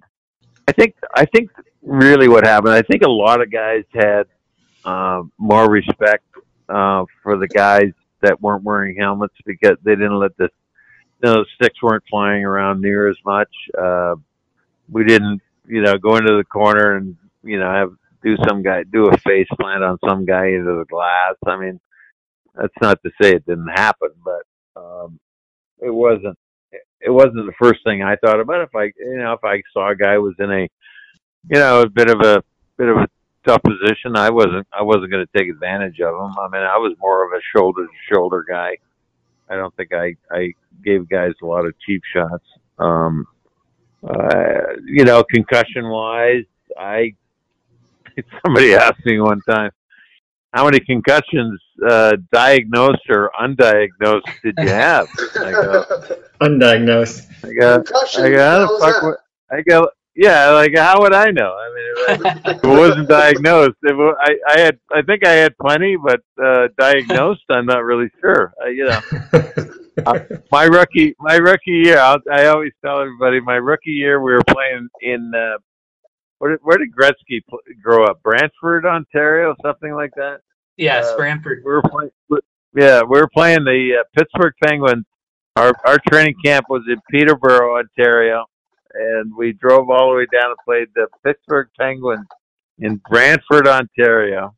I 0.67 0.71
think 0.71 0.95
I 1.13 1.25
think 1.25 1.51
really 1.81 2.27
what 2.27 2.45
happened. 2.45 2.73
I 2.73 2.81
think 2.81 3.03
a 3.03 3.09
lot 3.09 3.41
of 3.41 3.51
guys 3.51 3.83
had 3.93 4.27
uh, 4.83 5.23
more 5.37 5.69
respect 5.69 6.23
uh, 6.69 7.05
for 7.21 7.37
the 7.37 7.47
guys 7.47 7.91
that 8.21 8.41
weren't 8.41 8.63
wearing 8.63 8.95
helmets 8.97 9.35
because 9.45 9.77
they 9.83 9.91
didn't 9.91 10.17
let 10.19 10.35
the 10.37 10.49
you 11.23 11.33
know, 11.33 11.45
sticks 11.55 11.81
weren't 11.81 12.03
flying 12.09 12.43
around 12.43 12.81
near 12.81 13.07
as 13.07 13.17
much. 13.25 13.49
Uh, 13.77 14.15
we 14.89 15.03
didn't, 15.03 15.41
you 15.67 15.81
know, 15.81 15.97
go 15.97 16.15
into 16.17 16.37
the 16.37 16.43
corner 16.43 16.97
and 16.97 17.15
you 17.43 17.59
know 17.59 17.71
have 17.71 17.93
do 18.23 18.35
some 18.47 18.63
guy 18.63 18.83
do 18.83 19.07
a 19.07 19.17
face 19.19 19.47
plant 19.59 19.83
on 19.83 19.97
some 20.07 20.25
guy 20.25 20.47
into 20.47 20.79
the 20.79 20.85
glass. 20.89 21.35
I 21.45 21.57
mean, 21.57 21.79
that's 22.55 22.73
not 22.81 23.01
to 23.03 23.11
say 23.21 23.35
it 23.35 23.45
didn't 23.45 23.67
happen, 23.67 24.09
but 24.23 24.81
um, 24.81 25.19
it 25.79 25.93
wasn't. 25.93 26.37
It 27.05 27.11
wasn't 27.11 27.45
the 27.45 27.53
first 27.59 27.83
thing 27.83 28.01
I 28.01 28.15
thought 28.15 28.39
about. 28.39 28.61
If 28.61 28.75
I, 28.75 28.85
you 28.97 29.17
know, 29.17 29.33
if 29.33 29.43
I 29.43 29.61
saw 29.73 29.91
a 29.91 29.95
guy 29.95 30.17
was 30.17 30.33
in 30.39 30.51
a, 30.51 30.61
you 31.49 31.59
know, 31.59 31.81
a 31.81 31.89
bit 31.89 32.09
of 32.09 32.19
a 32.21 32.43
bit 32.77 32.89
of 32.89 32.97
a 32.97 33.07
tough 33.45 33.61
position, 33.63 34.15
I 34.15 34.29
wasn't. 34.29 34.67
I 34.73 34.81
wasn't 34.81 35.11
going 35.11 35.25
to 35.25 35.37
take 35.37 35.49
advantage 35.49 35.99
of 36.01 36.15
him. 36.15 36.33
I 36.39 36.47
mean, 36.51 36.63
I 36.63 36.77
was 36.77 36.95
more 36.99 37.25
of 37.25 37.31
a 37.31 37.41
shoulder 37.55 37.85
to 37.85 38.13
shoulder 38.13 38.43
guy. 38.47 38.77
I 39.49 39.55
don't 39.55 39.75
think 39.75 39.93
I 39.93 40.15
I 40.31 40.53
gave 40.83 41.07
guys 41.07 41.33
a 41.41 41.45
lot 41.45 41.65
of 41.65 41.73
cheap 41.85 42.01
shots. 42.13 42.45
Um, 42.79 43.27
uh, 44.03 44.75
you 44.85 45.05
know, 45.05 45.23
concussion 45.23 45.87
wise, 45.87 46.45
I 46.77 47.13
somebody 48.45 48.73
asked 48.73 49.05
me 49.05 49.19
one 49.19 49.41
time, 49.47 49.71
how 50.55 50.63
many 50.63 50.79
concussions, 50.79 51.59
uh, 51.85 52.13
diagnosed 52.31 53.01
or 53.09 53.29
undiagnosed, 53.39 54.23
did 54.41 54.55
you 54.57 54.69
have? 54.69 55.05
I 55.35 55.51
go, 55.51 55.85
Undiagnosed. 56.41 57.27
I 57.43 57.53
go, 57.53 57.83
I 58.23 58.29
go, 58.29 58.37
how 58.39 58.59
how 58.59 58.59
the 58.61 58.79
fuck 58.79 59.01
that? 59.01 59.17
I 59.51 59.61
go, 59.69 59.89
yeah, 60.15 60.51
like 60.51 60.77
how 60.77 61.01
would 61.01 61.13
I 61.13 61.29
know? 61.31 61.53
I 61.53 61.73
mean, 61.75 61.85
if, 61.97 62.25
I, 62.25 62.51
if 62.51 62.63
it 62.63 62.67
wasn't 62.67 63.09
diagnosed, 63.09 63.75
if 63.83 63.97
it, 63.97 64.15
I, 64.21 64.53
I 64.55 64.59
had, 64.61 64.79
I 64.93 65.01
think 65.01 65.27
I 65.27 65.33
had 65.33 65.57
plenty, 65.57 65.97
but 65.97 66.21
uh, 66.41 66.69
diagnosed, 66.79 67.43
I'm 67.49 67.65
not 67.65 67.83
really 67.83 68.09
sure. 68.21 68.53
Uh, 68.63 68.69
you 68.69 68.85
know, 68.85 70.31
my 70.53 70.63
rookie, 70.63 71.15
my 71.19 71.35
rookie 71.35 71.81
year, 71.83 71.99
I'll, 71.99 72.19
I 72.31 72.45
always 72.45 72.71
tell 72.83 73.01
everybody, 73.01 73.41
my 73.41 73.55
rookie 73.55 73.91
year, 73.91 74.21
we 74.21 74.31
were 74.31 74.43
playing 74.47 74.87
in. 75.01 75.33
Uh, 75.35 75.57
where 76.45 76.51
did, 76.51 76.59
where 76.61 76.77
did 76.77 76.93
Gretzky 76.95 77.43
pl- 77.49 77.57
grow 77.81 78.05
up? 78.05 78.21
Brantford, 78.21 78.85
Ontario, 78.85 79.55
something 79.63 79.93
like 79.95 80.11
that. 80.15 80.41
Yes, 80.77 81.07
Uh, 81.07 81.17
Brantford. 81.17 81.63
We 81.65 81.71
were 81.71 81.81
playing. 81.81 82.11
Yeah, 82.75 83.01
we 83.01 83.19
were 83.19 83.29
playing 83.33 83.63
the 83.63 84.01
uh, 84.01 84.03
Pittsburgh 84.15 84.53
Penguins. 84.63 85.05
Our 85.55 85.73
our 85.87 85.97
training 86.07 86.35
camp 86.45 86.65
was 86.69 86.83
in 86.87 86.97
Peterborough, 87.09 87.79
Ontario, 87.79 88.45
and 88.93 89.35
we 89.35 89.53
drove 89.53 89.89
all 89.89 90.11
the 90.11 90.17
way 90.17 90.27
down 90.31 90.51
and 90.51 90.57
played 90.65 90.89
the 90.93 91.07
Pittsburgh 91.25 91.69
Penguins 91.79 92.27
in 92.77 93.01
Brantford, 93.09 93.67
Ontario. 93.67 94.53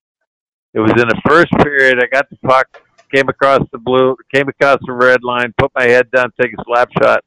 It 0.74 0.80
was 0.82 0.92
in 0.92 1.08
the 1.08 1.22
first 1.26 1.52
period. 1.64 2.04
I 2.04 2.08
got 2.08 2.30
the 2.30 2.36
puck, 2.38 2.68
came 3.14 3.30
across 3.30 3.62
the 3.72 3.78
blue, 3.78 4.18
came 4.34 4.50
across 4.50 4.80
the 4.86 4.92
red 4.94 5.24
line, 5.24 5.54
put 5.58 5.72
my 5.76 5.84
head 5.84 6.12
down, 6.12 6.32
take 6.42 6.52
a 6.52 6.64
slap 6.66 6.90
shot, 7.02 7.24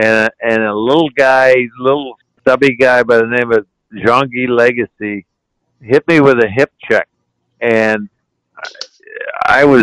and 0.00 0.30
and 0.40 0.62
a 0.62 0.74
little 0.74 1.10
guy, 1.10 1.54
little 1.80 2.16
stubby 2.46 2.76
guy 2.76 3.02
by 3.02 3.16
the 3.16 3.26
name 3.26 3.50
of 3.52 3.66
Guy 3.92 4.46
Lagacé, 4.46 5.24
hit 5.80 6.06
me 6.06 6.20
with 6.20 6.38
a 6.38 6.48
hip 6.48 6.72
check, 6.88 7.08
and 7.60 8.08
I 9.44 9.64
was, 9.64 9.82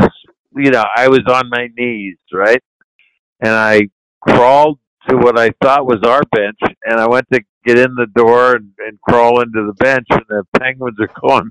you 0.55 0.71
know, 0.71 0.83
I 0.95 1.09
was 1.09 1.21
on 1.27 1.49
my 1.49 1.67
knees, 1.77 2.17
right? 2.31 2.63
And 3.41 3.51
I 3.51 3.89
crawled 4.21 4.79
to 5.09 5.17
what 5.17 5.37
I 5.37 5.51
thought 5.61 5.85
was 5.85 6.01
our 6.05 6.21
bench, 6.31 6.59
and 6.85 6.99
I 6.99 7.07
went 7.07 7.27
to 7.33 7.41
get 7.65 7.77
in 7.77 7.95
the 7.95 8.07
door 8.15 8.55
and, 8.55 8.71
and 8.79 8.99
crawl 9.01 9.41
into 9.41 9.65
the 9.65 9.73
bench, 9.73 10.07
and 10.09 10.23
the 10.29 10.43
penguins 10.59 10.97
are 10.99 11.09
going, 11.21 11.49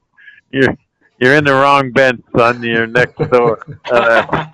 "You're 0.50 0.74
you're 1.20 1.34
in 1.34 1.44
the 1.44 1.52
wrong 1.52 1.92
bench, 1.92 2.22
son. 2.36 2.62
You're 2.62 2.86
next 2.86 3.18
door." 3.30 3.58
Uh, 3.90 4.46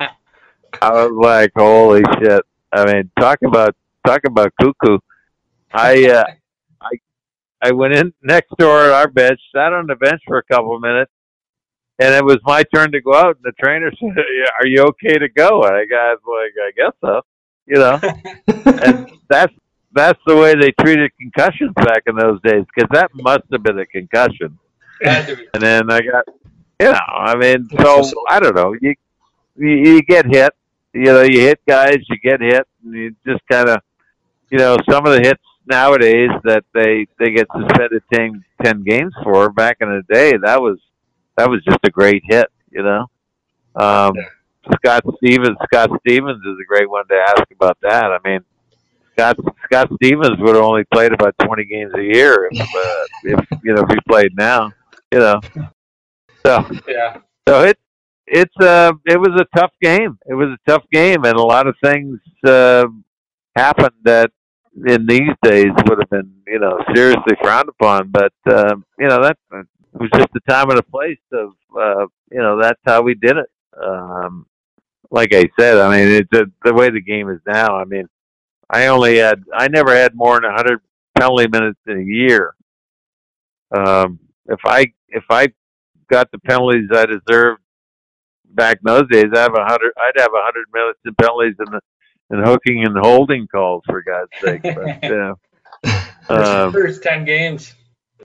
I 0.83 0.91
was 0.91 1.13
like, 1.13 1.53
"Holy 1.57 2.03
shit!" 2.19 2.43
I 2.73 2.93
mean, 2.93 3.11
talk 3.19 3.39
about 3.47 3.77
talk 4.05 4.23
about 4.27 4.53
cuckoo. 4.61 4.99
I 5.73 6.11
uh, 6.11 6.25
I 7.61 7.73
went 7.73 7.95
in 7.95 8.13
next 8.23 8.51
door 8.59 8.85
at 8.85 8.93
our 8.93 9.09
bench, 9.09 9.41
sat 9.55 9.73
on 9.73 9.87
the 9.87 9.97
bench 9.97 10.21
for 10.27 10.39
a 10.39 10.43
couple 10.45 10.75
of 10.75 10.81
minutes, 10.81 11.11
and 11.99 12.15
it 12.15 12.25
was 12.25 12.39
my 12.45 12.63
turn 12.75 12.93
to 12.93 13.01
go 13.01 13.15
out. 13.15 13.37
And 13.37 13.45
the 13.45 13.53
trainer 13.61 13.91
said, 14.01 14.25
"Are 14.61 14.67
you 14.67 14.83
okay 14.91 15.19
to 15.19 15.29
go?" 15.29 15.63
And 15.65 15.75
I 15.75 15.85
got 15.85 16.19
like, 16.27 16.55
"I 16.61 16.71
guess 16.77 16.93
so," 17.01 17.21
you 17.67 17.77
know. 17.77 18.01
and 18.85 19.11
that's 19.29 19.53
that's 19.93 20.21
the 20.27 20.37
way 20.37 20.55
they 20.55 20.71
treated 20.83 21.11
concussions 21.19 21.73
back 21.75 22.03
in 22.07 22.17
those 22.17 22.41
days 22.43 22.65
because 22.75 22.89
that 22.93 23.11
must 23.15 23.45
have 23.53 23.63
been 23.63 23.79
a 23.79 23.87
concussion. 23.87 24.59
And 25.01 25.63
then 25.63 25.91
I 25.91 26.01
got, 26.01 26.25
you 26.81 26.93
know, 26.93 26.99
I 27.09 27.37
mean, 27.37 27.69
so 27.81 28.03
I 28.29 28.41
don't 28.41 28.55
know. 28.55 28.75
You 28.81 28.95
you, 29.57 29.69
you 29.69 30.03
get 30.03 30.27
hit, 30.27 30.53
you 30.93 31.05
know, 31.05 31.23
you 31.23 31.41
hit 31.41 31.61
guys, 31.67 31.99
you 32.09 32.17
get 32.23 32.41
hit, 32.41 32.67
and 32.85 32.95
you 32.95 33.17
just 33.27 33.41
kind 33.51 33.69
of, 33.69 33.81
you 34.51 34.59
know, 34.59 34.77
some 34.89 35.05
of 35.07 35.13
the 35.13 35.21
hits 35.21 35.43
nowadays 35.69 36.31
that 36.45 36.65
they 36.75 37.07
they 37.19 37.31
get 37.31 37.47
suspended 37.53 38.03
10, 38.13 38.45
10 38.63 38.83
games 38.85 39.15
for. 39.23 39.51
Back 39.51 39.79
in 39.81 39.89
the 39.89 40.15
day, 40.15 40.33
that 40.43 40.61
was 40.61 40.79
that 41.37 41.49
was 41.49 41.63
just 41.65 41.79
a 41.85 41.91
great 41.91 42.23
hit, 42.27 42.47
you 42.71 42.83
know. 42.83 43.07
Um, 43.77 44.15
Scott 44.75 45.03
Stevens, 45.17 45.57
Scott 45.65 45.91
Stevens 46.01 46.45
is 46.45 46.57
a 46.61 46.67
great 46.67 46.91
one 46.91 47.07
to 47.09 47.15
ask 47.15 47.45
about 47.53 47.79
that. 47.83 48.05
I 48.05 48.19
mean, 48.25 48.41
Scott 49.13 49.37
Scott 49.65 49.89
Stevens 49.97 50.39
would 50.41 50.55
have 50.55 50.65
only 50.65 50.85
played 50.93 51.13
about 51.13 51.35
twenty 51.43 51.65
games 51.65 51.93
a 51.97 52.03
year 52.03 52.49
if, 52.51 52.61
uh, 52.61 53.05
if 53.25 53.47
you 53.65 53.75
know 53.75 53.83
if 53.83 53.89
he 53.91 53.99
played 54.09 54.37
now, 54.37 54.71
you 55.13 55.19
know. 55.21 55.41
So 56.45 56.65
Yeah. 56.89 57.19
so 57.49 57.63
it 57.63 57.79
it's 58.27 58.55
uh 58.61 58.93
it 59.07 59.19
was 59.19 59.41
a 59.41 59.59
tough 59.59 59.73
game. 59.83 60.19
It 60.27 60.35
was 60.35 60.49
a 60.49 60.71
tough 60.71 60.85
game, 60.93 61.25
and 61.25 61.37
a 61.37 61.43
lot 61.43 61.67
of 61.67 61.75
things 61.83 62.19
uh, 62.47 62.87
happened 63.57 63.95
that 64.05 64.31
in 64.87 65.07
these 65.07 65.31
days 65.43 65.71
would 65.87 65.99
have 65.99 66.11
been 66.11 66.33
you 66.47 66.59
know 66.59 66.79
seriously 66.95 67.37
frowned 67.43 67.69
upon. 67.69 68.11
But 68.11 68.33
um, 68.53 68.85
you 68.99 69.09
know 69.09 69.23
that 69.23 69.39
was 69.93 70.11
just 70.15 70.29
the 70.33 70.41
time 70.49 70.71
and 70.71 70.79
the 70.79 70.83
place 70.83 71.19
of 71.33 71.51
uh, 71.79 72.07
you 72.31 72.39
know 72.41 72.61
that's 72.61 72.81
how 72.85 73.03
we 73.03 73.15
did 73.15 73.37
it. 73.37 73.51
Um, 73.83 74.47
like 75.11 75.35
I 75.35 75.45
said, 75.59 75.79
I 75.79 75.91
mean 75.91 76.09
it's 76.09 76.29
the, 76.31 76.51
the 76.65 76.75
way 76.75 76.91
the 76.91 77.01
game 77.01 77.29
is 77.31 77.41
now. 77.47 77.77
I 77.77 77.85
mean, 77.85 78.09
I 78.71 78.87
only 78.89 79.19
had 79.19 79.43
I 79.53 79.69
never 79.69 79.95
had 79.95 80.15
more 80.15 80.35
than 80.41 80.51
a 80.51 80.55
hundred 80.55 80.81
penalty 81.19 81.49
minutes 81.49 81.81
in 81.87 81.99
a 81.99 82.05
year. 82.05 82.55
Um, 83.77 84.19
if 84.47 84.61
I 84.65 84.87
if 85.09 85.25
I 85.31 85.53
got 86.11 86.31
the 86.31 86.39
penalties 86.39 86.89
I 86.93 87.07
deserved 87.07 87.61
back 88.51 88.79
in 88.79 88.93
those 88.93 89.09
days, 89.11 89.27
I 89.35 89.41
have 89.41 89.55
a 89.55 89.65
hundred. 89.65 89.93
I'd 89.97 90.21
have 90.21 90.33
a 90.33 90.43
hundred 90.43 90.67
minutes 90.73 90.99
in 91.05 91.15
penalties 91.15 91.55
and 91.59 91.69
the 91.69 91.81
and 92.31 92.47
hooking 92.47 92.85
and 92.85 92.97
holding 92.99 93.47
calls 93.49 93.83
for 93.87 94.03
God's 94.03 94.31
sake. 94.41 94.63
But 94.63 95.03
yeah, 95.03 95.33
um, 96.29 96.73
First 96.73 97.03
ten 97.03 97.25
games. 97.25 97.75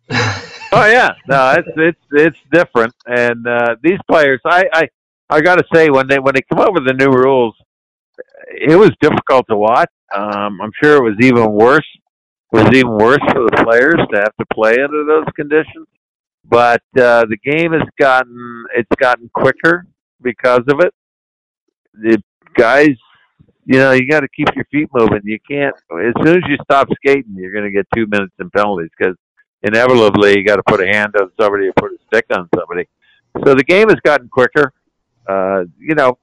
oh 0.10 0.86
yeah, 0.86 1.12
no, 1.28 1.56
it's 1.58 1.70
it's 1.76 2.02
it's 2.12 2.38
different. 2.52 2.94
And 3.06 3.48
uh, 3.48 3.76
these 3.82 4.00
players, 4.10 4.42
I 4.46 4.66
I 4.74 4.90
I 5.30 5.42
got 5.42 5.56
to 5.56 5.66
say, 5.74 5.90
when 5.90 6.08
they 6.08 6.20
when 6.20 6.36
they 6.36 6.42
come 6.42 6.60
up 6.60 6.74
with 6.74 6.86
the 6.86 6.94
new 6.94 7.12
rules, 7.12 7.56
it 8.48 8.76
was 8.78 8.92
difficult 9.02 9.46
to 9.50 9.58
watch. 9.58 9.90
Um, 10.16 10.62
I'm 10.62 10.72
sure 10.82 10.98
it 10.98 11.04
was 11.04 11.18
even 11.22 11.52
worse. 11.52 11.88
Was 12.52 12.68
even 12.72 12.92
worse 12.92 13.22
for 13.32 13.46
the 13.46 13.64
players 13.66 13.96
to 14.12 14.20
have 14.20 14.36
to 14.40 14.46
play 14.54 14.74
under 14.74 15.04
those 15.06 15.26
conditions. 15.36 15.88
But 16.46 16.84
uh, 16.96 17.26
the 17.26 17.38
game 17.44 17.72
has 17.72 17.88
gotten 18.00 18.66
it's 18.76 18.90
gotten 19.00 19.30
quicker 19.34 19.88
because 20.22 20.62
of 20.68 20.80
it. 20.82 20.94
The 21.94 22.22
guys, 22.56 22.96
you 23.66 23.78
know, 23.78 23.92
you 23.92 24.08
got 24.08 24.22
to 24.22 24.28
keep 24.28 24.48
your 24.56 24.66
feet 24.66 24.90
moving. 24.94 25.22
You 25.24 25.40
can't 25.50 25.76
as 25.76 26.14
soon 26.24 26.38
as 26.38 26.44
you 26.48 26.58
stop 26.64 26.88
skating, 26.96 27.36
you're 27.36 27.52
going 27.52 27.66
to 27.66 27.72
get 27.72 27.88
two 27.96 28.08
minutes 28.08 28.34
in 28.40 28.50
penalties 28.50 28.90
because 28.98 29.16
inevitably 29.62 30.38
you 30.38 30.46
got 30.46 30.58
to 30.58 30.64
put 30.64 30.82
a 30.82 30.88
hand 30.88 31.16
on 31.20 31.32
somebody 31.40 31.68
or 31.68 31.74
put 31.74 31.92
a 31.92 31.98
stick 32.08 32.26
on 32.32 32.50
somebody. 32.56 32.88
So 33.46 33.56
the 33.56 33.64
game 33.64 33.90
has 33.90 34.00
gotten 34.04 34.30
quicker. 34.30 34.74
Uh, 35.28 35.64
you 35.80 35.96
know, 35.96 36.18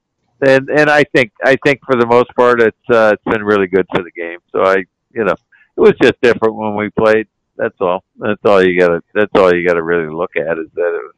and 0.46 0.68
and 0.68 0.90
I 0.90 1.04
think 1.14 1.32
I 1.42 1.56
think 1.64 1.80
for 1.84 1.96
the 1.96 2.06
most 2.06 2.28
part 2.36 2.60
it's 2.60 2.90
uh, 2.90 3.14
it's 3.14 3.24
been 3.24 3.42
really 3.42 3.66
good 3.66 3.86
for 3.94 4.02
the 4.02 4.10
game. 4.10 4.38
So 4.52 4.64
I 4.64 4.84
you 5.12 5.24
know 5.24 5.32
it 5.32 5.80
was 5.80 5.94
just 6.02 6.20
different 6.22 6.54
when 6.54 6.76
we 6.76 6.90
played. 6.90 7.26
That's 7.56 7.76
all. 7.80 8.04
That's 8.18 8.40
all 8.44 8.62
you 8.62 8.78
gotta. 8.78 9.02
That's 9.14 9.32
all 9.36 9.54
you 9.54 9.66
gotta 9.66 9.82
really 9.82 10.12
look 10.12 10.36
at 10.36 10.58
is 10.58 10.68
that 10.74 10.94
it 10.94 11.02
was 11.04 11.14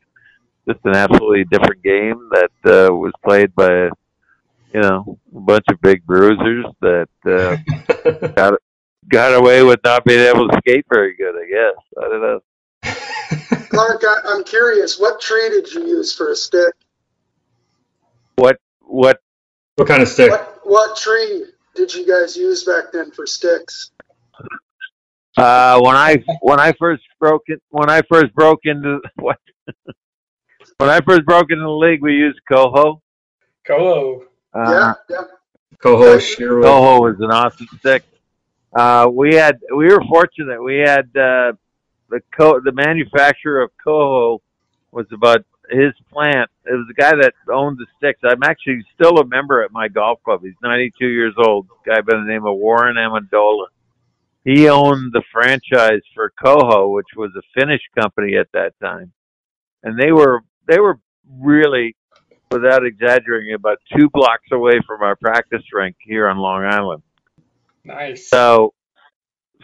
just 0.68 0.84
an 0.84 0.96
absolutely 0.96 1.44
different 1.44 1.82
game 1.82 2.28
that 2.32 2.88
uh, 2.88 2.94
was 2.94 3.12
played 3.24 3.54
by 3.54 3.90
you 4.74 4.80
know 4.80 5.18
a 5.34 5.40
bunch 5.40 5.64
of 5.70 5.80
big 5.80 6.04
bruisers 6.06 6.66
that 6.80 7.08
uh, 7.26 8.28
got 8.36 8.54
got 9.08 9.34
away 9.34 9.62
with 9.62 9.80
not 9.84 10.04
being 10.04 10.20
able 10.20 10.48
to 10.48 10.56
skate 10.58 10.84
very 10.90 11.14
good. 11.16 11.34
I 11.34 11.46
guess 11.46 11.84
I 11.98 12.08
don't 12.08 12.22
know. 12.22 12.40
Clark, 13.68 14.02
I, 14.04 14.20
I'm 14.26 14.44
curious, 14.44 14.98
what 14.98 15.20
tree 15.20 15.48
did 15.48 15.72
you 15.72 15.86
use 15.86 16.14
for 16.14 16.30
a 16.30 16.36
stick? 16.36 16.74
What 18.36 18.58
what 18.80 19.20
what 19.76 19.88
kind 19.88 20.02
of 20.02 20.08
stick? 20.08 20.30
What, 20.30 20.60
what 20.64 20.96
tree 20.96 21.46
did 21.74 21.92
you 21.94 22.06
guys 22.06 22.36
use 22.36 22.64
back 22.64 22.92
then 22.92 23.10
for 23.10 23.26
sticks? 23.26 23.90
Uh, 25.36 25.80
when 25.80 25.96
I 25.96 26.22
when 26.42 26.60
I 26.60 26.72
first 26.72 27.02
broke 27.18 27.44
it, 27.46 27.62
when 27.70 27.88
I 27.88 28.02
first 28.10 28.34
broke 28.34 28.60
into 28.64 29.00
what? 29.16 29.38
when 30.76 30.90
I 30.90 31.00
first 31.00 31.24
broke 31.24 31.50
into 31.50 31.64
the 31.64 31.70
league, 31.70 32.02
we 32.02 32.12
used 32.12 32.40
Koho. 32.50 33.00
Koho. 33.66 34.24
Uh, 34.54 34.70
yeah, 34.70 34.92
yeah. 35.10 35.24
Co-host 35.78 36.36
Sherwood. 36.36 36.64
Koho 36.64 37.00
was 37.00 37.20
an 37.20 37.30
awesome 37.30 37.68
stick. 37.78 38.04
Uh, 38.74 39.08
we 39.12 39.34
had 39.34 39.58
we 39.74 39.86
were 39.86 40.02
fortunate. 40.08 40.62
We 40.62 40.78
had 40.78 41.06
uh, 41.16 41.52
the 42.08 42.20
co 42.36 42.60
the 42.60 42.72
manufacturer 42.72 43.62
of 43.62 43.70
Koho 43.84 44.38
was 44.92 45.06
about 45.12 45.44
his 45.70 45.92
plant. 46.12 46.50
It 46.64 46.72
was 46.72 46.86
the 46.86 46.94
guy 46.94 47.10
that 47.10 47.34
owned 47.50 47.78
the 47.78 47.86
sticks. 47.96 48.20
I'm 48.22 48.42
actually 48.42 48.84
still 48.94 49.18
a 49.18 49.26
member 49.26 49.62
at 49.62 49.72
my 49.72 49.88
golf 49.88 50.22
club. 50.22 50.42
He's 50.42 50.54
92 50.62 51.06
years 51.06 51.34
old. 51.38 51.66
guy 51.84 52.00
by 52.00 52.16
the 52.16 52.24
name 52.26 52.46
of 52.46 52.56
Warren 52.56 52.96
Amendola 52.96 53.66
he 54.44 54.68
owned 54.68 55.12
the 55.12 55.22
franchise 55.32 56.02
for 56.14 56.32
Koho, 56.42 56.92
which 56.92 57.06
was 57.16 57.30
a 57.36 57.60
Finnish 57.60 57.82
company 57.98 58.36
at 58.36 58.50
that 58.52 58.72
time, 58.80 59.12
and 59.82 59.98
they 59.98 60.10
were 60.10 60.40
they 60.66 60.80
were 60.80 60.98
really, 61.38 61.94
without 62.52 62.84
exaggerating, 62.84 63.54
about 63.54 63.78
two 63.96 64.08
blocks 64.12 64.46
away 64.52 64.80
from 64.86 65.02
our 65.02 65.16
practice 65.16 65.62
rink 65.72 65.96
here 66.00 66.28
on 66.28 66.38
Long 66.38 66.64
Island. 66.64 67.02
Nice. 67.84 68.28
So, 68.28 68.74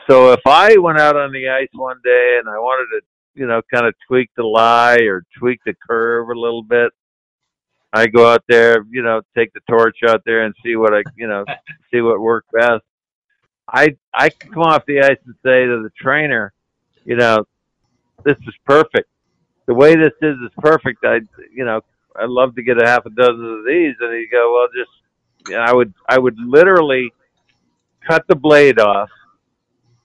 so 0.08 0.32
if 0.32 0.40
I 0.46 0.76
went 0.78 0.98
out 0.98 1.16
on 1.16 1.32
the 1.32 1.48
ice 1.48 1.68
one 1.72 2.00
day 2.02 2.38
and 2.40 2.48
I 2.48 2.58
wanted 2.58 2.98
to, 2.98 3.40
you 3.40 3.46
know, 3.46 3.60
kind 3.72 3.86
of 3.86 3.94
tweak 4.06 4.30
the 4.36 4.42
lie 4.42 5.02
or 5.02 5.24
tweak 5.38 5.60
the 5.64 5.74
curve 5.86 6.28
a 6.28 6.38
little 6.38 6.62
bit, 6.62 6.92
I 7.92 8.06
go 8.06 8.30
out 8.30 8.44
there, 8.48 8.84
you 8.90 9.02
know, 9.02 9.22
take 9.36 9.52
the 9.52 9.60
torch 9.68 9.98
out 10.06 10.22
there 10.24 10.42
and 10.44 10.54
see 10.64 10.76
what 10.76 10.94
I, 10.94 11.02
you 11.16 11.26
know, 11.26 11.44
see 11.90 12.00
what 12.00 12.20
worked 12.20 12.52
best. 12.52 12.82
I 13.70 13.96
I 14.12 14.30
can 14.30 14.50
come 14.52 14.62
off 14.62 14.84
the 14.86 15.00
ice 15.00 15.18
and 15.26 15.34
say 15.44 15.66
to 15.66 15.82
the 15.82 15.90
trainer, 16.00 16.52
you 17.04 17.16
know, 17.16 17.44
this 18.24 18.36
is 18.46 18.54
perfect. 18.64 19.08
The 19.66 19.74
way 19.74 19.94
this 19.94 20.14
is 20.22 20.36
is 20.38 20.50
perfect. 20.58 21.04
I 21.04 21.20
you 21.54 21.64
know 21.64 21.82
I'd 22.20 22.28
love 22.28 22.54
to 22.56 22.62
get 22.62 22.82
a 22.82 22.86
half 22.86 23.06
a 23.06 23.10
dozen 23.10 23.44
of 23.44 23.64
these, 23.66 23.94
and 24.00 24.14
he'd 24.14 24.30
go, 24.30 24.52
well, 24.54 24.68
just 24.74 24.90
know, 25.50 25.60
I 25.60 25.72
would 25.72 25.92
I 26.08 26.18
would 26.18 26.36
literally 26.38 27.12
cut 28.06 28.24
the 28.28 28.34
blade 28.36 28.78
off, 28.78 29.10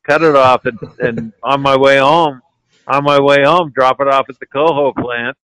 cut 0.08 0.22
it 0.24 0.36
off, 0.36 0.66
and, 0.66 0.78
and 1.00 1.34
on 1.44 1.62
my 1.62 1.78
way 1.78 1.98
home, 1.98 2.42
on 2.88 3.04
my 3.04 3.20
way 3.20 3.44
home, 3.44 3.72
drop 3.74 4.00
it 4.00 4.08
off 4.08 4.26
at 4.30 4.40
the 4.40 4.46
Koho 4.46 4.94
plant, 4.96 5.38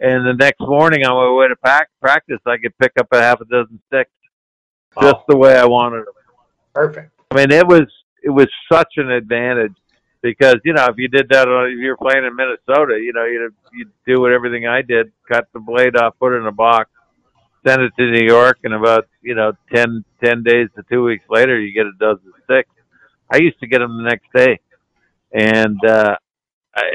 and 0.00 0.26
the 0.26 0.34
next 0.34 0.60
morning 0.60 1.04
on 1.04 1.14
my 1.14 1.38
way 1.38 1.48
to 1.48 1.56
pack, 1.56 1.88
practice, 2.00 2.40
I 2.46 2.56
could 2.58 2.76
pick 2.78 2.92
up 2.98 3.08
a 3.12 3.20
half 3.20 3.40
a 3.40 3.44
dozen 3.44 3.80
sticks, 3.88 4.10
just 5.00 5.16
Oh, 5.16 5.24
the 5.28 5.36
way 5.36 5.56
I 5.56 5.64
wanted 5.66 6.06
them. 6.06 6.14
perfect. 6.74 7.10
I 7.30 7.36
mean, 7.36 7.50
it 7.50 7.66
was 7.66 7.86
it 8.22 8.30
was 8.30 8.48
such 8.70 8.94
an 8.96 9.10
advantage 9.10 9.74
because 10.24 10.56
you 10.64 10.72
know 10.72 10.86
if 10.86 10.96
you 10.96 11.06
did 11.06 11.28
that 11.28 11.46
if 11.46 11.78
you're 11.78 11.98
playing 11.98 12.24
in 12.24 12.34
Minnesota, 12.34 12.98
you 12.98 13.12
know 13.12 13.26
you'd 13.26 13.52
you'd 13.74 13.92
do 14.06 14.22
what 14.22 14.32
everything 14.32 14.66
I 14.66 14.80
did, 14.80 15.12
cut 15.30 15.46
the 15.52 15.60
blade 15.60 15.96
off, 15.96 16.14
put 16.18 16.32
it 16.32 16.38
in 16.38 16.46
a 16.46 16.52
box, 16.52 16.90
send 17.64 17.82
it 17.82 17.92
to 17.98 18.10
New 18.10 18.26
York, 18.26 18.58
and 18.64 18.72
about 18.72 19.06
you 19.20 19.34
know 19.34 19.52
ten 19.72 20.02
ten 20.24 20.42
days 20.42 20.68
to 20.76 20.82
two 20.90 21.04
weeks 21.04 21.26
later, 21.28 21.60
you 21.60 21.74
get 21.74 21.84
a 21.86 21.92
dozen 22.00 22.32
sticks. 22.44 22.70
I 23.30 23.36
used 23.36 23.60
to 23.60 23.66
get 23.66 23.80
them 23.80 23.98
the 23.98 24.04
next 24.04 24.26
day, 24.34 24.60
and 25.32 25.78
uh, 25.84 26.16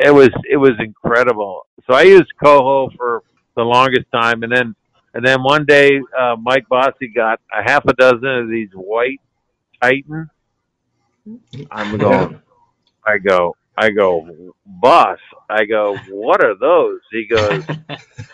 it 0.03 0.13
was 0.13 0.29
it 0.49 0.57
was 0.57 0.73
incredible. 0.79 1.67
So 1.85 1.93
I 1.93 2.01
used 2.03 2.31
Koho 2.43 2.89
for 2.97 3.21
the 3.55 3.63
longest 3.63 4.07
time, 4.11 4.41
and 4.41 4.51
then 4.51 4.75
and 5.13 5.23
then 5.23 5.43
one 5.43 5.65
day 5.65 6.01
uh, 6.19 6.35
Mike 6.41 6.67
Bossy 6.67 7.09
got 7.15 7.39
a 7.53 7.61
half 7.61 7.85
a 7.85 7.93
dozen 7.93 8.27
of 8.27 8.49
these 8.49 8.69
white 8.73 9.21
Titan. 9.79 10.31
I'm 11.69 11.95
going. 11.97 12.41
I 13.05 13.17
go. 13.17 13.55
I 13.77 13.89
go. 13.91 14.53
Boss. 14.65 15.19
I 15.49 15.65
go. 15.65 15.97
What 16.09 16.43
are 16.43 16.55
those? 16.55 16.99
He 17.11 17.25
goes. 17.27 17.63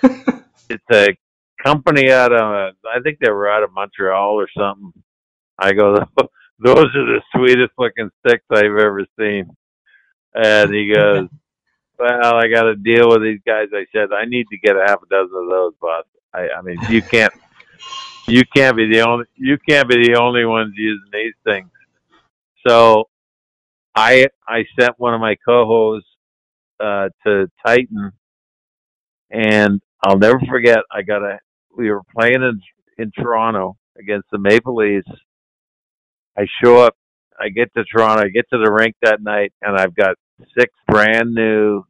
It's 0.70 0.84
a 0.92 1.16
company 1.64 2.12
out 2.12 2.34
of. 2.34 2.76
I 2.86 3.00
think 3.04 3.20
they 3.20 3.30
were 3.30 3.50
out 3.50 3.64
of 3.64 3.74
Montreal 3.74 4.34
or 4.34 4.48
something. 4.58 4.94
I 5.60 5.74
go. 5.74 5.96
Those 6.60 6.86
are 6.96 7.06
the 7.06 7.22
sweetest 7.36 7.74
looking 7.78 8.10
sticks 8.26 8.46
I've 8.50 8.66
ever 8.66 9.06
seen. 9.20 9.50
And 10.34 10.74
he 10.74 10.94
goes. 10.94 11.28
Well, 11.98 12.36
I 12.36 12.50
got 12.50 12.64
to 12.64 12.76
deal 12.76 13.08
with 13.08 13.22
these 13.22 13.40
guys. 13.48 13.68
I 13.74 13.86
said 13.94 14.12
I 14.12 14.26
need 14.26 14.48
to 14.50 14.58
get 14.58 14.76
a 14.76 14.82
half 14.86 15.02
a 15.02 15.06
dozen 15.10 15.34
of 15.34 15.50
those, 15.50 15.74
boss. 15.80 16.04
I, 16.34 16.50
I 16.50 16.62
mean, 16.62 16.78
you 16.90 17.02
can't. 17.02 17.32
You 18.28 18.44
can't 18.54 18.76
be 18.76 18.92
the 18.92 19.00
only. 19.00 19.24
You 19.36 19.58
can't 19.58 19.88
be 19.88 20.06
the 20.06 20.20
only 20.20 20.44
ones 20.44 20.74
using 20.76 21.08
these 21.14 21.34
things. 21.46 21.70
so 22.68 23.08
I 23.96 24.28
I 24.48 24.66
sent 24.80 24.94
one 24.98 25.14
of 25.14 25.22
my 25.22 25.36
Kohos 25.48 26.02
uh, 26.80 27.10
to 27.26 27.48
Titan, 27.66 28.12
and 29.32 29.82
I'll 30.04 30.18
never 30.18 30.40
forget. 30.50 30.80
I 30.92 31.02
got 31.04 31.24
a. 31.24 31.40
We 31.76 31.92
were 31.92 32.02
playing 32.18 32.42
in 32.44 32.62
in 32.98 33.12
Toronto 33.12 33.78
against 34.00 34.28
the 34.32 34.40
Maple 34.40 34.76
Leafs. 34.76 35.08
I 36.38 36.46
show 36.64 36.78
up. 36.78 36.96
I 37.40 37.50
get 37.50 37.74
to 37.76 37.84
Toronto. 37.86 38.24
I 38.26 38.30
get 38.30 38.46
to 38.52 38.58
the 38.58 38.72
rink 38.72 38.96
that 39.02 39.22
night, 39.22 39.54
and 39.62 39.78
I've 39.78 39.96
got 39.96 40.16
six 40.58 40.74
brand 40.88 41.34
new 41.34 41.84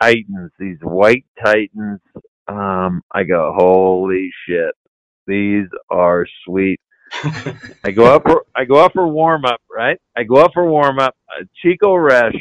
Titans. 0.00 0.52
These 0.58 0.78
white 0.82 1.26
Titans. 1.44 2.00
Um, 2.46 3.02
I 3.10 3.24
go, 3.24 3.54
holy 3.56 4.30
shit, 4.46 4.74
these 5.26 5.66
are 5.90 6.26
sweet. 6.44 6.80
I 7.84 7.90
go 7.90 8.04
up 8.04 8.22
for 8.22 8.44
I 8.54 8.64
go 8.64 8.76
up 8.76 8.92
for 8.92 9.06
warm 9.06 9.44
up, 9.44 9.60
right? 9.70 10.00
I 10.16 10.24
go 10.24 10.36
up 10.36 10.52
for 10.54 10.66
warm 10.66 10.98
up. 10.98 11.16
Uh, 11.28 11.44
Chico 11.62 11.94
Resch. 11.94 12.40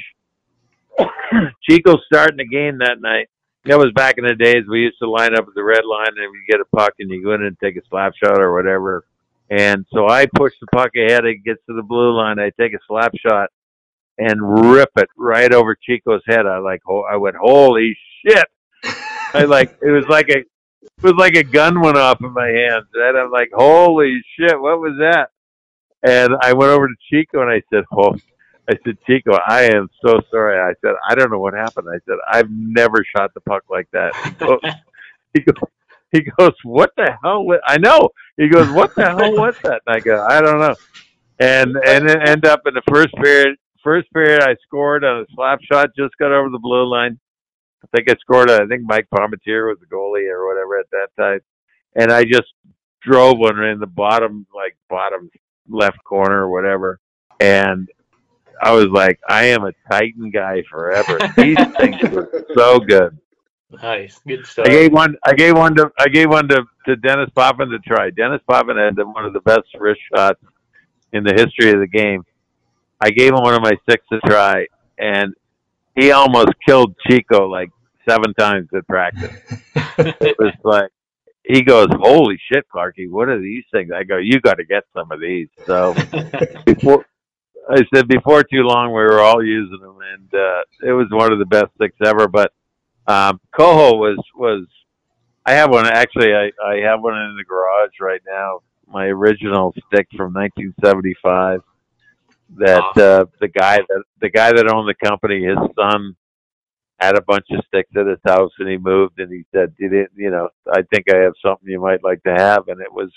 Chico 1.69 1.97
starting 2.05 2.38
the 2.38 2.47
game 2.47 2.80
that 2.80 3.01
night. 3.01 3.30
That 3.65 3.78
was 3.78 3.91
back 3.95 4.15
in 4.17 4.26
the 4.26 4.36
days 4.36 4.63
we 4.69 4.82
used 4.82 4.99
to 4.99 5.09
line 5.09 5.36
up 5.36 5.47
at 5.47 5.53
the 5.55 5.63
red 5.63 5.86
line 5.86 6.07
and 6.17 6.32
we 6.32 6.45
get 6.49 6.59
a 6.59 6.76
puck 6.76 6.93
and 6.99 7.09
you 7.09 7.24
go 7.24 7.34
in 7.34 7.43
and 7.43 7.57
take 7.59 7.78
a 7.78 7.82
slap 7.89 8.13
shot 8.21 8.41
or 8.41 8.53
whatever. 8.53 9.05
And 9.49 9.86
so 9.93 10.07
I 10.09 10.26
push 10.26 10.53
the 10.59 10.67
puck 10.67 10.91
ahead. 10.97 11.26
It 11.26 11.43
gets 11.45 11.61
to 11.67 11.76
the 11.76 11.84
blue 11.84 12.15
line. 12.15 12.39
I 12.39 12.51
take 12.59 12.74
a 12.74 12.80
slap 12.88 13.13
shot 13.15 13.49
and 14.17 14.71
rip 14.74 14.89
it 14.97 15.09
right 15.17 15.53
over 15.53 15.76
Chico's 15.76 16.21
head. 16.28 16.45
I 16.45 16.59
like, 16.59 16.82
I 17.09 17.15
went, 17.17 17.36
holy 17.36 17.97
shit! 18.26 18.45
I 19.34 19.43
like, 19.43 19.78
it 19.82 19.91
was 19.91 20.05
like 20.07 20.30
a, 20.30 20.43
was 21.01 21.13
like 21.17 21.36
a 21.36 21.43
gun 21.43 21.81
went 21.81 21.97
off 21.97 22.21
in 22.21 22.34
my 22.34 22.47
hands, 22.47 22.86
and 22.93 23.17
I'm 23.17 23.31
like, 23.31 23.51
holy 23.53 24.21
shit, 24.38 24.59
what 24.59 24.79
was 24.79 24.95
that? 24.99 25.29
And 26.03 26.34
I 26.41 26.53
went 26.53 26.71
over 26.71 26.88
to 26.88 26.93
Chico 27.09 27.41
and 27.41 27.49
I 27.49 27.61
said, 27.69 27.86
oh, 27.93 28.15
I 28.69 28.73
said, 28.84 28.97
Chico, 29.07 29.38
I 29.47 29.63
am 29.63 29.89
so 30.05 30.19
sorry. 30.31 30.59
I 30.59 30.73
said, 30.81 30.95
I 31.07 31.15
don't 31.15 31.31
know 31.31 31.39
what 31.39 31.53
happened. 31.53 31.88
I 31.89 31.99
said, 32.05 32.17
I've 32.29 32.49
never 32.49 33.05
shot 33.15 33.34
the 33.34 33.41
puck 33.41 33.63
like 33.69 33.89
that. 33.91 34.13
He 34.23 34.31
goes, 34.45 34.59
he 35.34 35.39
goes, 35.41 35.55
he 36.11 36.21
goes 36.38 36.53
what 36.63 36.91
the 36.95 37.17
hell? 37.23 37.45
I 37.65 37.77
know. 37.77 38.09
He 38.38 38.47
goes, 38.47 38.69
what 38.69 38.95
the 38.95 39.05
hell 39.05 39.34
was 39.34 39.55
that? 39.63 39.81
And 39.88 39.95
I 39.95 39.99
go, 39.99 40.25
I 40.25 40.41
don't 40.41 40.59
know. 40.59 40.75
And 41.39 41.75
and 41.86 42.09
it 42.09 42.19
ended 42.27 42.45
up 42.45 42.61
in 42.65 42.73
the 42.73 42.84
first 42.88 43.13
period. 43.15 43.57
First 43.84 44.11
period, 44.13 44.41
I 44.41 44.55
scored 44.65 45.03
on 45.03 45.21
a 45.21 45.25
slap 45.36 45.59
shot, 45.61 45.89
just 45.97 46.17
got 46.17 46.31
over 46.31 46.49
the 46.49 46.59
blue 46.59 46.86
line. 46.86 47.19
I 47.84 47.88
think 47.97 48.09
I 48.09 48.15
scored. 48.19 48.49
I 48.49 48.65
think 48.65 48.84
Mike 48.86 49.07
Palmateer 49.13 49.67
was 49.67 49.77
the 49.79 49.86
goalie 49.86 50.31
or 50.31 50.47
whatever 50.47 50.79
at 50.79 50.89
that 50.91 51.07
time, 51.21 51.39
and 51.95 52.11
I 52.11 52.23
just 52.23 52.53
drove 53.01 53.38
one 53.38 53.61
in 53.63 53.79
the 53.79 53.88
bottom, 53.88 54.45
like 54.55 54.75
bottom 54.89 55.29
left 55.67 56.03
corner 56.03 56.43
or 56.43 56.49
whatever, 56.49 56.99
and 57.39 57.89
I 58.61 58.71
was 58.71 58.88
like, 58.88 59.19
I 59.27 59.45
am 59.45 59.65
a 59.65 59.73
Titan 59.91 60.29
guy 60.31 60.63
forever. 60.69 61.19
These 61.36 61.57
things 61.77 62.01
were 62.11 62.45
so 62.55 62.79
good. 62.79 63.17
Nice, 63.81 64.19
good 64.25 64.45
stuff. 64.45 64.67
I 64.67 64.69
gave 64.69 64.93
one. 64.93 65.15
I 65.25 65.34
gave 65.34 65.57
one 65.57 65.75
to. 65.75 65.91
I 65.99 66.07
gave 66.07 66.29
one 66.29 66.47
to, 66.49 66.63
to 66.86 66.95
Dennis 66.95 67.29
Potvin 67.36 67.69
to 67.69 67.79
try. 67.79 68.11
Dennis 68.11 68.41
Potvin 68.47 68.77
had 68.77 68.97
one 68.97 69.25
of 69.25 69.34
the 69.34 69.41
best 69.41 69.65
wrist 69.79 70.01
shots 70.13 70.39
in 71.11 71.23
the 71.23 71.34
history 71.34 71.71
of 71.71 71.79
the 71.79 71.88
game. 71.88 72.23
I 73.01 73.09
gave 73.09 73.34
him 73.34 73.41
one 73.41 73.55
of 73.55 73.61
my 73.61 73.73
six 73.89 74.05
to 74.11 74.19
try, 74.21 74.67
and 74.97 75.34
he 75.95 76.11
almost 76.11 76.49
killed 76.65 76.95
Chico 77.07 77.47
like 77.47 77.69
seven 78.07 78.33
times 78.33 78.69
at 78.75 78.87
practice. 78.87 79.35
it 79.75 80.35
was 80.39 80.53
like 80.63 80.89
he 81.43 81.61
goes, 81.61 81.87
"Holy 81.91 82.39
shit, 82.51 82.65
Clarky! 82.73 83.09
What 83.09 83.29
are 83.29 83.39
these 83.39 83.63
things?" 83.71 83.91
I 83.95 84.03
go, 84.03 84.17
"You 84.17 84.39
got 84.39 84.55
to 84.55 84.65
get 84.65 84.83
some 84.93 85.11
of 85.11 85.19
these." 85.19 85.49
So 85.65 85.93
before 86.65 87.05
I 87.69 87.81
said 87.93 88.07
before 88.07 88.43
too 88.43 88.63
long, 88.63 88.89
we 88.89 89.01
were 89.01 89.19
all 89.19 89.43
using 89.43 89.79
them, 89.79 89.97
and 90.13 90.33
uh, 90.33 90.61
it 90.87 90.93
was 90.93 91.07
one 91.11 91.31
of 91.31 91.39
the 91.39 91.45
best 91.45 91.67
sticks 91.75 91.97
ever. 92.03 92.27
But 92.27 92.51
um, 93.07 93.39
Koho 93.57 93.97
was 93.97 94.17
was 94.35 94.65
I 95.45 95.53
have 95.53 95.69
one 95.69 95.85
actually. 95.85 96.33
I 96.33 96.51
I 96.65 96.77
have 96.85 97.01
one 97.01 97.17
in 97.17 97.35
the 97.37 97.43
garage 97.43 97.91
right 97.99 98.21
now. 98.25 98.61
My 98.87 99.05
original 99.05 99.73
stick 99.87 100.07
from 100.15 100.33
1975. 100.33 101.61
That 102.57 102.97
uh, 102.97 103.25
the 103.39 103.47
guy 103.47 103.77
that 103.77 104.03
the 104.21 104.29
guy 104.29 104.51
that 104.51 104.71
owned 104.71 104.87
the 104.87 105.07
company, 105.07 105.43
his 105.43 105.57
son 105.77 106.15
had 106.99 107.17
a 107.17 107.21
bunch 107.21 107.47
of 107.51 107.63
sticks 107.67 107.91
at 107.97 108.05
his 108.05 108.19
house, 108.25 108.51
and 108.59 108.69
he 108.69 108.77
moved, 108.77 109.19
and 109.19 109.31
he 109.31 109.43
said, 109.53 109.75
"Did 109.77 109.93
it? 109.93 110.11
You 110.15 110.29
know, 110.29 110.49
I 110.71 110.83
think 110.93 111.05
I 111.11 111.17
have 111.17 111.33
something 111.43 111.67
you 111.67 111.81
might 111.81 112.03
like 112.03 112.21
to 112.23 112.33
have." 112.33 112.67
And 112.67 112.79
it 112.79 112.91
was 112.91 113.11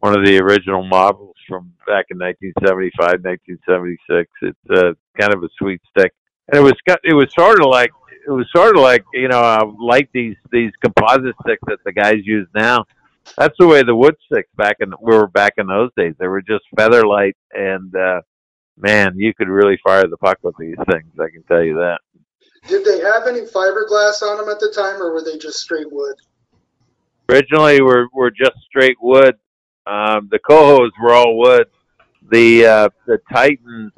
one 0.00 0.18
of 0.18 0.24
the 0.24 0.38
original 0.38 0.82
models 0.82 1.36
from 1.48 1.72
back 1.86 2.06
in 2.10 2.18
1975, 2.18 3.22
1976. 3.22 4.30
It's 4.42 4.70
uh, 4.70 4.92
kind 5.18 5.32
of 5.32 5.44
a 5.44 5.48
sweet 5.58 5.80
stick, 5.90 6.12
and 6.48 6.58
it 6.58 6.62
was 6.62 6.74
it 7.04 7.14
was 7.14 7.32
sort 7.34 7.60
of 7.60 7.66
like 7.66 7.90
it 8.26 8.30
was 8.30 8.46
sort 8.54 8.76
of 8.76 8.82
like 8.82 9.04
you 9.14 9.28
know 9.28 9.40
uh, 9.40 9.64
like 9.80 10.08
these 10.12 10.36
these 10.50 10.72
composite 10.82 11.36
sticks 11.42 11.62
that 11.66 11.78
the 11.84 11.92
guys 11.92 12.18
use 12.24 12.48
now. 12.54 12.84
That's 13.36 13.56
the 13.58 13.68
way 13.68 13.84
the 13.84 13.94
wood 13.94 14.16
sticks 14.26 14.50
back 14.56 14.76
in 14.80 14.92
were 15.00 15.28
back 15.28 15.54
in 15.56 15.68
those 15.68 15.90
days. 15.96 16.14
They 16.18 16.26
were 16.26 16.42
just 16.42 16.64
feather 16.76 17.06
light, 17.06 17.36
and 17.52 17.94
uh, 17.94 18.22
man, 18.82 19.14
you 19.16 19.32
could 19.34 19.48
really 19.48 19.78
fire 19.82 20.06
the 20.06 20.16
puck 20.16 20.38
with 20.42 20.56
these 20.58 20.76
things. 20.90 21.12
I 21.18 21.30
can 21.30 21.42
tell 21.44 21.62
you 21.62 21.74
that. 21.76 21.98
Did 22.68 22.84
they 22.84 23.00
have 23.00 23.26
any 23.26 23.40
fiberglass 23.40 24.22
on 24.22 24.38
them 24.38 24.48
at 24.48 24.60
the 24.60 24.72
time, 24.74 25.02
or 25.02 25.12
were 25.12 25.24
they 25.24 25.38
just 25.38 25.58
straight 25.58 25.90
wood? 25.90 26.16
Originally, 27.28 27.80
were 27.80 28.08
were 28.12 28.30
just 28.30 28.56
straight 28.68 28.96
wood. 29.00 29.36
Um, 29.86 30.28
the 30.30 30.38
Kohos 30.38 30.90
were 31.02 31.12
all 31.12 31.38
wood. 31.38 31.66
The 32.30 32.66
uh, 32.66 32.88
the 33.06 33.18
Titans 33.32 33.92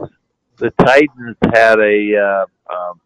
the 0.57 0.71
Titans 0.79 1.37
had 1.53 1.79
a 1.79 2.17
uh, 2.17 2.75
um, 2.75 3.01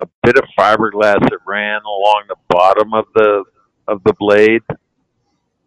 a 0.00 0.08
bit 0.22 0.36
of 0.36 0.44
fiberglass 0.58 1.20
that 1.20 1.38
ran 1.46 1.80
along 1.82 2.24
the 2.28 2.36
bottom 2.48 2.94
of 2.94 3.06
the 3.14 3.44
of 3.88 4.02
the 4.04 4.12
blade. 4.14 4.62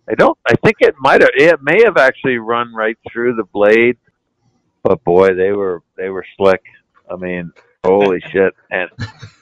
I 0.10 0.16
don't. 0.16 0.38
I 0.48 0.56
think 0.64 0.78
it 0.80 0.95
might 1.00 1.22
have. 1.22 1.32
It 1.36 1.62
may 1.62 1.84
have 1.84 1.98
actually 1.98 2.38
run 2.38 2.74
right 2.74 2.98
through 3.12 3.36
the 3.36 3.43
blade, 3.43 3.98
but 4.88 5.04
boy, 5.04 5.34
they 5.34 5.52
were 5.52 5.84
they 5.98 6.10
were 6.10 6.26
slick. 6.38 6.64
I 7.12 7.16
mean, 7.18 7.52
holy 7.86 8.22
shit! 8.32 8.54
And 8.72 8.90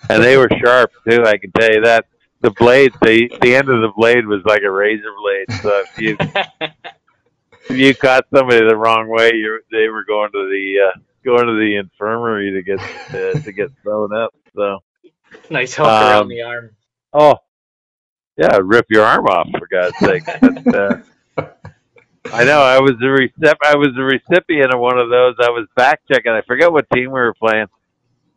and 0.09 0.23
they 0.23 0.37
were 0.37 0.49
sharp 0.63 0.91
too. 1.07 1.23
I 1.23 1.37
can 1.37 1.51
tell 1.51 1.71
you 1.71 1.81
that. 1.81 2.05
The 2.41 2.51
blade, 2.51 2.93
the 3.01 3.31
the 3.41 3.55
end 3.55 3.69
of 3.69 3.81
the 3.81 3.91
blade 3.95 4.25
was 4.25 4.41
like 4.45 4.61
a 4.63 4.71
razor 4.71 5.13
blade. 5.19 5.61
So 5.61 5.83
if 5.83 5.99
you 5.99 6.17
if 7.69 7.77
you 7.77 7.95
caught 7.95 8.25
somebody 8.33 8.67
the 8.67 8.75
wrong 8.75 9.07
way, 9.07 9.31
you 9.33 9.59
they 9.71 9.87
were 9.87 10.03
going 10.03 10.31
to 10.31 10.49
the 10.49 10.89
uh, 10.89 10.99
going 11.23 11.45
to 11.47 11.53
the 11.53 11.77
infirmary 11.77 12.51
to 12.51 12.61
get 12.61 12.79
uh, 13.13 13.39
to 13.39 13.51
get 13.51 13.69
thrown 13.81 14.13
up. 14.15 14.33
So 14.55 14.79
nice 15.49 15.75
hook 15.75 15.87
um, 15.87 16.03
around 16.03 16.27
the 16.27 16.41
arm. 16.41 16.71
Oh, 17.13 17.35
yeah, 18.37 18.59
rip 18.61 18.87
your 18.89 19.05
arm 19.05 19.25
off 19.27 19.47
for 19.57 19.67
God's 19.67 19.97
sake. 19.99 20.23
But, 20.41 20.75
uh, 20.75 20.97
I 22.33 22.43
know 22.43 22.61
I 22.61 22.79
was 22.79 22.93
the 22.99 23.05
recip- 23.05 23.57
I 23.63 23.75
was 23.75 23.89
the 23.95 24.03
recipient 24.03 24.73
of 24.73 24.79
one 24.79 24.97
of 24.97 25.09
those. 25.09 25.35
I 25.39 25.49
was 25.49 25.67
back 25.75 26.01
checking. 26.11 26.31
I 26.31 26.41
forget 26.41 26.71
what 26.71 26.89
team 26.91 27.05
we 27.05 27.19
were 27.19 27.33
playing. 27.33 27.67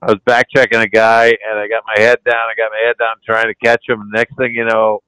I 0.01 0.07
was 0.12 0.20
back 0.24 0.49
checking 0.55 0.80
a 0.80 0.86
guy, 0.86 1.26
and 1.26 1.59
I 1.59 1.66
got 1.66 1.82
my 1.86 2.01
head 2.01 2.18
down. 2.24 2.36
I 2.36 2.55
got 2.57 2.70
my 2.70 2.82
head 2.86 2.97
down 2.99 3.16
trying 3.24 3.47
to 3.47 3.55
catch 3.55 3.89
him. 3.89 4.11
Next 4.12 4.36
thing 4.36 4.53
you 4.55 4.64
know, 4.64 5.03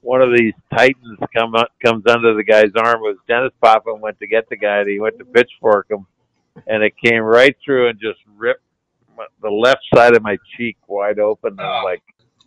one 0.00 0.22
of 0.22 0.30
these 0.36 0.54
titans 0.72 1.18
come 1.36 1.54
up, 1.54 1.68
comes 1.84 2.04
under 2.08 2.34
the 2.34 2.42
guy's 2.42 2.72
arm. 2.76 2.98
It 2.98 3.02
was 3.02 3.16
Dennis 3.28 3.52
Potvin 3.62 4.00
went 4.00 4.18
to 4.20 4.26
get 4.26 4.48
the 4.48 4.56
guy. 4.56 4.78
And 4.78 4.88
he 4.88 4.98
went 4.98 5.18
to 5.18 5.24
pitchfork 5.24 5.90
him, 5.90 6.06
and 6.66 6.82
it 6.82 6.94
came 7.04 7.22
right 7.22 7.56
through 7.64 7.90
and 7.90 8.00
just 8.00 8.18
ripped 8.36 8.62
the 9.42 9.50
left 9.50 9.82
side 9.94 10.16
of 10.16 10.22
my 10.22 10.38
cheek 10.56 10.76
wide 10.88 11.18
open. 11.18 11.52
And 11.52 11.60
ah. 11.60 11.82
like 11.82 12.02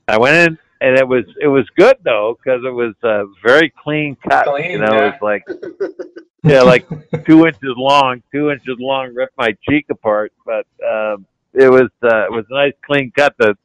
I 0.07 0.17
went 0.17 0.35
in, 0.35 0.57
and 0.81 0.97
it 0.97 1.07
was 1.07 1.25
it 1.41 1.47
was 1.47 1.65
good 1.75 1.97
though 2.03 2.37
because 2.37 2.61
it 2.65 2.71
was 2.71 2.93
a 3.03 3.25
very 3.45 3.71
clean 3.83 4.15
cut. 4.27 4.45
Clean, 4.45 4.71
you 4.71 4.77
know, 4.79 4.93
yeah. 4.93 5.07
it 5.07 5.21
was 5.21 5.21
like 5.21 5.43
yeah, 6.43 6.61
like 6.61 6.87
two 7.25 7.45
inches 7.45 7.73
long, 7.75 8.23
two 8.31 8.51
inches 8.51 8.77
long, 8.79 9.13
ripped 9.13 9.37
my 9.37 9.55
cheek 9.67 9.85
apart. 9.89 10.31
But 10.45 10.65
um, 10.85 11.25
it 11.53 11.69
was 11.69 11.89
uh, 12.03 12.25
it 12.25 12.31
was 12.31 12.45
a 12.49 12.53
nice 12.53 12.73
clean 12.85 13.11
cut. 13.15 13.35
The 13.37 13.55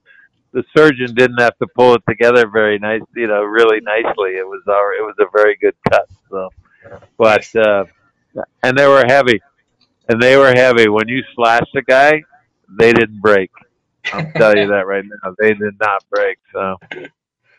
the 0.53 0.65
surgeon 0.77 1.15
didn't 1.15 1.41
have 1.41 1.57
to 1.59 1.67
pull 1.75 1.95
it 1.95 2.03
together 2.09 2.49
very 2.49 2.79
nice, 2.79 3.03
you 3.15 3.27
know, 3.27 3.43
really 3.43 3.81
nicely. 3.81 4.31
It 4.37 4.47
was 4.47 4.63
our, 4.69 4.95
it 4.95 5.03
was 5.03 5.17
a 5.19 5.27
very 5.37 5.57
good 5.57 5.75
cut. 5.91 6.09
So, 6.31 6.49
but 7.19 7.57
uh, 7.57 7.85
and 8.63 8.79
they 8.79 8.87
were 8.87 9.05
heavy, 9.07 9.41
and 10.09 10.23
they 10.23 10.37
were 10.37 10.53
heavy. 10.55 10.89
When 10.89 11.09
you 11.09 11.23
slashed 11.35 11.75
a 11.75 11.83
guy, 11.83 12.23
they 12.69 12.93
didn't 12.93 13.21
break. 13.21 13.51
I'll 14.13 14.27
tell 14.37 14.57
you 14.57 14.69
that 14.69 14.87
right 14.87 15.05
now. 15.05 15.35
They 15.39 15.55
did 15.55 15.75
not 15.81 16.05
break. 16.11 16.39
So, 16.53 16.77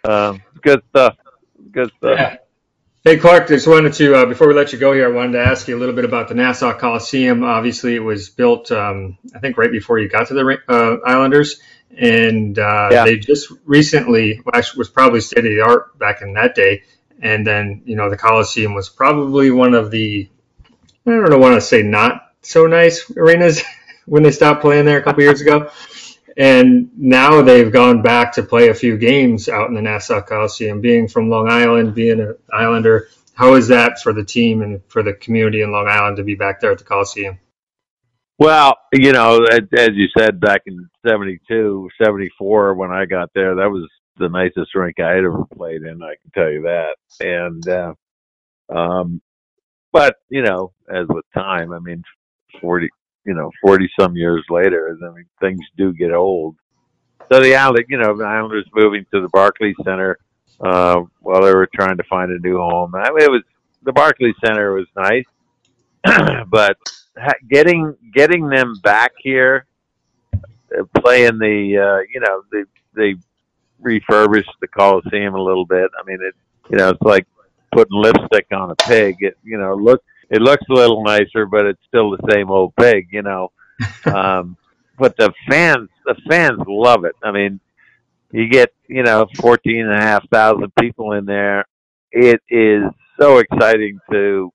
um, 0.03 0.43
good 0.61 0.81
stuff. 0.89 1.17
Good 1.71 1.91
stuff. 1.97 2.19
Yeah. 2.19 2.37
Hey, 3.03 3.17
Clark, 3.17 3.47
just 3.47 3.67
wanted 3.67 3.93
to, 3.93 4.15
uh, 4.15 4.25
before 4.27 4.47
we 4.47 4.53
let 4.53 4.73
you 4.73 4.79
go 4.79 4.93
here, 4.93 5.07
I 5.07 5.11
wanted 5.11 5.33
to 5.33 5.39
ask 5.45 5.67
you 5.67 5.77
a 5.77 5.79
little 5.79 5.95
bit 5.95 6.05
about 6.05 6.27
the 6.27 6.35
Nassau 6.35 6.77
Coliseum. 6.77 7.43
Obviously, 7.43 7.95
it 7.95 7.99
was 7.99 8.29
built, 8.29 8.71
um, 8.71 9.17
I 9.35 9.39
think, 9.39 9.57
right 9.57 9.71
before 9.71 9.99
you 9.99 10.09
got 10.09 10.27
to 10.27 10.35
the 10.35 10.57
uh, 10.69 10.97
Islanders. 11.05 11.61
And 11.97 12.57
uh, 12.59 12.89
Yeah. 12.91 13.05
they 13.05 13.17
just 13.17 13.51
recently, 13.65 14.41
well, 14.45 14.55
actually, 14.55 14.79
was 14.79 14.89
probably 14.89 15.21
state 15.21 15.39
of 15.39 15.51
the 15.51 15.61
art 15.61 15.97
back 15.99 16.21
in 16.21 16.33
that 16.33 16.55
day. 16.55 16.83
And 17.21 17.45
then, 17.45 17.83
you 17.85 17.95
know, 17.95 18.09
the 18.09 18.17
Coliseum 18.17 18.73
was 18.75 18.89
probably 18.89 19.51
one 19.51 19.73
of 19.73 19.91
the, 19.91 20.29
I 21.07 21.11
don't 21.11 21.29
know, 21.29 21.37
want 21.37 21.55
to 21.55 21.61
say 21.61 21.83
not 21.83 22.33
so 22.41 22.67
nice 22.67 23.11
arenas 23.17 23.63
when 24.05 24.23
they 24.23 24.31
stopped 24.31 24.61
playing 24.61 24.85
there 24.85 24.99
a 24.99 25.03
couple 25.03 25.23
years 25.23 25.41
ago. 25.41 25.71
And 26.37 26.89
now 26.97 27.41
they've 27.41 27.71
gone 27.71 28.01
back 28.01 28.33
to 28.33 28.43
play 28.43 28.67
a 28.69 28.73
few 28.73 28.97
games 28.97 29.47
out 29.47 29.69
in 29.69 29.75
the 29.75 29.81
Nassau 29.81 30.21
Coliseum. 30.21 30.81
Being 30.81 31.07
from 31.07 31.29
Long 31.29 31.49
Island, 31.49 31.95
being 31.95 32.19
an 32.19 32.35
Islander, 32.51 33.07
how 33.33 33.55
is 33.55 33.69
that 33.69 34.01
for 34.01 34.11
the 34.11 34.23
team 34.23 34.61
and 34.61 34.81
for 34.87 35.01
the 35.01 35.13
community 35.13 35.61
in 35.61 35.71
Long 35.71 35.87
Island 35.87 36.17
to 36.17 36.23
be 36.23 36.35
back 36.35 36.59
there 36.59 36.71
at 36.71 36.77
the 36.77 36.83
Coliseum? 36.83 37.39
Well, 38.37 38.75
you 38.91 39.13
know, 39.13 39.45
as, 39.45 39.61
you 39.93 40.07
said 40.17 40.41
back 40.41 40.63
in 40.65 40.89
72, 41.07 41.89
74, 42.03 42.73
when 42.73 42.91
I 42.91 43.05
got 43.05 43.29
there, 43.33 43.55
that 43.55 43.71
was 43.71 43.89
the 44.17 44.27
nicest 44.27 44.75
rink 44.75 44.99
I 44.99 45.11
had 45.11 45.23
ever 45.23 45.45
played 45.55 45.83
in. 45.83 46.03
I 46.03 46.15
can 46.21 46.31
tell 46.33 46.51
you 46.51 46.63
that. 46.63 46.95
And, 47.21 47.67
uh, 47.67 47.93
um, 48.69 49.21
but 49.93 50.17
you 50.29 50.41
know, 50.41 50.73
as 50.93 51.07
with 51.07 51.23
time, 51.33 51.71
I 51.71 51.79
mean, 51.79 52.03
40, 52.59 52.89
you 53.25 53.33
know, 53.33 53.51
40 53.61 53.89
some 53.99 54.15
years 54.15 54.43
later, 54.49 54.97
I 55.01 55.13
mean, 55.13 55.25
things 55.39 55.61
do 55.77 55.93
get 55.93 56.11
old. 56.11 56.55
So 57.31 57.39
the 57.39 57.55
Island, 57.55 57.85
you 57.89 57.97
know, 57.97 58.15
the 58.15 58.23
Islanders 58.23 58.67
moving 58.73 59.05
to 59.11 59.21
the 59.21 59.29
Barclays 59.29 59.75
Center, 59.83 60.19
uh, 60.61 61.01
while 61.21 61.41
they 61.41 61.53
were 61.53 61.67
trying 61.73 61.97
to 61.97 62.03
find 62.03 62.31
a 62.31 62.39
new 62.39 62.57
home. 62.57 62.93
I 62.95 63.09
mean, 63.09 63.23
it 63.23 63.31
was, 63.31 63.41
the 63.83 63.93
Barclays 63.93 64.35
Center 64.45 64.73
was 64.73 64.87
nice, 64.95 65.25
but 66.47 66.77
getting, 67.49 67.95
getting 68.13 68.47
them 68.47 68.75
back 68.83 69.13
here, 69.17 69.65
uh, 70.33 70.83
playing 71.01 71.39
the, 71.39 71.77
uh, 71.77 72.05
you 72.13 72.19
know, 72.19 72.43
they, 72.51 72.63
they 72.95 73.19
refurbished 73.79 74.51
the 74.61 74.67
Coliseum 74.67 75.33
a 75.33 75.41
little 75.41 75.65
bit. 75.65 75.89
I 75.99 76.05
mean, 76.05 76.19
it, 76.21 76.35
you 76.69 76.77
know, 76.77 76.89
it's 76.89 77.01
like 77.01 77.27
putting 77.71 77.97
lipstick 77.97 78.47
on 78.51 78.71
a 78.71 78.75
pig. 78.75 79.17
It, 79.19 79.37
you 79.43 79.57
know, 79.57 79.75
look, 79.75 80.03
it 80.29 80.41
looks 80.41 80.63
a 80.69 80.73
little 80.73 81.03
nicer, 81.03 81.45
but 81.45 81.65
it's 81.65 81.83
still 81.87 82.11
the 82.11 82.31
same 82.31 82.49
old 82.49 82.75
pig, 82.75 83.09
you 83.11 83.21
know. 83.21 83.51
um, 84.05 84.57
but 84.97 85.17
the 85.17 85.33
fans, 85.49 85.89
the 86.05 86.15
fans 86.29 86.61
love 86.67 87.05
it. 87.05 87.15
I 87.23 87.31
mean, 87.31 87.59
you 88.31 88.47
get, 88.47 88.73
you 88.87 89.03
know, 89.03 89.27
fourteen 89.39 89.81
and 89.81 89.93
a 89.93 90.01
half 90.01 90.27
thousand 90.29 90.73
people 90.79 91.13
in 91.13 91.25
there. 91.25 91.65
It 92.11 92.41
is 92.49 92.83
so 93.19 93.39
exciting 93.39 93.99
to 94.11 94.51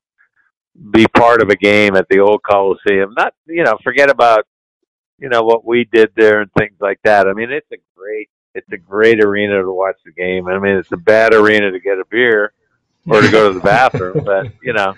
be 0.90 1.06
part 1.08 1.42
of 1.42 1.50
a 1.50 1.56
game 1.56 1.96
at 1.96 2.08
the 2.08 2.20
old 2.20 2.42
Coliseum. 2.42 3.14
Not, 3.16 3.34
you 3.46 3.64
know, 3.64 3.76
forget 3.82 4.10
about, 4.10 4.46
you 5.18 5.28
know, 5.28 5.42
what 5.42 5.64
we 5.64 5.84
did 5.84 6.10
there 6.16 6.40
and 6.40 6.50
things 6.54 6.76
like 6.80 6.98
that. 7.04 7.26
I 7.26 7.32
mean, 7.34 7.50
it's 7.50 7.70
a 7.72 7.76
great, 7.94 8.30
it's 8.54 8.70
a 8.72 8.78
great 8.78 9.22
arena 9.22 9.62
to 9.62 9.70
watch 9.70 9.96
the 10.04 10.12
game. 10.12 10.48
I 10.48 10.58
mean, 10.58 10.76
it's 10.76 10.92
a 10.92 10.96
bad 10.96 11.34
arena 11.34 11.70
to 11.70 11.80
get 11.80 11.98
a 11.98 12.04
beer 12.10 12.52
or 13.06 13.20
to 13.20 13.30
go 13.30 13.48
to 13.48 13.58
the 13.58 13.64
bathroom, 13.64 14.22
but 14.24 14.46
you 14.62 14.72
know, 14.72 14.94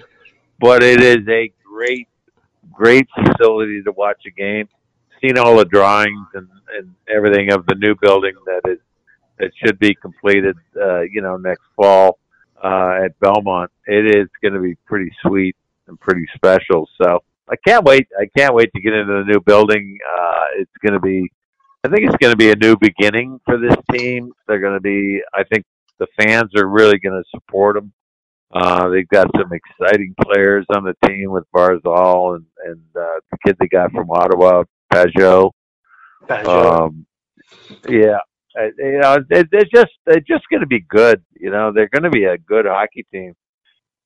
but 0.62 0.80
it 0.82 1.00
is 1.02 1.26
a 1.28 1.52
great, 1.64 2.08
great 2.72 3.08
facility 3.16 3.82
to 3.82 3.90
watch 3.92 4.22
a 4.26 4.30
game. 4.30 4.68
Seen 5.20 5.36
all 5.36 5.56
the 5.56 5.64
drawings 5.64 6.28
and, 6.34 6.48
and 6.78 6.94
everything 7.12 7.52
of 7.52 7.66
the 7.66 7.74
new 7.74 7.96
building 8.00 8.34
that 8.46 8.70
is 8.70 8.78
that 9.38 9.50
should 9.64 9.78
be 9.80 9.92
completed, 9.94 10.56
uh, 10.80 11.00
you 11.00 11.20
know, 11.20 11.36
next 11.36 11.64
fall 11.74 12.18
uh, 12.62 13.00
at 13.04 13.18
Belmont. 13.18 13.72
It 13.86 14.16
is 14.16 14.28
going 14.40 14.54
to 14.54 14.60
be 14.60 14.76
pretty 14.86 15.10
sweet 15.26 15.56
and 15.88 15.98
pretty 15.98 16.28
special. 16.36 16.88
So 17.02 17.24
I 17.50 17.56
can't 17.66 17.84
wait. 17.84 18.06
I 18.16 18.26
can't 18.38 18.54
wait 18.54 18.70
to 18.74 18.80
get 18.80 18.92
into 18.92 19.24
the 19.24 19.32
new 19.32 19.40
building. 19.40 19.98
Uh, 20.16 20.44
it's 20.58 20.70
going 20.80 20.94
to 20.94 21.00
be. 21.00 21.30
I 21.84 21.88
think 21.88 22.06
it's 22.06 22.16
going 22.20 22.32
to 22.32 22.36
be 22.36 22.52
a 22.52 22.56
new 22.56 22.76
beginning 22.76 23.40
for 23.44 23.58
this 23.58 23.74
team. 23.92 24.30
They're 24.46 24.60
going 24.60 24.74
to 24.74 24.80
be. 24.80 25.20
I 25.34 25.42
think 25.42 25.64
the 25.98 26.06
fans 26.16 26.52
are 26.56 26.68
really 26.68 26.98
going 26.98 27.20
to 27.20 27.28
support 27.30 27.74
them. 27.74 27.92
Uh, 28.52 28.88
they've 28.88 29.08
got 29.08 29.28
some 29.36 29.50
exciting 29.52 30.14
players 30.22 30.66
on 30.74 30.84
the 30.84 30.94
team 31.06 31.30
with 31.30 31.44
Barzal 31.54 32.36
and 32.36 32.46
and 32.64 32.82
uh, 32.94 33.20
the 33.30 33.38
kid 33.44 33.56
they 33.58 33.66
got 33.66 33.92
from 33.92 34.10
Ottawa, 34.10 34.64
Pageau. 34.92 35.50
Um, 36.28 37.06
yeah, 37.88 38.18
uh, 38.58 38.68
you 38.78 38.98
know, 39.00 39.18
they, 39.28 39.44
they're 39.50 39.64
just 39.74 39.92
they're 40.06 40.20
just 40.20 40.44
going 40.50 40.60
to 40.60 40.66
be 40.66 40.80
good. 40.80 41.22
You 41.38 41.50
know, 41.50 41.72
they're 41.72 41.88
going 41.88 42.04
to 42.04 42.10
be 42.10 42.24
a 42.24 42.38
good 42.38 42.66
hockey 42.66 43.06
team, 43.12 43.34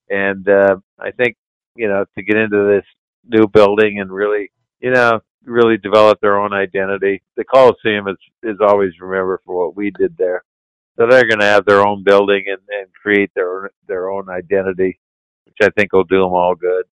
and 0.09 0.49
uh, 0.49 0.77
I 0.99 1.11
think 1.11 1.37
you 1.75 1.89
know 1.89 2.05
to 2.17 2.23
get 2.23 2.37
into 2.37 2.67
this 2.67 2.85
new 3.29 3.47
building 3.49 3.99
and 4.01 4.11
really, 4.11 4.51
you 4.81 4.93
know, 4.93 5.21
really 5.45 5.77
develop 5.77 6.21
their 6.21 6.39
own 6.39 6.53
identity. 6.53 7.23
The 7.37 7.45
Coliseum 7.45 8.09
is 8.09 8.17
is 8.43 8.59
always 8.61 8.93
remembered 9.01 9.41
for 9.45 9.67
what 9.67 9.77
we 9.77 9.91
did 9.91 10.17
there. 10.17 10.43
So 10.97 11.07
they're 11.07 11.29
going 11.29 11.41
to 11.41 11.47
have 11.47 11.67
their 11.67 11.87
own 11.87 12.03
building 12.03 12.45
and, 12.49 12.61
and 12.69 12.93
create 12.95 13.31
their 13.35 13.71
their 13.87 14.11
own 14.11 14.29
identity, 14.31 14.99
which 15.45 15.57
I 15.63 15.69
think 15.77 15.93
will 15.93 16.05
do 16.05 16.23
them 16.23 16.33
all 16.33 16.55
good. 16.55 16.85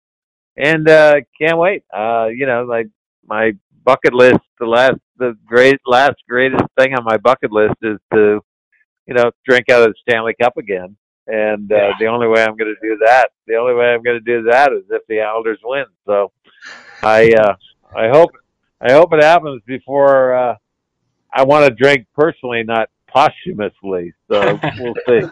And 0.57 0.87
uh, 0.87 1.15
can't 1.39 1.57
wait. 1.57 1.83
Uh, 1.93 2.27
you 2.27 2.45
know, 2.45 2.63
like 2.63 2.87
my 3.25 3.53
bucket 3.83 4.13
list, 4.13 4.39
the 4.59 4.65
last 4.65 4.97
the 5.17 5.37
great 5.45 5.79
last 5.85 6.15
greatest 6.27 6.63
thing 6.77 6.93
on 6.93 7.03
my 7.03 7.17
bucket 7.17 7.51
list 7.51 7.75
is 7.81 7.97
to, 8.13 8.41
you 9.07 9.13
know, 9.13 9.31
drink 9.47 9.69
out 9.69 9.83
of 9.83 9.89
the 9.89 9.95
Stanley 10.07 10.35
Cup 10.39 10.57
again. 10.57 10.95
And 11.25 11.71
uh, 11.71 11.75
yeah. 11.75 11.91
the 11.99 12.07
only 12.07 12.27
way 12.27 12.43
I'm 12.43 12.57
going 12.57 12.75
to 12.75 12.87
do 12.87 12.97
that, 13.05 13.29
the 13.47 13.55
only 13.55 13.73
way 13.73 13.93
I'm 13.93 14.03
going 14.03 14.19
to 14.19 14.25
do 14.25 14.49
that 14.49 14.73
is 14.73 14.83
if 14.89 15.03
the 15.07 15.21
Islanders 15.21 15.59
win. 15.63 15.85
So, 16.05 16.33
I 17.01 17.31
uh, 17.31 17.55
I 17.95 18.09
hope 18.09 18.31
I 18.81 18.91
hope 18.91 19.13
it 19.13 19.23
happens 19.23 19.61
before 19.65 20.35
uh, 20.35 20.55
I 21.33 21.43
want 21.43 21.65
to 21.65 21.73
drink 21.73 22.07
personally, 22.13 22.63
not 22.63 22.89
posthumously. 23.14 24.14
So 24.30 24.59
we'll 24.80 24.95
see. 25.07 25.28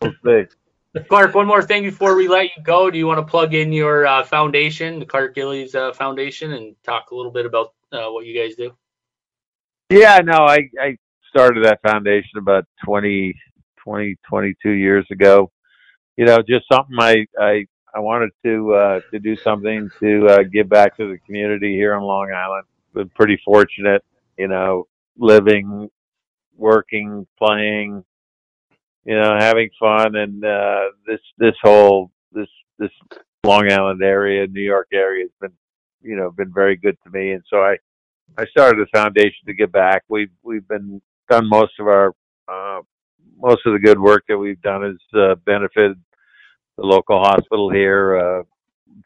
We'll 0.00 0.14
see. 0.24 1.02
Clark, 1.08 1.34
one 1.34 1.46
more 1.46 1.62
thing 1.62 1.82
before 1.82 2.16
we 2.16 2.26
let 2.26 2.44
you 2.56 2.62
go. 2.62 2.90
Do 2.90 2.96
you 2.96 3.06
want 3.06 3.18
to 3.18 3.30
plug 3.30 3.52
in 3.54 3.70
your 3.70 4.06
uh, 4.06 4.24
foundation, 4.24 4.98
the 4.98 5.04
Clark 5.04 5.34
Gillies 5.34 5.74
uh, 5.74 5.92
Foundation, 5.92 6.54
and 6.54 6.74
talk 6.84 7.10
a 7.10 7.14
little 7.14 7.30
bit 7.30 7.44
about 7.44 7.74
uh, 7.92 8.08
what 8.08 8.24
you 8.24 8.38
guys 8.38 8.56
do? 8.56 8.72
Yeah, 9.90 10.20
no, 10.24 10.46
I, 10.46 10.70
I 10.80 10.96
started 11.28 11.64
that 11.64 11.82
foundation 11.82 12.38
about 12.38 12.64
20, 12.84 13.34
20, 13.76 14.16
22 14.26 14.70
years 14.70 15.06
ago. 15.10 15.52
You 16.16 16.24
know, 16.24 16.38
just 16.38 16.64
something 16.72 16.96
I, 16.98 17.26
I, 17.38 17.66
I 17.94 18.00
wanted 18.00 18.30
to 18.44 18.74
uh, 18.74 19.00
to 19.10 19.18
do 19.18 19.36
something 19.36 19.90
to 20.00 20.26
uh, 20.28 20.42
give 20.44 20.68
back 20.70 20.96
to 20.96 21.10
the 21.10 21.18
community 21.18 21.74
here 21.74 21.94
on 21.94 22.02
Long 22.02 22.32
Island. 22.32 22.64
Been 22.94 23.10
pretty 23.10 23.38
fortunate, 23.44 24.02
you 24.38 24.48
know, 24.48 24.86
living 25.18 25.90
working, 26.56 27.26
playing, 27.38 28.04
you 29.04 29.14
know, 29.14 29.36
having 29.38 29.70
fun, 29.78 30.16
and 30.16 30.44
uh, 30.44 30.84
this 31.06 31.20
this 31.38 31.54
whole 31.62 32.10
this 32.32 32.48
this 32.78 32.90
Long 33.44 33.70
Island 33.70 34.02
area, 34.02 34.46
New 34.46 34.62
York 34.62 34.88
area 34.92 35.24
has 35.24 35.30
been, 35.40 35.56
you 36.02 36.16
know, 36.16 36.30
been 36.30 36.52
very 36.52 36.76
good 36.76 36.96
to 37.04 37.10
me, 37.10 37.32
and 37.32 37.42
so 37.48 37.58
I 37.58 37.76
I 38.36 38.46
started 38.46 38.80
a 38.80 38.96
foundation 38.96 39.46
to 39.46 39.54
give 39.54 39.72
back. 39.72 40.02
We've 40.08 40.32
we've 40.42 40.66
been 40.66 41.00
done 41.30 41.48
most 41.48 41.72
of 41.78 41.86
our 41.86 42.12
uh, 42.48 42.80
most 43.38 43.60
of 43.66 43.72
the 43.72 43.78
good 43.78 44.00
work 44.00 44.24
that 44.28 44.38
we've 44.38 44.60
done 44.62 44.82
has 44.82 45.20
uh, 45.20 45.34
benefited 45.44 46.00
the 46.76 46.84
local 46.84 47.20
hospital 47.20 47.70
here, 47.70 48.16
uh, 48.18 48.42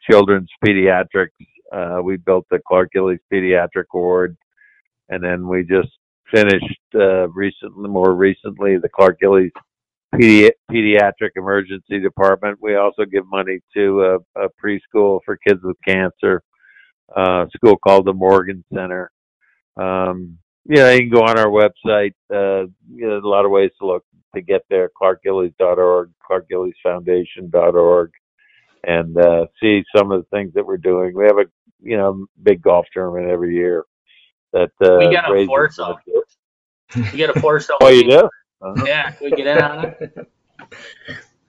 children's 0.09 0.49
pediatrics. 0.65 1.29
Uh, 1.71 2.01
we 2.03 2.17
built 2.17 2.45
the 2.49 2.59
Clark 2.67 2.91
Gillies 2.91 3.19
Pediatric 3.31 3.85
Ward, 3.93 4.35
and 5.09 5.23
then 5.23 5.47
we 5.47 5.63
just 5.63 5.89
finished 6.31 6.79
uh, 6.95 7.27
recently, 7.29 7.89
more 7.89 8.13
recently, 8.13 8.77
the 8.77 8.89
Clark 8.89 9.19
Gillies 9.19 9.51
Pedi- 10.13 10.51
Pediatric 10.69 11.31
Emergency 11.35 11.99
Department. 11.99 12.59
We 12.61 12.75
also 12.75 13.05
give 13.05 13.25
money 13.27 13.59
to 13.75 14.19
a, 14.35 14.43
a 14.45 14.49
preschool 14.63 15.19
for 15.25 15.37
kids 15.37 15.61
with 15.63 15.77
cancer, 15.85 16.43
uh, 17.15 17.45
school 17.55 17.77
called 17.77 18.05
the 18.05 18.13
Morgan 18.13 18.63
Center. 18.73 19.11
Um, 19.77 20.37
yeah, 20.65 20.91
you 20.91 20.99
can 20.99 21.09
go 21.09 21.23
on 21.23 21.39
our 21.39 21.47
website. 21.47 22.13
Uh, 22.31 22.67
you 22.93 23.07
know, 23.07 23.17
a 23.17 23.27
lot 23.27 23.45
of 23.45 23.51
ways 23.51 23.71
to 23.79 23.87
look 23.87 24.05
to 24.35 24.41
get 24.41 24.61
there: 24.69 24.89
clarkgillies.org, 25.01 26.11
clarkgilliesfoundation.org, 26.29 28.11
and 28.83 29.17
uh, 29.17 29.45
see 29.61 29.83
some 29.95 30.11
of 30.11 30.21
the 30.21 30.27
things 30.37 30.53
that 30.53 30.65
we're 30.65 30.77
doing. 30.77 31.15
We 31.15 31.25
have 31.25 31.37
a 31.37 31.45
you 31.81 31.97
know 31.97 32.25
big 32.43 32.61
golf 32.61 32.85
tournament 32.93 33.29
every 33.29 33.55
year 33.55 33.85
that 34.53 34.71
uh, 34.81 34.97
we 34.99 35.11
got 35.11 35.31
a 35.31 35.45
foursome. 35.47 35.95
We 36.95 37.17
got 37.17 37.35
a 37.35 37.39
foursome. 37.39 37.77
oh, 37.81 37.89
you 37.89 38.09
do? 38.09 38.29
Uh-huh. 38.61 38.83
Yeah, 38.85 39.13
we 39.21 39.31
get 39.31 39.47
in 39.47 39.57
on 39.57 39.85
it? 39.85 40.27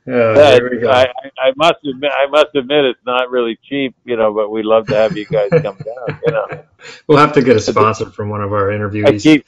Oh, 0.09 0.35
there 0.35 0.69
we 0.71 0.79
go. 0.79 0.91
I, 0.91 1.07
I 1.39 1.53
must 1.57 1.85
admit, 1.85 2.11
I 2.13 2.27
must 2.27 2.55
admit, 2.55 2.85
it's 2.87 3.05
not 3.07 3.31
really 3.31 3.59
cheap, 3.69 3.95
you 4.05 4.17
know. 4.17 4.33
But 4.33 4.51
we 4.51 4.63
love 4.63 4.87
to 4.89 4.95
have 4.95 5.17
you 5.17 5.27
guys 5.27 5.51
come 5.51 5.63
down. 5.63 6.21
You 6.27 6.33
know, 6.33 6.65
we'll 7.07 7.19
have 7.19 7.33
to 7.35 7.43
get 7.43 7.57
a 7.57 7.61
sponsor 7.61 8.11
from 8.11 8.31
one 8.31 8.43
of 8.43 8.53
our 8.53 8.69
interviewees. 8.69 9.07
I 9.07 9.19
keep, 9.19 9.47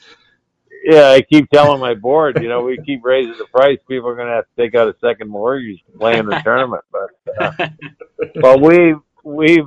yeah, 0.83 1.09
I 1.09 1.21
keep 1.21 1.49
telling 1.49 1.81
my 1.81 1.93
board, 1.95 2.41
you 2.41 2.47
know, 2.47 2.61
we 2.61 2.77
keep 2.85 3.03
raising 3.03 3.37
the 3.37 3.45
price. 3.45 3.79
People 3.87 4.09
are 4.09 4.15
going 4.15 4.27
to 4.27 4.33
have 4.33 4.45
to 4.45 4.61
take 4.61 4.75
out 4.75 4.87
a 4.87 4.95
second 5.01 5.29
mortgage 5.29 5.83
playing 5.97 6.27
the 6.27 6.39
tournament. 6.39 6.83
But, 6.91 7.41
uh, 7.41 7.67
but 8.35 8.61
we've 8.61 8.99
we've 9.23 9.65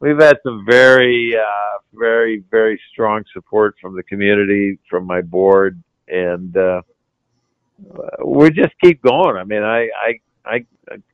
we've 0.00 0.20
had 0.20 0.38
some 0.42 0.64
very, 0.68 1.34
uh, 1.36 1.78
very, 1.94 2.42
very 2.50 2.80
strong 2.92 3.24
support 3.32 3.76
from 3.80 3.96
the 3.96 4.02
community, 4.02 4.78
from 4.88 5.06
my 5.06 5.22
board, 5.22 5.82
and 6.08 6.56
uh, 6.56 6.82
we 8.24 8.50
just 8.50 8.74
keep 8.82 9.02
going. 9.02 9.36
I 9.36 9.44
mean, 9.44 9.62
I, 9.62 9.88
I, 9.96 10.20
I, 10.46 10.66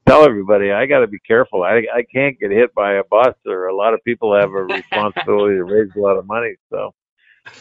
tell 0.06 0.24
everybody 0.24 0.70
I 0.70 0.86
got 0.86 1.00
to 1.00 1.06
be 1.06 1.18
careful. 1.20 1.62
I 1.62 1.82
I 1.94 2.02
can't 2.12 2.38
get 2.38 2.50
hit 2.50 2.74
by 2.74 2.94
a 2.94 3.04
bus, 3.04 3.34
or 3.46 3.68
a 3.68 3.74
lot 3.74 3.94
of 3.94 4.04
people 4.04 4.38
have 4.38 4.50
a 4.50 4.62
responsibility 4.64 5.56
to 5.56 5.64
raise 5.64 5.90
a 5.96 5.98
lot 5.98 6.18
of 6.18 6.26
money. 6.26 6.54
So 6.70 6.94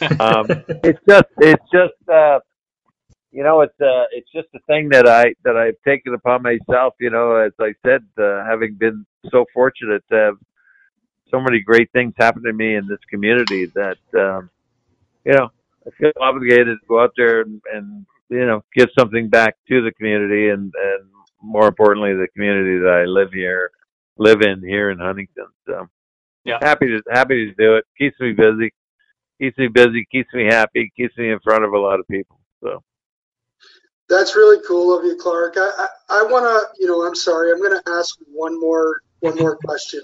um, 0.20 0.46
it's 0.84 1.00
just 1.08 1.26
it's 1.38 1.64
just 1.72 2.08
uh, 2.12 2.40
you 3.30 3.42
know 3.42 3.62
it's 3.62 3.80
uh, 3.80 4.04
it's 4.12 4.30
just 4.32 4.48
a 4.54 4.58
thing 4.66 4.90
that 4.90 5.08
I 5.08 5.34
that 5.44 5.56
I've 5.56 5.80
taken 5.86 6.14
upon 6.14 6.42
myself. 6.42 6.94
You 7.00 7.10
know, 7.10 7.36
as 7.36 7.52
I 7.58 7.74
said, 7.84 8.04
uh, 8.18 8.44
having 8.44 8.74
been 8.74 9.06
so 9.30 9.46
fortunate 9.54 10.04
to 10.10 10.16
have 10.16 10.34
so 11.32 11.40
many 11.40 11.60
great 11.60 11.90
things 11.92 12.14
happen 12.18 12.44
to 12.44 12.54
me 12.54 12.76
in 12.76 12.88
this 12.88 13.00
community 13.10 13.68
that 13.76 13.98
um, 14.18 14.50
you 15.24 15.34
know 15.34 15.50
I 15.86 15.90
feel 15.98 16.12
obligated 16.20 16.78
to 16.80 16.86
go 16.88 17.02
out 17.02 17.12
there 17.16 17.42
and, 17.42 17.60
and 17.74 18.06
you 18.30 18.46
know 18.46 18.62
give 18.76 18.90
something 18.98 19.28
back 19.28 19.56
to 19.68 19.82
the 19.82 19.92
community 19.92 20.50
and 20.50 20.72
and 20.76 21.04
more 21.42 21.68
importantly 21.68 22.14
the 22.14 22.28
community 22.34 22.78
that 22.80 23.02
I 23.02 23.06
live 23.06 23.32
here 23.32 23.70
live 24.18 24.42
in 24.42 24.60
here 24.62 24.90
in 24.90 24.98
Huntington. 25.00 25.48
So 25.66 25.88
Yeah. 26.44 26.60
happy 26.62 26.88
to 26.88 27.02
happy 27.12 27.46
to 27.48 27.54
do 27.54 27.76
it. 27.76 27.86
Keeps 27.98 28.20
me 28.20 28.32
busy. 28.32 28.72
Keeps 29.40 29.58
me 29.58 29.68
busy. 29.68 30.06
Keeps 30.12 30.32
me 30.34 30.46
happy. 30.46 30.92
Keeps 30.96 31.16
me 31.18 31.32
in 31.32 31.40
front 31.40 31.64
of 31.64 31.72
a 31.74 31.78
lot 31.78 32.00
of 32.00 32.08
people. 32.08 32.40
So 32.62 32.82
That's 34.08 34.36
really 34.36 34.62
cool 34.66 34.96
of 34.98 35.04
you, 35.04 35.16
Clark. 35.16 35.54
I, 35.56 35.70
I, 35.78 35.88
I 36.20 36.22
want 36.24 36.44
to, 36.44 36.80
you 36.80 36.86
know, 36.88 37.06
I'm 37.06 37.14
sorry. 37.14 37.52
I'm 37.52 37.58
going 37.62 37.80
to 37.82 37.90
ask 37.92 38.16
one 38.32 38.60
more, 38.60 39.00
one 39.22 39.38
more 39.38 39.56
question, 39.56 40.02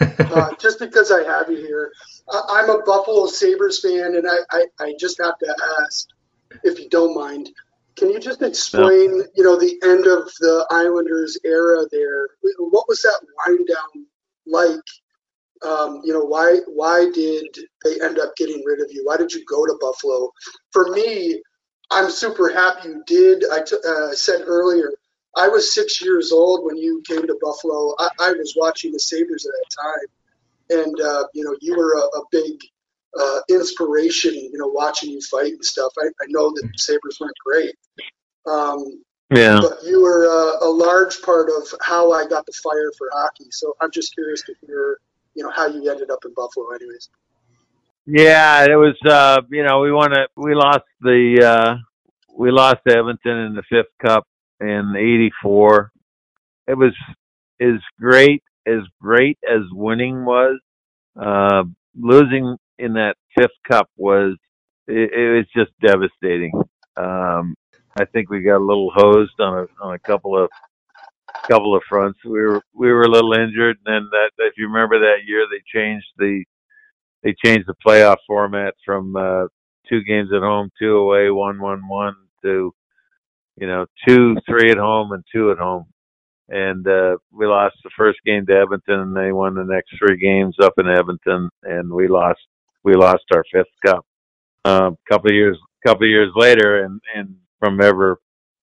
uh, 0.00 0.54
just 0.60 0.78
because 0.78 1.10
I 1.10 1.24
have 1.24 1.50
you 1.50 1.56
here. 1.56 1.90
I, 2.30 2.42
I'm 2.50 2.70
a 2.70 2.82
Buffalo 2.84 3.26
Sabres 3.26 3.80
fan, 3.80 4.14
and 4.14 4.28
I, 4.28 4.36
I, 4.50 4.66
I 4.78 4.94
just 5.00 5.18
have 5.22 5.38
to 5.38 5.56
ask, 5.82 6.06
if 6.62 6.78
you 6.78 6.88
don't 6.90 7.14
mind, 7.14 7.48
can 7.96 8.10
you 8.10 8.20
just 8.20 8.42
explain, 8.42 9.22
you 9.34 9.42
know, 9.42 9.58
the 9.58 9.78
end 9.82 10.06
of 10.06 10.30
the 10.38 10.66
Islanders 10.70 11.38
era 11.44 11.84
there? 11.90 12.28
What 12.58 12.86
was 12.88 13.02
that 13.02 13.20
wind 13.46 13.66
down 13.66 14.06
like? 14.46 14.80
Um, 15.66 16.02
you 16.04 16.12
know, 16.12 16.24
why 16.24 16.58
why 16.68 17.10
did 17.12 17.48
they 17.84 18.00
end 18.00 18.20
up 18.20 18.36
getting 18.36 18.62
rid 18.64 18.80
of 18.80 18.92
you? 18.92 19.02
Why 19.04 19.16
did 19.16 19.32
you 19.32 19.44
go 19.46 19.66
to 19.66 19.76
Buffalo? 19.80 20.30
For 20.70 20.90
me, 20.90 21.42
I'm 21.90 22.10
super 22.10 22.52
happy 22.52 22.88
you 22.90 23.02
did. 23.06 23.44
I 23.50 23.62
t- 23.62 23.76
uh, 23.84 24.12
said 24.12 24.42
earlier, 24.46 24.92
I 25.36 25.48
was 25.48 25.74
six 25.74 26.02
years 26.02 26.32
old 26.32 26.64
when 26.64 26.76
you 26.76 27.02
came 27.06 27.26
to 27.26 27.38
Buffalo. 27.40 27.94
I, 27.98 28.08
I 28.20 28.32
was 28.32 28.54
watching 28.56 28.92
the 28.92 28.98
Sabres 28.98 29.46
at 29.46 29.52
that 29.52 29.82
time, 29.82 30.86
and 30.86 31.00
uh, 31.00 31.24
you 31.34 31.44
know 31.44 31.56
you 31.60 31.76
were 31.76 31.94
a, 31.94 32.00
a 32.18 32.22
big 32.32 32.60
uh, 33.18 33.40
inspiration. 33.50 34.34
You 34.34 34.58
know, 34.58 34.68
watching 34.68 35.10
you 35.10 35.20
fight 35.20 35.52
and 35.52 35.64
stuff. 35.64 35.92
I, 35.98 36.06
I 36.06 36.26
know 36.28 36.50
that 36.50 36.62
the 36.62 36.78
Sabres 36.78 37.18
weren't 37.20 37.36
great, 37.44 37.74
um, 38.46 39.02
yeah. 39.30 39.60
but 39.60 39.78
you 39.84 40.02
were 40.02 40.26
uh, 40.26 40.66
a 40.66 40.70
large 40.70 41.20
part 41.22 41.50
of 41.50 41.72
how 41.82 42.12
I 42.12 42.26
got 42.26 42.46
the 42.46 42.52
fire 42.62 42.92
for 42.96 43.08
hockey. 43.12 43.46
So 43.50 43.74
I'm 43.80 43.90
just 43.90 44.14
curious 44.14 44.42
to 44.42 44.54
hear, 44.66 44.98
you 45.34 45.44
know, 45.44 45.50
how 45.50 45.66
you 45.66 45.88
ended 45.90 46.10
up 46.10 46.20
in 46.24 46.32
Buffalo, 46.34 46.70
anyways. 46.70 47.10
Yeah, 48.06 48.64
it 48.64 48.76
was. 48.76 48.96
uh 49.06 49.42
You 49.50 49.64
know, 49.64 49.80
we 49.80 49.92
won 49.92 50.12
it. 50.18 50.30
We 50.36 50.54
lost 50.54 50.84
the. 51.00 51.42
uh 51.44 51.76
We 52.34 52.50
lost 52.50 52.80
Edmonton 52.88 53.36
in 53.38 53.54
the 53.54 53.62
fifth 53.68 53.92
cup 54.02 54.26
in 54.60 54.94
'84. 54.96 55.90
It 56.68 56.78
was 56.78 56.94
as 57.60 57.80
great 58.00 58.42
as 58.66 58.80
great 59.00 59.38
as 59.48 59.62
winning 59.72 60.24
was. 60.24 60.60
Uh, 61.20 61.64
losing 61.96 62.56
in 62.78 62.94
that 62.94 63.16
fifth 63.38 63.50
cup 63.70 63.88
was. 63.96 64.36
It, 64.88 65.12
it 65.12 65.36
was 65.36 65.46
just 65.56 65.72
devastating. 65.86 66.52
Um, 66.96 67.54
I 68.00 68.04
think 68.06 68.30
we 68.30 68.42
got 68.42 68.58
a 68.58 68.64
little 68.64 68.90
hosed 68.94 69.40
on 69.40 69.58
a 69.66 69.84
on 69.84 69.94
a 69.94 69.98
couple 70.00 70.42
of 70.42 70.50
couple 71.48 71.76
of 71.76 71.82
fronts. 71.88 72.18
We 72.24 72.32
were 72.42 72.62
we 72.74 72.92
were 72.92 73.02
a 73.04 73.10
little 73.10 73.34
injured, 73.34 73.78
and 73.84 73.86
then 73.86 74.08
that 74.12 74.30
if 74.38 74.54
you 74.56 74.68
remember 74.68 74.98
that 75.00 75.26
year, 75.26 75.46
they 75.50 75.62
changed 75.72 76.06
the 76.18 76.44
they 77.22 77.34
changed 77.44 77.68
the 77.68 77.74
playoff 77.86 78.16
format 78.26 78.74
from 78.84 79.16
uh, 79.16 79.46
two 79.88 80.02
games 80.04 80.30
at 80.34 80.42
home, 80.42 80.70
two 80.80 80.96
away, 80.96 81.30
one 81.30 81.60
one 81.60 81.88
one 81.88 82.14
to 82.44 82.72
you 83.60 83.66
know 83.66 83.86
two 84.06 84.36
three 84.48 84.70
at 84.70 84.78
home 84.78 85.12
and 85.12 85.24
two 85.32 85.50
at 85.50 85.58
home. 85.58 85.86
And 86.50 86.86
uh, 86.88 87.18
we 87.30 87.46
lost 87.46 87.76
the 87.84 87.90
first 87.96 88.20
game 88.24 88.46
to 88.46 88.58
Edmonton, 88.58 89.00
and 89.00 89.16
they 89.16 89.32
won 89.32 89.54
the 89.54 89.64
next 89.64 89.90
three 89.98 90.16
games 90.16 90.56
up 90.62 90.72
in 90.78 90.88
Edmonton, 90.88 91.50
and 91.62 91.90
we 91.92 92.08
lost 92.08 92.40
we 92.84 92.94
lost 92.94 93.24
our 93.34 93.44
fifth 93.52 93.66
cup. 93.84 94.06
A 94.64 94.68
uh, 94.68 94.90
couple 95.10 95.30
of 95.30 95.34
years 95.34 95.58
couple 95.86 96.04
of 96.04 96.10
years 96.10 96.32
later, 96.34 96.84
and 96.84 97.00
and 97.14 97.36
from 97.58 97.80
ever 97.82 98.18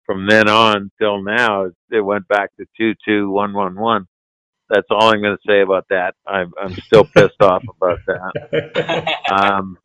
from 0.05 0.26
then 0.28 0.49
on 0.49 0.91
till 0.99 1.22
now, 1.22 1.70
it 1.91 2.01
went 2.01 2.28
back 2.28 2.51
to 2.57 2.66
two 2.76 2.95
two 3.05 3.30
one 3.30 3.53
one 3.53 3.78
one. 3.78 4.07
That's 4.68 4.86
all 4.91 5.12
I'm 5.12 5.22
going 5.22 5.36
to 5.36 5.49
say 5.49 5.62
about 5.62 5.86
that. 5.91 6.14
I'm 6.26 6.53
I'm 6.61 6.74
still 6.74 7.05
pissed 7.05 7.41
off 7.41 7.64
about 7.80 7.99
that. 8.07 9.16
Um, 9.30 9.78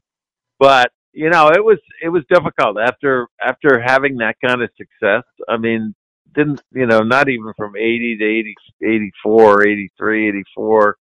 but 0.59 0.91
you 1.15 1.29
know, 1.29 1.49
it 1.49 1.63
was 1.63 1.79
it 2.03 2.09
was 2.09 2.23
difficult 2.29 2.77
after 2.79 3.27
after 3.41 3.81
having 3.81 4.17
that 4.17 4.35
kind 4.45 4.61
of 4.61 4.69
success. 4.77 5.23
I 5.49 5.57
mean, 5.57 5.95
didn't 6.33 6.61
you 6.71 6.85
know? 6.85 7.01
Not 7.01 7.29
even 7.29 7.53
from 7.57 7.75
80 7.75 8.17
to 8.17 8.25
80, 8.25 8.55
84, 8.83 9.67
83, 9.67 10.29
84. 10.29 10.97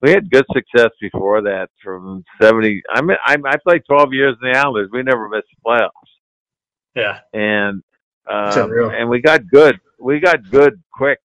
We 0.00 0.10
had 0.10 0.30
good 0.30 0.44
success 0.52 0.90
before 1.00 1.42
that. 1.42 1.70
From 1.82 2.24
70, 2.40 2.82
I 2.92 3.00
mean, 3.00 3.16
I, 3.24 3.36
I 3.46 3.56
played 3.56 3.82
12 3.88 4.12
years 4.12 4.36
in 4.40 4.52
the 4.52 4.58
Islanders. 4.58 4.90
We 4.92 5.02
never 5.02 5.28
missed 5.28 5.48
the 5.50 5.68
playoffs 5.68 5.90
yeah. 6.98 7.20
and 7.32 7.82
um, 8.30 8.72
and 8.92 9.08
we 9.08 9.22
got 9.22 9.48
good. 9.48 9.80
We 9.98 10.20
got 10.20 10.50
good 10.50 10.82
quick, 10.92 11.18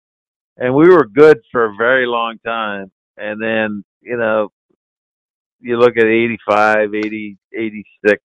and 0.58 0.74
we 0.74 0.88
were 0.88 1.06
good 1.06 1.40
for 1.52 1.66
a 1.66 1.76
very 1.76 2.06
long 2.06 2.38
time. 2.46 2.92
And 3.18 3.42
then 3.42 3.84
you 4.02 4.18
know, 4.18 4.50
you 5.64 5.80
look 5.80 5.98
at 5.98 6.06
85, 6.06 6.94
80, 6.94 7.38
86. 7.58 8.24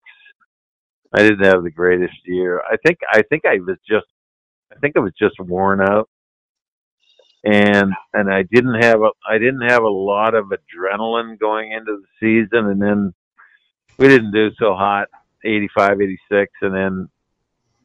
I 1.15 1.23
didn't 1.23 1.45
have 1.45 1.63
the 1.63 1.71
greatest 1.71 2.19
year. 2.25 2.61
I 2.61 2.77
think 2.85 2.99
I 3.11 3.23
think 3.23 3.45
I 3.47 3.59
was 3.61 3.79
just 3.89 4.07
I 4.71 4.79
think 4.81 4.97
I 4.97 5.01
was 5.01 5.15
just 5.19 5.41
worn 5.41 5.81
out, 5.81 6.11
and 7.45 7.93
and 8.13 8.31
I 8.31 8.43
didn't 8.43 8.83
have 8.83 9.01
a 9.01 9.11
I 9.27 9.39
didn't 9.39 9.69
have 9.69 9.83
a 9.83 9.89
lot 9.89 10.35
of 10.35 10.47
adrenaline 10.47 11.39
going 11.39 11.73
into 11.73 12.03
the 12.03 12.07
season, 12.21 12.67
and 12.67 12.83
then 12.83 13.15
we 13.99 14.09
didn't 14.09 14.33
do 14.33 14.51
so 14.59 14.75
hot 14.75 15.09
85, 15.45 16.01
86, 16.03 16.53
and 16.63 16.75
then 16.75 17.09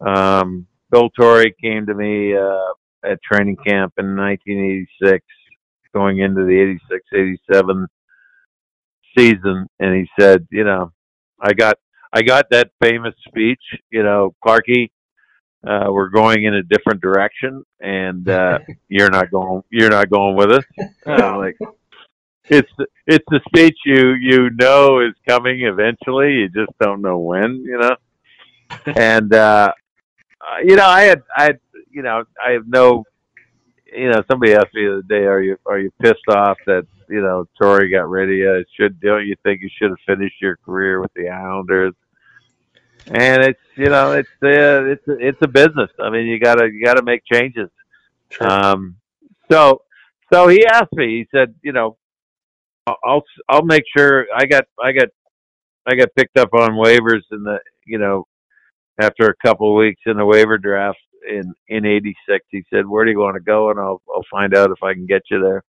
um, 0.06 0.68
Bill 0.92 1.10
Torrey 1.12 1.56
came 1.62 1.86
to 1.86 1.94
me 1.94 2.36
uh, 2.36 2.74
at 3.06 3.22
training 3.24 3.58
camp 3.58 3.94
in 3.98 4.18
1986, 4.18 5.26
going 5.94 6.20
into 6.20 6.44
the 6.44 6.78
86 6.90 7.40
87 7.50 7.88
season, 9.18 9.68
and 9.80 9.96
he 9.96 10.10
said, 10.20 10.48
You 10.52 10.64
know, 10.64 10.92
I 11.40 11.54
got 11.54 11.78
I 12.12 12.22
got 12.22 12.50
that 12.52 12.72
famous 12.82 13.16
speech, 13.28 13.62
you 13.90 14.04
know, 14.04 14.36
Clarky, 14.46 14.90
uh, 15.66 15.88
we're 15.90 16.10
going 16.10 16.44
in 16.44 16.56
a 16.56 16.64
different 16.64 17.02
direction, 17.02 17.64
and 17.80 18.28
uh, 18.28 18.60
you're 18.90 19.10
not 19.10 19.32
going. 19.32 19.64
You're 19.70 19.90
not 19.90 20.10
going 20.10 20.36
with 20.36 20.52
us. 20.52 20.66
I'm 21.06 21.38
like, 21.38 21.58
it's 22.46 22.70
it's 23.08 23.26
the 23.30 23.40
speech 23.48 23.78
you 23.86 24.12
you 24.14 24.50
know 24.60 25.00
is 25.00 25.14
coming 25.28 25.62
eventually. 25.62 26.34
You 26.34 26.50
just 26.50 26.78
don't 26.82 27.02
know 27.02 27.18
when. 27.20 27.64
You 27.64 27.80
know, 27.80 27.96
and 28.98 29.34
uh, 29.34 29.72
uh, 30.42 30.58
you 30.66 30.76
know, 30.76 30.86
I 30.86 31.04
had 31.04 31.24
I 31.36 31.44
had, 31.44 31.60
you 31.90 32.02
know 32.02 32.24
I 32.46 32.52
have 32.52 32.68
no. 32.68 33.06
You 33.96 34.10
know, 34.10 34.24
somebody 34.30 34.54
asked 34.54 34.74
me 34.74 34.86
the 34.86 34.94
other 34.94 35.02
day, 35.04 35.26
"Are 35.26 35.42
you 35.42 35.58
are 35.66 35.80
you 35.80 35.92
pissed 36.02 36.28
off 36.30 36.58
that 36.66 36.86
you 37.10 37.22
know 37.22 37.48
Torrey 37.60 37.90
got 37.90 38.10
rid 38.10 38.30
of 38.30 38.36
you? 38.36 38.66
Should 38.76 39.00
don't 39.00 39.28
you 39.28 39.36
think 39.44 39.62
you 39.62 39.70
should 39.78 39.90
have 39.90 40.00
finished 40.06 40.42
your 40.42 40.58
career 40.58 41.02
with 41.02 41.14
the 41.14 41.30
Islanders?" 41.30 41.94
And 43.08 43.44
it's 43.44 43.60
you 43.76 43.90
know 43.90 44.14
it's 44.14 44.30
uh, 44.42 44.86
it's 44.86 45.04
it's 45.08 45.42
a 45.42 45.48
business. 45.48 45.92
I 46.00 46.10
mean, 46.10 46.28
you 46.28 46.40
gotta 46.40 46.70
you 46.72 46.84
gotta 46.84 47.04
make 47.04 47.24
changes. 47.32 47.70
Sure. 48.30 48.52
Um, 48.52 48.96
so 49.52 49.82
so 50.32 50.48
he 50.48 50.66
asked 50.66 50.94
me. 50.94 51.20
He 51.20 51.28
said, 51.32 51.54
you 51.62 51.74
know, 51.74 51.98
I'll 52.88 52.98
I'll 53.04 53.24
I'll 53.50 53.66
make 53.66 53.84
sure 53.96 54.26
I 54.36 54.46
got 54.46 54.66
I 54.82 54.92
got 54.92 55.10
I 55.86 55.96
got 55.96 56.16
picked 56.16 56.38
up 56.38 56.54
on 56.54 56.72
waivers 56.72 57.24
in 57.32 57.44
the 57.44 57.60
you 57.86 57.98
know 57.98 58.26
after 59.00 59.30
a 59.30 59.48
couple 59.48 59.70
of 59.70 59.78
weeks 59.78 60.02
in 60.06 60.18
the 60.18 60.26
waiver 60.26 60.58
draft 60.58 61.00
in 61.30 61.54
in 61.68 61.86
'86. 61.86 62.46
He 62.50 62.64
said, 62.72 62.88
"Where 62.88 63.06
do 63.06 63.12
you 63.12 63.20
want 63.20 63.36
to 63.36 63.42
go?" 63.42 63.70
And 63.70 63.80
I'll 63.80 64.02
I'll 64.14 64.26
find 64.30 64.56
out 64.56 64.72
if 64.72 64.84
I 64.84 64.94
can 64.94 65.06
get 65.06 65.24
you 65.30 65.42
there. 65.42 65.64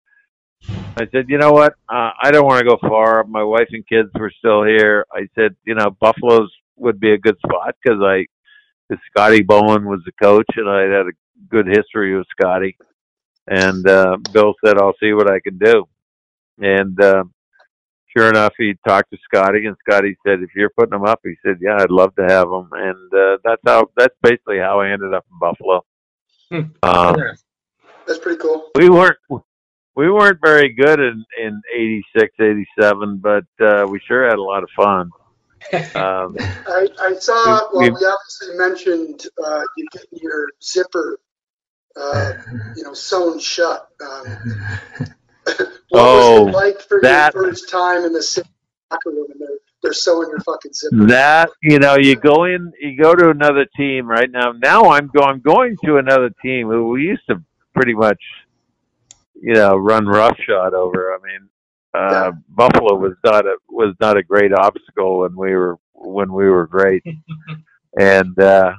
I 0.97 1.08
said, 1.12 1.26
"You 1.30 1.38
know 1.38 1.52
what? 1.52 1.74
Uh, 1.89 2.12
I 2.22 2.32
don't 2.32 2.45
want 2.45 2.60
to 2.60 2.70
go 2.70 2.78
far. 2.82 3.24
My 3.24 3.43
wife 3.43 3.68
and 3.72 3.88
kids 3.88 4.10
were 4.14 4.32
still 4.38 4.64
here." 4.64 5.06
I 5.12 5.28
said, 5.36 5.56
"You 5.66 5.76
know, 5.76 5.89
Buffalo's 5.99 6.52
would 6.78 6.99
be 6.99 7.14
a 7.14 7.18
good 7.18 7.38
spot 7.45 7.76
because 7.84 7.99
I, 8.02 8.26
cause 8.89 8.99
Scotty 9.12 9.43
Bowman 9.43 9.86
was 9.86 10.02
the 10.06 10.12
coach, 10.22 10.49
and 10.56 10.70
I 10.70 10.82
had 10.82 11.08
a 11.08 11.45
good 11.49 11.68
history 11.68 12.18
with 12.18 12.28
Scotty." 12.38 12.78
And 13.47 13.88
uh, 13.88 14.18
Bill 14.34 14.54
said, 14.64 14.78
"I'll 14.78 14.95
see 14.99 15.14
what 15.14 15.30
I 15.30 15.39
can 15.39 15.58
do." 15.58 15.86
And 16.60 16.99
uh, 17.02 17.24
sure 18.16 18.30
enough, 18.30 18.53
he 18.57 18.74
talked 18.88 19.12
to 19.12 19.18
Scotty, 19.24 19.66
and 19.66 19.76
Scotty 19.88 20.16
said, 20.26 20.41
"If 20.41 20.49
you're 20.55 20.70
putting 20.72 20.93
him 20.93 21.05
up," 21.05 21.20
he 21.24 21.36
said, 21.45 21.57
"Yeah, 21.62 21.78
I'd 21.80 21.91
love 21.91 22.16
to 22.16 22.24
have 22.24 22.47
him." 22.47 22.70
And 22.74 23.14
uh, 23.14 23.38
that's 23.43 23.62
how. 23.66 23.89
That's 23.97 24.16
basically 24.22 24.59
how 24.59 24.80
I 24.82 24.89
ended 24.91 25.14
up 25.14 25.26
in 25.32 25.39
Buffalo. 25.39 25.86
Hmm. 26.49 26.59
Um, 26.84 27.16
Yeah. 27.18 27.34
That's 28.07 28.20
pretty 28.20 28.39
cool. 28.39 28.70
We 28.76 28.89
weren't 28.89 29.18
we 29.95 30.09
weren't 30.12 30.39
very 30.43 30.70
good 30.74 30.99
in 30.99 31.24
in 31.41 31.62
86, 31.74 32.34
87, 32.39 33.18
but 33.18 33.45
uh, 33.62 33.86
we 33.88 33.99
sure 34.07 34.28
had 34.28 34.38
a 34.39 34.41
lot 34.43 34.64
of 34.64 34.70
fun. 34.76 35.12
Um, 35.95 36.36
I, 36.39 36.88
I 36.99 37.14
saw, 37.20 37.70
We- 37.74 37.89
well, 37.91 37.99
we 37.99 38.05
obviously 38.07 38.57
mentioned 38.57 39.28
uh, 39.45 39.62
you 39.78 39.88
getting 39.91 40.20
your 40.22 40.47
zipper, 40.64 41.20
uh, 41.95 42.34
you 42.76 42.84
know, 42.84 42.93
sewn 42.93 43.38
shut. 43.39 43.88
Um, 44.03 44.26
what 44.97 45.09
Oh, 45.94 46.46
was 46.46 46.54
it 46.54 46.56
like 46.56 46.82
for 46.82 47.02
that- 47.02 47.34
your 47.34 47.44
first 47.46 47.70
time 47.70 48.06
in 48.06 48.14
the 48.14 48.22
same 48.22 48.46
locker 48.92 49.10
room 49.10 49.28
and 49.32 49.42
they're, 49.42 49.58
they're 49.84 49.94
sewing 49.94 50.30
your 50.30 50.39
fucking 50.39 50.74
zipper? 50.74 51.06
that 51.08 51.50
you 51.62 51.80
know, 51.80 51.96
you 51.98 52.16
go 52.16 52.46
in, 52.46 52.72
you 52.80 52.98
go 53.02 53.14
to 53.16 53.30
another 53.30 53.66
team 53.76 54.08
right 54.08 54.30
now. 54.32 54.52
Now 54.54 54.86
I'm 54.92 55.08
go, 55.08 55.22
I'm 55.24 55.42
going 55.42 55.76
to 55.86 55.98
another 55.98 56.30
team 56.42 56.68
who 56.68 56.89
we 56.89 57.04
used 57.04 57.26
to 57.30 57.42
pretty 57.74 57.94
much, 57.94 58.22
you 59.42 59.54
know, 59.54 59.76
run 59.76 60.06
roughshod 60.06 60.74
over. 60.74 61.14
I 61.14 61.18
mean, 61.28 61.50
uh, 61.94 62.32
Buffalo 62.50 62.96
was 62.96 63.14
not 63.26 63.46
a 63.46 63.58
was 63.70 63.94
not 64.00 64.18
a 64.18 64.24
great 64.24 64.54
obstacle 64.54 65.20
when 65.22 65.36
we 65.36 65.56
were 65.56 65.78
when 65.94 66.32
we 66.32 66.50
were 66.50 66.68
great, 66.68 67.04
and 68.00 68.39
uh, 68.39 68.74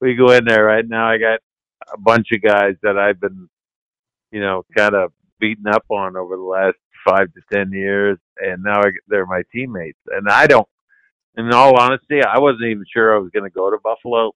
we 0.00 0.16
go 0.16 0.30
in 0.32 0.44
there 0.44 0.64
right 0.64 0.86
now. 0.88 1.08
I 1.08 1.18
got 1.18 1.40
a 1.92 1.98
bunch 1.98 2.32
of 2.32 2.42
guys 2.42 2.74
that 2.82 2.98
I've 2.98 3.20
been, 3.20 3.48
you 4.32 4.40
know, 4.40 4.64
kind 4.76 4.94
of 4.94 5.12
beaten 5.42 5.66
up 5.66 5.84
on 5.90 6.16
over 6.16 6.36
the 6.36 6.42
last 6.58 6.76
five 7.06 7.28
to 7.34 7.40
ten 7.52 7.72
years, 7.72 8.16
and 8.38 8.62
now 8.62 8.80
I, 8.80 8.90
they're 9.08 9.26
my 9.26 9.42
teammates. 9.52 9.98
And 10.06 10.28
I 10.28 10.46
don't, 10.46 10.68
in 11.36 11.52
all 11.52 11.76
honesty, 11.78 12.22
I 12.22 12.38
wasn't 12.38 12.70
even 12.70 12.84
sure 12.94 13.14
I 13.14 13.18
was 13.18 13.30
going 13.34 13.48
to 13.50 13.54
go 13.54 13.70
to 13.70 13.78
Buffalo. 13.82 14.32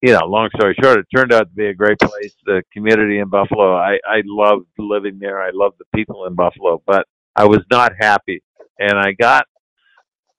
You 0.00 0.12
know, 0.14 0.26
long 0.26 0.48
story 0.56 0.74
short, 0.82 0.98
it 0.98 1.06
turned 1.14 1.32
out 1.32 1.48
to 1.50 1.54
be 1.54 1.66
a 1.66 1.74
great 1.74 1.98
place. 2.00 2.34
The 2.44 2.62
community 2.72 3.18
in 3.18 3.28
Buffalo, 3.28 3.76
I 3.76 3.98
I 4.04 4.22
loved 4.24 4.66
living 4.78 5.18
there. 5.20 5.40
I 5.40 5.50
loved 5.52 5.76
the 5.78 5.84
people 5.94 6.26
in 6.26 6.34
Buffalo, 6.34 6.82
but 6.86 7.06
I 7.36 7.44
was 7.44 7.60
not 7.70 7.92
happy. 8.00 8.42
And 8.78 8.98
I 8.98 9.12
got, 9.12 9.46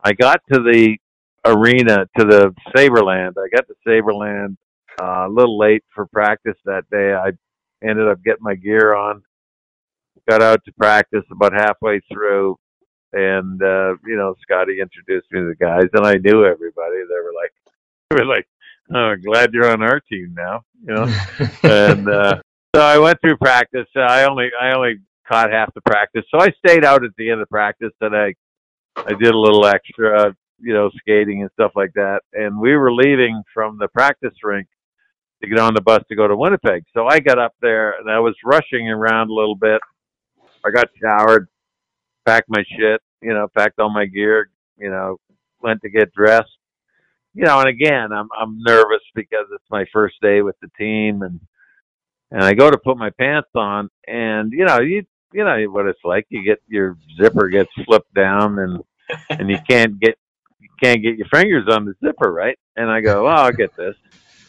I 0.04 0.14
got 0.14 0.42
to 0.52 0.60
the 0.60 0.98
arena 1.46 2.08
to 2.18 2.26
the 2.26 2.54
Sabreland. 2.76 3.34
I 3.38 3.48
got 3.56 3.66
to 3.68 3.76
Sabreland 3.88 4.58
uh, 5.02 5.28
a 5.28 5.30
little 5.30 5.58
late 5.58 5.84
for 5.94 6.08
practice 6.08 6.58
that 6.66 6.84
day. 6.92 7.14
I 7.14 7.32
ended 7.88 8.08
up 8.08 8.24
getting 8.24 8.44
my 8.44 8.56
gear 8.56 8.96
on, 8.96 9.24
got 10.30 10.42
out 10.42 10.64
to 10.66 10.72
practice 10.74 11.24
about 11.32 11.54
halfway 11.54 12.02
through, 12.12 12.58
and 13.12 13.62
uh, 13.62 13.96
you 14.06 14.16
know, 14.16 14.36
Scotty 14.42 14.80
introduced 14.82 15.32
me 15.32 15.42
to 15.42 15.48
the 15.48 15.56
guys, 15.56 15.90
and 15.94 16.06
I 16.06 16.16
knew 16.16 16.46
everybody. 16.46 16.96
They 17.08 17.22
were 17.22 17.34
like, 17.36 17.54
they 18.10 18.16
were 18.18 18.26
like, 18.26 18.48
"Oh, 18.94 19.14
glad 19.24 19.54
you're 19.54 19.70
on 19.70 19.84
our 19.84 20.00
team 20.00 20.34
now," 20.36 20.62
you 20.86 20.94
know. 20.94 21.04
and 21.64 22.10
uh, 22.10 22.42
so 22.76 22.82
I 22.82 22.98
went 22.98 23.20
through 23.22 23.38
practice. 23.38 23.88
I 23.96 24.26
only, 24.26 24.50
I 24.60 24.74
only 24.74 24.96
caught 25.28 25.52
half 25.52 25.74
the 25.74 25.82
practice, 25.82 26.24
so 26.32 26.42
I 26.42 26.52
stayed 26.66 26.86
out 26.86 27.04
at 27.04 27.12
the 27.18 27.30
end 27.30 27.42
of 27.42 27.50
practice, 27.50 27.94
and 28.02 28.16
I, 28.16 28.34
I 28.98 29.14
did 29.14 29.34
a 29.34 29.38
little 29.38 29.66
extra, 29.66 30.36
you 30.60 30.74
know, 30.74 30.90
skating 30.98 31.42
and 31.42 31.52
stuff 31.54 31.72
like 31.76 31.94
that. 31.94 32.22
And 32.34 32.60
we 32.60 32.76
were 32.76 32.94
leaving 32.94 33.44
from 33.54 33.78
the 33.78 33.88
practice 33.90 34.34
rink 34.44 34.68
to 35.44 35.50
get 35.50 35.60
on 35.60 35.74
the 35.74 35.82
bus 35.82 36.02
to 36.10 36.16
go 36.16 36.28
to 36.28 36.36
Winnipeg. 36.36 36.84
So 36.94 37.06
I 37.08 37.20
got 37.20 37.38
up 37.38 37.54
there 37.62 38.00
and 38.00 38.10
I 38.10 38.20
was 38.20 38.34
rushing 38.46 38.90
around 38.90 39.30
a 39.30 39.34
little 39.34 39.56
bit. 39.56 39.82
I 40.66 40.72
got 40.72 40.88
showered, 41.02 41.48
packed 42.26 42.50
my 42.50 42.64
shit, 42.78 43.02
you 43.22 43.34
know, 43.34 43.48
packed 43.56 43.80
all 43.80 43.90
my 43.90 44.06
gear, 44.06 44.50
you 44.78 44.90
know, 44.90 45.18
went 45.62 45.82
to 45.82 45.90
get 45.90 46.14
dressed. 46.14 46.50
You 47.34 47.46
know, 47.46 47.60
and 47.60 47.70
again, 47.70 48.12
I'm 48.12 48.30
I'm 48.40 48.62
nervous 48.62 49.02
because 49.16 49.48
it's 49.54 49.70
my 49.72 49.86
first 49.92 50.16
day 50.22 50.42
with 50.42 50.56
the 50.62 50.70
team 50.78 51.24
and 51.24 51.40
and 52.32 52.44
I 52.44 52.54
go 52.54 52.70
to 52.70 52.78
put 52.78 52.98
my 52.98 53.10
pants 53.12 53.50
on 53.56 53.90
and 54.08 54.52
you 54.52 54.66
know, 54.66 54.80
you 54.80 55.04
you 55.34 55.44
know 55.44 55.58
what 55.70 55.88
it's 55.88 56.04
like. 56.04 56.28
You 56.30 56.44
get 56.44 56.62
your 56.68 56.98
zipper 57.20 57.48
gets 57.48 57.72
flipped 57.86 58.14
down 58.14 58.60
and 58.60 58.84
and 59.30 59.50
you 59.50 59.58
can't 59.68 60.00
get 60.00 60.18
you 60.60 60.70
can't 60.82 61.02
get 61.02 61.18
your 61.18 61.28
fingers 61.28 61.68
on 61.70 61.86
the 61.86 61.96
zipper, 62.06 62.32
right? 62.32 62.58
And 62.76 62.90
I 62.90 63.02
go, 63.02 63.26
"Oh, 63.28 63.32
I'll 63.32 63.52
get 63.52 63.76
this." 63.76 63.96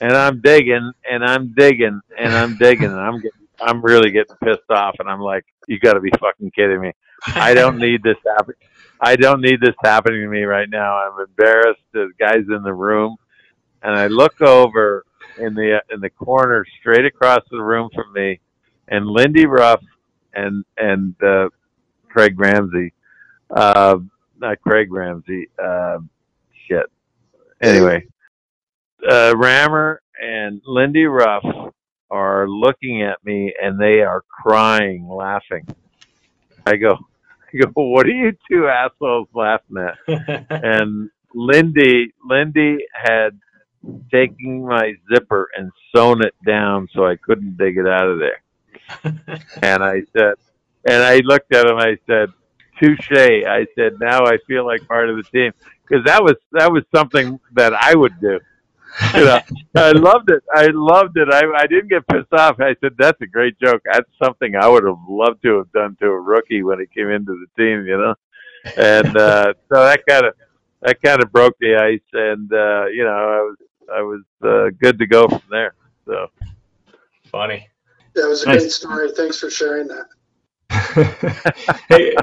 And 0.00 0.12
I'm 0.12 0.40
digging 0.40 0.92
and 1.10 1.24
I'm 1.24 1.54
digging 1.54 2.00
and 2.18 2.34
I'm 2.34 2.56
digging 2.58 2.90
and 2.90 3.00
I'm 3.00 3.16
getting 3.16 3.43
I'm 3.60 3.82
really 3.82 4.10
getting 4.10 4.36
pissed 4.42 4.70
off 4.70 4.96
and 4.98 5.08
I'm 5.08 5.20
like, 5.20 5.44
"You 5.68 5.78
got 5.78 5.94
to 5.94 6.00
be 6.00 6.10
fucking 6.18 6.50
kidding 6.50 6.80
me. 6.80 6.92
I 7.26 7.54
don't 7.54 7.78
need 7.78 8.02
this 8.02 8.16
happen. 8.36 8.54
I 9.00 9.16
don't 9.16 9.40
need 9.40 9.60
this 9.60 9.74
happening 9.82 10.22
to 10.22 10.28
me 10.28 10.42
right 10.42 10.68
now. 10.68 10.96
I'm 10.96 11.20
embarrassed. 11.20 11.82
The 11.92 12.10
guys 12.18 12.44
in 12.48 12.62
the 12.62 12.74
room." 12.74 13.16
And 13.82 13.94
I 13.94 14.06
look 14.06 14.40
over 14.40 15.04
in 15.38 15.54
the 15.54 15.82
in 15.90 16.00
the 16.00 16.10
corner 16.10 16.64
straight 16.80 17.04
across 17.04 17.42
the 17.50 17.62
room 17.62 17.90
from 17.94 18.12
me 18.12 18.40
and 18.88 19.06
Lindy 19.06 19.46
Ruff 19.46 19.82
and 20.34 20.64
and 20.76 21.14
uh, 21.22 21.48
Craig 22.08 22.38
Ramsay, 22.38 22.92
uh, 23.50 23.98
not 24.38 24.60
Craig 24.60 24.92
Ramsay. 24.92 25.48
Uh, 25.62 25.98
shit. 26.68 26.86
Anyway, 27.60 28.06
uh, 29.08 29.34
Rammer 29.36 30.02
and 30.20 30.60
Lindy 30.66 31.04
Ruff 31.04 31.44
are 32.10 32.48
looking 32.48 33.02
at 33.02 33.24
me 33.24 33.54
and 33.60 33.78
they 33.78 34.00
are 34.00 34.22
crying, 34.22 35.08
laughing. 35.08 35.66
I 36.66 36.76
go, 36.76 36.98
I 37.54 37.58
go. 37.58 37.70
What 37.74 38.06
are 38.06 38.10
you 38.10 38.36
two 38.50 38.68
assholes 38.68 39.28
laughing 39.34 39.76
at? 39.78 39.98
and 40.50 41.10
Lindy, 41.34 42.14
Lindy 42.24 42.78
had 42.94 43.38
taken 44.10 44.66
my 44.66 44.94
zipper 45.12 45.48
and 45.56 45.70
sewn 45.94 46.24
it 46.24 46.34
down 46.46 46.88
so 46.94 47.06
I 47.06 47.16
couldn't 47.16 47.56
dig 47.56 47.76
it 47.76 47.86
out 47.86 48.08
of 48.08 48.18
there. 48.18 48.42
and 49.62 49.82
I 49.82 50.02
said, 50.12 50.34
and 50.86 51.02
I 51.02 51.18
looked 51.18 51.52
at 51.54 51.66
him. 51.66 51.76
I 51.76 51.96
said, 52.06 52.30
"Touche." 52.78 53.10
I 53.10 53.66
said, 53.74 53.98
"Now 54.00 54.26
I 54.26 54.38
feel 54.46 54.66
like 54.66 54.86
part 54.86 55.08
of 55.08 55.16
the 55.16 55.22
team." 55.22 55.52
Because 55.86 56.04
that 56.04 56.22
was 56.22 56.34
that 56.52 56.70
was 56.70 56.84
something 56.94 57.40
that 57.52 57.72
I 57.74 57.94
would 57.94 58.20
do. 58.20 58.38
You 59.14 59.24
know, 59.24 59.40
I 59.76 59.92
loved 59.92 60.30
it. 60.30 60.42
I 60.54 60.68
loved 60.72 61.16
it. 61.18 61.28
I 61.32 61.42
I 61.56 61.66
didn't 61.66 61.88
get 61.88 62.06
pissed 62.08 62.32
off. 62.32 62.60
I 62.60 62.76
said, 62.80 62.94
"That's 62.98 63.20
a 63.22 63.26
great 63.26 63.58
joke. 63.60 63.82
That's 63.92 64.08
something 64.22 64.56
I 64.56 64.68
would 64.68 64.84
have 64.84 64.98
loved 65.08 65.42
to 65.42 65.58
have 65.58 65.72
done 65.72 65.96
to 66.00 66.06
a 66.06 66.20
rookie 66.20 66.62
when 66.62 66.80
he 66.80 66.86
came 66.86 67.10
into 67.10 67.32
the 67.32 67.62
team." 67.62 67.86
You 67.86 67.98
know, 67.98 68.14
and 68.76 69.16
uh, 69.16 69.54
so 69.68 69.84
that 69.84 70.00
kind 70.08 70.26
of 70.26 70.34
that 70.82 71.02
kind 71.02 71.22
of 71.22 71.32
broke 71.32 71.56
the 71.60 71.76
ice, 71.76 72.00
and 72.12 72.52
uh, 72.52 72.86
you 72.86 73.04
know, 73.04 73.10
I 73.10 73.40
was 73.42 73.56
I 73.92 74.02
was 74.02 74.22
uh, 74.44 74.70
good 74.80 74.98
to 75.00 75.06
go 75.06 75.28
from 75.28 75.42
there. 75.50 75.74
So. 76.06 76.28
Funny. 77.30 77.68
That 78.14 78.28
was 78.28 78.44
a 78.44 78.46
Nice. 78.46 78.60
great 78.60 78.72
story. 78.72 79.10
Thanks 79.12 79.38
for 79.38 79.50
sharing 79.50 79.88
that. 79.88 80.06
hey, 81.90 82.14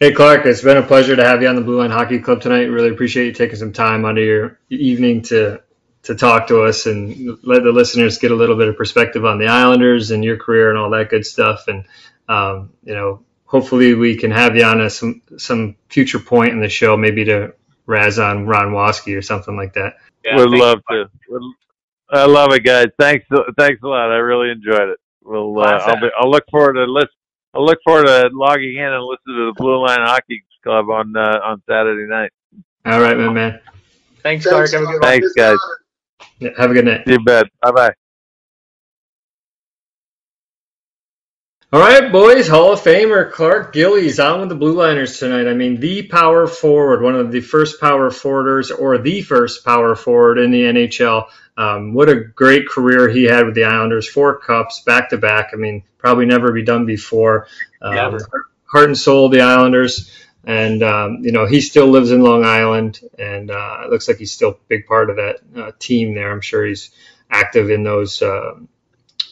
hey, 0.00 0.12
Clark, 0.12 0.46
it's 0.46 0.62
been 0.62 0.76
a 0.78 0.82
pleasure 0.82 1.16
to 1.16 1.24
have 1.24 1.42
you 1.42 1.48
on 1.48 1.56
the 1.56 1.62
Blue 1.62 1.78
Line 1.78 1.90
Hockey 1.90 2.18
Club 2.20 2.40
tonight. 2.40 2.64
Really 2.64 2.90
appreciate 2.90 3.26
you 3.26 3.32
taking 3.32 3.56
some 3.56 3.72
time 3.72 4.04
out 4.04 4.18
of 4.18 4.24
your 4.24 4.58
evening 4.70 5.22
to 5.22 5.60
to 6.04 6.14
talk 6.14 6.48
to 6.48 6.62
us 6.62 6.86
and 6.86 7.38
let 7.44 7.62
the 7.62 7.72
listeners 7.72 8.18
get 8.18 8.32
a 8.32 8.34
little 8.34 8.56
bit 8.56 8.68
of 8.68 8.76
perspective 8.76 9.24
on 9.24 9.38
the 9.38 9.46
Islanders 9.46 10.10
and 10.10 10.24
your 10.24 10.36
career 10.36 10.70
and 10.70 10.78
all 10.78 10.90
that 10.90 11.10
good 11.10 11.24
stuff. 11.24 11.68
And 11.68 11.84
um, 12.28 12.72
you 12.84 12.94
know, 12.94 13.24
hopefully 13.44 13.94
we 13.94 14.16
can 14.16 14.30
have 14.30 14.56
you 14.56 14.64
on 14.64 14.80
a, 14.80 14.90
some 14.90 15.22
some 15.36 15.76
future 15.88 16.18
point 16.18 16.52
in 16.52 16.60
the 16.60 16.68
show, 16.68 16.96
maybe 16.96 17.24
to 17.26 17.54
razz 17.86 18.18
on 18.18 18.46
Ron 18.46 18.72
Waskey 18.72 19.16
or 19.16 19.22
something 19.22 19.56
like 19.56 19.74
that. 19.74 19.96
Yeah, 20.24 20.36
Would 20.36 20.50
love 20.50 20.80
to. 20.90 21.10
Would, 21.28 21.42
I 22.10 22.26
love 22.26 22.52
it, 22.52 22.60
guys. 22.60 22.86
Thanks, 22.98 23.26
thanks 23.58 23.82
a 23.82 23.86
lot. 23.86 24.10
I 24.10 24.16
really 24.16 24.50
enjoyed 24.50 24.88
it. 24.88 24.98
We'll. 25.24 25.58
Uh, 25.58 25.78
I'll, 25.78 26.00
be, 26.00 26.08
I'll 26.18 26.30
look 26.30 26.44
forward 26.50 26.74
to 26.74 26.84
listen. 26.84 27.08
I'll 27.54 27.64
look 27.64 27.78
forward 27.84 28.06
to 28.06 28.30
logging 28.32 28.76
in 28.76 28.84
and 28.84 29.04
listening 29.04 29.36
to 29.36 29.46
the 29.46 29.54
Blue 29.56 29.80
Line 29.84 30.00
Hockey 30.00 30.42
Club 30.62 30.88
on 30.90 31.16
uh, 31.16 31.38
on 31.44 31.62
Saturday 31.68 32.08
night. 32.08 32.30
All 32.84 33.00
right, 33.00 33.16
my 33.16 33.32
man. 33.32 33.60
Thanks, 34.22 34.46
Clark. 34.46 34.70
Have 34.72 34.82
a 34.82 34.86
good. 34.86 35.02
Thanks, 35.02 35.26
It's 35.26 35.34
guys. 35.34 35.58
Not- 36.40 36.52
Yeah, 36.56 36.60
have 36.60 36.70
a 36.70 36.74
good 36.74 36.84
night. 36.84 37.02
You 37.06 37.18
bet. 37.24 37.46
Bye 37.60 37.70
bye. 37.72 37.92
All 41.72 41.80
right, 41.80 42.12
boys, 42.12 42.48
Hall 42.48 42.74
of 42.74 42.80
Famer 42.80 43.32
Clark 43.32 43.72
Gillies 43.72 44.20
on 44.20 44.40
with 44.40 44.50
the 44.50 44.54
Blue 44.54 44.74
Liners 44.74 45.18
tonight. 45.18 45.48
I 45.48 45.54
mean, 45.54 45.80
the 45.80 46.02
power 46.02 46.46
forward, 46.46 47.00
one 47.00 47.14
of 47.14 47.32
the 47.32 47.40
first 47.40 47.80
power 47.80 48.10
forwarders, 48.10 48.70
or 48.78 48.98
the 48.98 49.22
first 49.22 49.64
power 49.64 49.96
forward 49.96 50.38
in 50.38 50.50
the 50.50 50.64
NHL. 50.64 51.28
Um, 51.56 51.94
what 51.94 52.10
a 52.10 52.16
great 52.16 52.68
career 52.68 53.08
he 53.08 53.24
had 53.24 53.46
with 53.46 53.54
the 53.54 53.64
Islanders. 53.64 54.06
Four 54.06 54.38
cups 54.38 54.82
back 54.84 55.08
to 55.10 55.16
back. 55.18 55.52
I 55.54 55.56
mean, 55.56 55.82
probably 55.96 56.26
never 56.26 56.52
be 56.52 56.62
done 56.62 56.84
before. 56.84 57.46
Um, 57.80 57.94
Never. 57.94 58.18
Heart 58.66 58.86
and 58.88 58.98
soul 58.98 59.26
of 59.26 59.32
the 59.32 59.40
Islanders. 59.40 60.10
And, 60.44 60.82
um, 60.82 61.18
you 61.22 61.32
know, 61.32 61.46
he 61.46 61.60
still 61.60 61.88
lives 61.88 62.10
in 62.12 62.22
Long 62.22 62.44
Island, 62.44 63.00
and 63.18 63.50
uh, 63.50 63.82
it 63.84 63.90
looks 63.90 64.08
like 64.08 64.18
he's 64.18 64.32
still 64.32 64.50
a 64.50 64.56
big 64.68 64.86
part 64.86 65.10
of 65.10 65.16
that 65.16 65.36
uh, 65.56 65.72
team 65.78 66.14
there. 66.14 66.32
I'm 66.32 66.40
sure 66.40 66.64
he's 66.66 66.90
active 67.30 67.70
in 67.70 67.84
those. 67.84 68.22
Uh, 68.22 68.52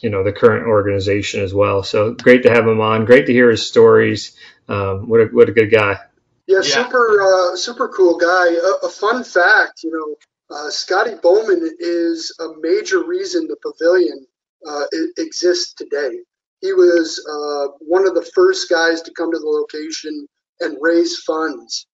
you 0.01 0.09
know 0.09 0.23
the 0.23 0.33
current 0.33 0.67
organization 0.67 1.41
as 1.41 1.53
well. 1.53 1.83
So 1.83 2.13
great 2.13 2.43
to 2.43 2.51
have 2.51 2.67
him 2.67 2.81
on. 2.81 3.05
Great 3.05 3.27
to 3.27 3.33
hear 3.33 3.51
his 3.51 3.67
stories. 3.67 4.35
Um, 4.69 5.09
what 5.09 5.21
a 5.21 5.25
what 5.27 5.49
a 5.49 5.53
good 5.53 5.71
guy. 5.71 5.99
Yeah, 6.47 6.61
Yeah. 6.61 6.83
super, 6.85 7.21
uh, 7.21 7.55
super 7.55 7.87
cool 7.89 8.17
guy. 8.17 8.49
A, 8.53 8.85
a 8.87 8.89
fun 8.89 9.23
fact, 9.23 9.83
you 9.83 9.91
know, 9.91 10.55
uh, 10.55 10.69
Scotty 10.69 11.15
Bowman 11.21 11.69
is 11.79 12.35
a 12.39 12.49
major 12.59 13.03
reason 13.05 13.47
the 13.47 13.57
pavilion 13.57 14.25
uh, 14.67 14.85
exists 15.17 15.73
today. 15.73 16.19
he 16.61 16.73
was 16.73 17.19
uh, 17.29 17.73
one 17.79 18.07
of 18.07 18.15
the 18.15 18.29
first 18.35 18.69
guys 18.69 19.01
to 19.03 19.11
come 19.13 19.31
to 19.31 19.39
the 19.39 19.45
location 19.45 20.27
and 20.61 20.77
raise 20.79 21.17
funds. 21.19 21.87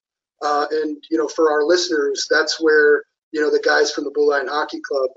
Uh, 0.44 0.68
and 0.72 1.04
you 1.10 1.18
know, 1.18 1.28
for 1.28 1.52
our 1.52 1.64
listeners, 1.64 2.28
that's 2.30 2.62
where 2.62 3.04
you 3.32 3.42
know 3.42 3.50
the 3.50 3.62
guys 3.64 3.92
from 3.92 4.04
the 4.04 4.12
Blue 4.12 4.30
Line 4.30 4.48
Hockey 4.48 4.80
Club 4.88 5.10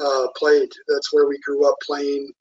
uh, 0.00 0.28
played. 0.36 0.70
That's 0.88 1.12
where 1.12 1.26
we 1.26 1.38
grew 1.40 1.68
up 1.68 1.76
playing. 1.84 2.32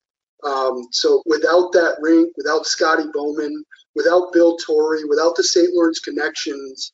Um, 0.46 0.88
so 0.92 1.22
without 1.26 1.72
that 1.74 1.98
rink, 2.00 2.32
without 2.38 2.66
Scotty 2.66 3.06
Bowman, 3.14 3.64
without 3.96 4.32
Bill 4.32 4.58
Torrey, 4.58 5.04
without 5.04 5.36
the 5.36 5.44
St. 5.44 5.74
Lawrence 5.74 6.00
connections, 6.00 6.94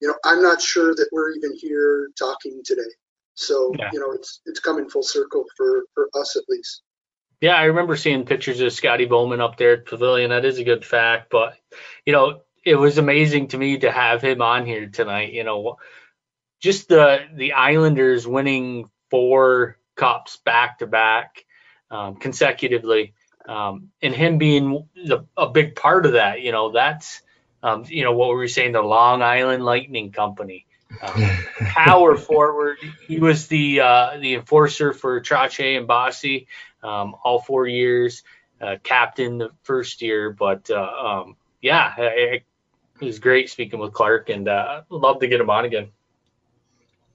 you 0.00 0.08
know, 0.08 0.14
I'm 0.24 0.42
not 0.42 0.60
sure 0.60 0.94
that 0.94 1.08
we're 1.10 1.32
even 1.32 1.56
here 1.56 2.10
talking 2.18 2.60
today. 2.64 2.82
So 3.34 3.72
yeah. 3.78 3.90
you 3.92 3.98
know, 3.98 4.12
it's 4.12 4.40
it's 4.46 4.60
coming 4.60 4.88
full 4.88 5.02
circle 5.02 5.44
for 5.56 5.84
for 5.94 6.08
us 6.14 6.36
at 6.36 6.44
least. 6.48 6.82
Yeah, 7.40 7.56
I 7.56 7.64
remember 7.64 7.96
seeing 7.96 8.24
pictures 8.24 8.60
of 8.60 8.72
Scotty 8.72 9.06
Bowman 9.06 9.40
up 9.40 9.56
there 9.56 9.72
at 9.72 9.86
Pavilion. 9.86 10.30
That 10.30 10.44
is 10.44 10.58
a 10.58 10.64
good 10.64 10.84
fact, 10.84 11.30
but 11.30 11.54
you 12.06 12.12
know, 12.12 12.42
it 12.64 12.76
was 12.76 12.98
amazing 12.98 13.48
to 13.48 13.58
me 13.58 13.78
to 13.78 13.90
have 13.90 14.22
him 14.22 14.40
on 14.40 14.66
here 14.66 14.86
tonight. 14.88 15.32
You 15.32 15.44
know, 15.44 15.78
just 16.60 16.88
the 16.88 17.20
the 17.34 17.52
Islanders 17.52 18.26
winning 18.26 18.90
four 19.10 19.78
cups 19.96 20.38
back 20.44 20.78
to 20.78 20.86
back 20.86 21.44
um, 21.90 22.16
consecutively, 22.16 23.14
um, 23.46 23.90
and 24.02 24.14
him 24.14 24.38
being 24.38 24.88
the, 24.94 25.26
a 25.36 25.48
big 25.48 25.76
part 25.76 26.06
of 26.06 26.12
that. 26.12 26.40
You 26.40 26.52
know, 26.52 26.72
that's 26.72 27.22
um, 27.62 27.84
you 27.86 28.04
know 28.04 28.12
what 28.12 28.30
we 28.30 28.36
were 28.36 28.48
saying, 28.48 28.72
the 28.72 28.82
Long 28.82 29.22
Island 29.22 29.64
Lightning 29.64 30.10
Company. 30.10 30.66
Um, 31.02 31.22
power 31.60 32.16
forward. 32.16 32.78
He 33.06 33.18
was 33.18 33.48
the 33.48 33.80
uh, 33.80 34.18
the 34.18 34.34
enforcer 34.34 34.92
for 34.92 35.20
Trottier 35.20 35.76
and 35.76 35.86
Bossy 35.86 36.46
um, 36.82 37.14
all 37.22 37.40
four 37.40 37.66
years. 37.66 38.22
Uh, 38.60 38.76
captain 38.82 39.36
the 39.36 39.50
first 39.64 40.00
year, 40.00 40.30
but 40.30 40.70
uh, 40.70 40.80
um, 40.80 41.36
yeah, 41.60 41.92
it, 41.98 42.44
it, 43.04 43.06
was 43.06 43.18
great 43.18 43.50
speaking 43.50 43.78
with 43.78 43.92
Clark, 43.92 44.28
and 44.28 44.48
uh, 44.48 44.82
love 44.90 45.20
to 45.20 45.26
get 45.26 45.40
him 45.40 45.50
on 45.50 45.64
again. 45.64 45.88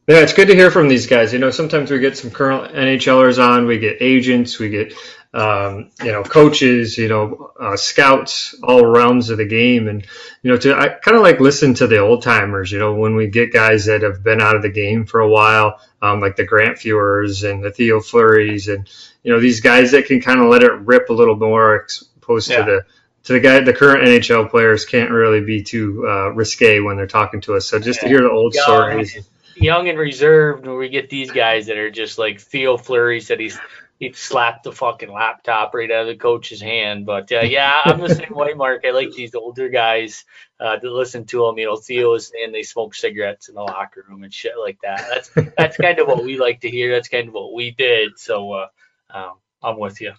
Yeah, 0.08 0.22
it's 0.22 0.34
good 0.34 0.48
to 0.48 0.56
hear 0.56 0.72
from 0.72 0.88
these 0.88 1.06
guys. 1.06 1.34
You 1.34 1.40
know, 1.40 1.52
sometimes 1.52 1.92
we 1.92 2.00
get 2.00 2.18
some 2.18 2.32
current 2.32 2.74
NHLers 2.74 3.38
on, 3.44 3.68
we 3.68 3.78
get 3.78 3.98
agents, 4.02 4.58
we 4.58 4.70
get 4.70 4.94
um, 5.34 5.92
you 6.04 6.12
know, 6.12 6.24
coaches, 6.24 6.98
you 6.98 7.08
know, 7.08 7.52
uh, 7.60 7.78
scouts, 7.78 8.56
all 8.64 8.86
realms 8.86 9.30
of 9.30 9.38
the 9.38 9.46
game. 9.46 9.88
And, 9.88 10.06
you 10.42 10.52
know, 10.52 10.58
to, 10.58 10.76
I 10.76 10.90
kind 10.90 11.16
of 11.16 11.22
like 11.22 11.40
listen 11.40 11.76
to 11.76 11.88
the 11.88 12.00
old 12.00 12.24
timers, 12.24 12.72
you 12.72 12.80
know, 12.80 12.96
when 12.96 13.16
we 13.16 13.28
get 13.28 13.54
guys 13.54 13.86
that 13.86 14.02
have 14.02 14.24
been 14.24 14.42
out 14.42 14.56
of 14.56 14.64
the 14.64 14.72
game 14.72 15.06
for 15.06 15.20
a 15.20 15.30
while, 15.30 15.80
um, 16.02 16.20
like 16.20 16.36
the 16.36 16.46
Grant 16.46 16.78
Fuhrers 16.78 17.48
and 17.48 17.64
the 17.64 17.72
Theo 17.72 18.00
Fleury's 18.00 18.68
and, 18.68 18.90
you 19.22 19.32
know, 19.32 19.40
these 19.40 19.62
guys 19.62 19.92
that 19.92 20.06
can 20.06 20.20
kind 20.20 20.40
of 20.40 20.48
let 20.48 20.64
it 20.64 20.72
rip 20.72 21.10
a 21.10 21.14
little 21.14 21.36
more 21.36 21.86
opposed 22.18 22.50
yeah. 22.50 22.58
to 22.58 22.64
the, 22.64 22.86
to 23.24 23.34
the 23.34 23.40
guy, 23.40 23.60
the 23.60 23.74
current 23.74 24.08
NHL 24.08 24.50
players 24.50 24.86
can't 24.86 25.12
really 25.12 25.42
be 25.42 25.64
too 25.64 26.06
uh, 26.08 26.30
risque 26.30 26.80
when 26.80 26.98
they're 26.98 27.08
talking 27.08 27.42
to 27.42 27.56
us. 27.56 27.68
So 27.68 27.80
just 27.80 28.00
yeah. 28.00 28.04
to 28.04 28.10
hear 28.10 28.22
the 28.22 28.32
old 28.32 28.54
young, 28.54 28.64
stories. 28.64 29.18
Young 29.56 29.90
and 29.90 30.00
reserved, 30.00 30.66
where 30.66 30.78
we 30.78 30.90
get 30.90 31.10
these 31.10 31.32
guys 31.32 31.68
that 31.68 31.78
are 31.78 31.92
just 31.92 32.18
like 32.18 32.40
Theo 32.40 32.78
Fleury 32.78 33.20
said 33.20 33.40
he's 33.40 33.60
he 34.00 34.14
slapped 34.14 34.64
the 34.64 34.72
fucking 34.72 35.12
laptop 35.12 35.74
right 35.74 35.92
out 35.92 36.04
of 36.04 36.08
the 36.08 36.16
coach's 36.16 36.62
hand. 36.62 37.06
But 37.06 37.32
uh, 37.32 37.42
yeah, 37.42 37.82
I'm 37.84 38.00
the 38.00 38.16
same 38.16 38.34
way, 38.34 38.54
Mark. 38.54 38.86
I 38.86 38.92
like 38.92 39.12
these 39.12 39.36
older 39.36 39.68
guys 39.68 40.24
uh, 40.60 40.78
to 40.78 40.92
listen 40.92 41.26
to 41.26 41.46
them. 41.46 41.58
You 41.58 41.66
know, 41.66 41.76
Theo's 41.76 42.32
and 42.42 42.56
they 42.56 42.64
smoke 42.64 42.96
cigarettes 42.96 43.50
in 43.50 43.56
the 43.56 43.62
locker 43.62 44.06
room 44.08 44.24
and 44.24 44.34
shit 44.34 44.54
like 44.58 44.80
that. 44.82 45.06
That's 45.36 45.54
that's 45.58 45.78
kind 45.78 46.00
of 46.00 46.08
what 46.08 46.24
we 46.24 46.38
like 46.38 46.62
to 46.62 46.70
hear. 46.70 46.94
That's 46.94 47.10
kind 47.10 47.28
of 47.28 47.34
what 47.34 47.54
we 47.54 47.72
did. 47.72 48.18
So 48.18 48.54
uh, 48.54 48.68
um, 49.10 49.34
I'm 49.62 49.78
with 49.78 50.00
you. 50.00 50.14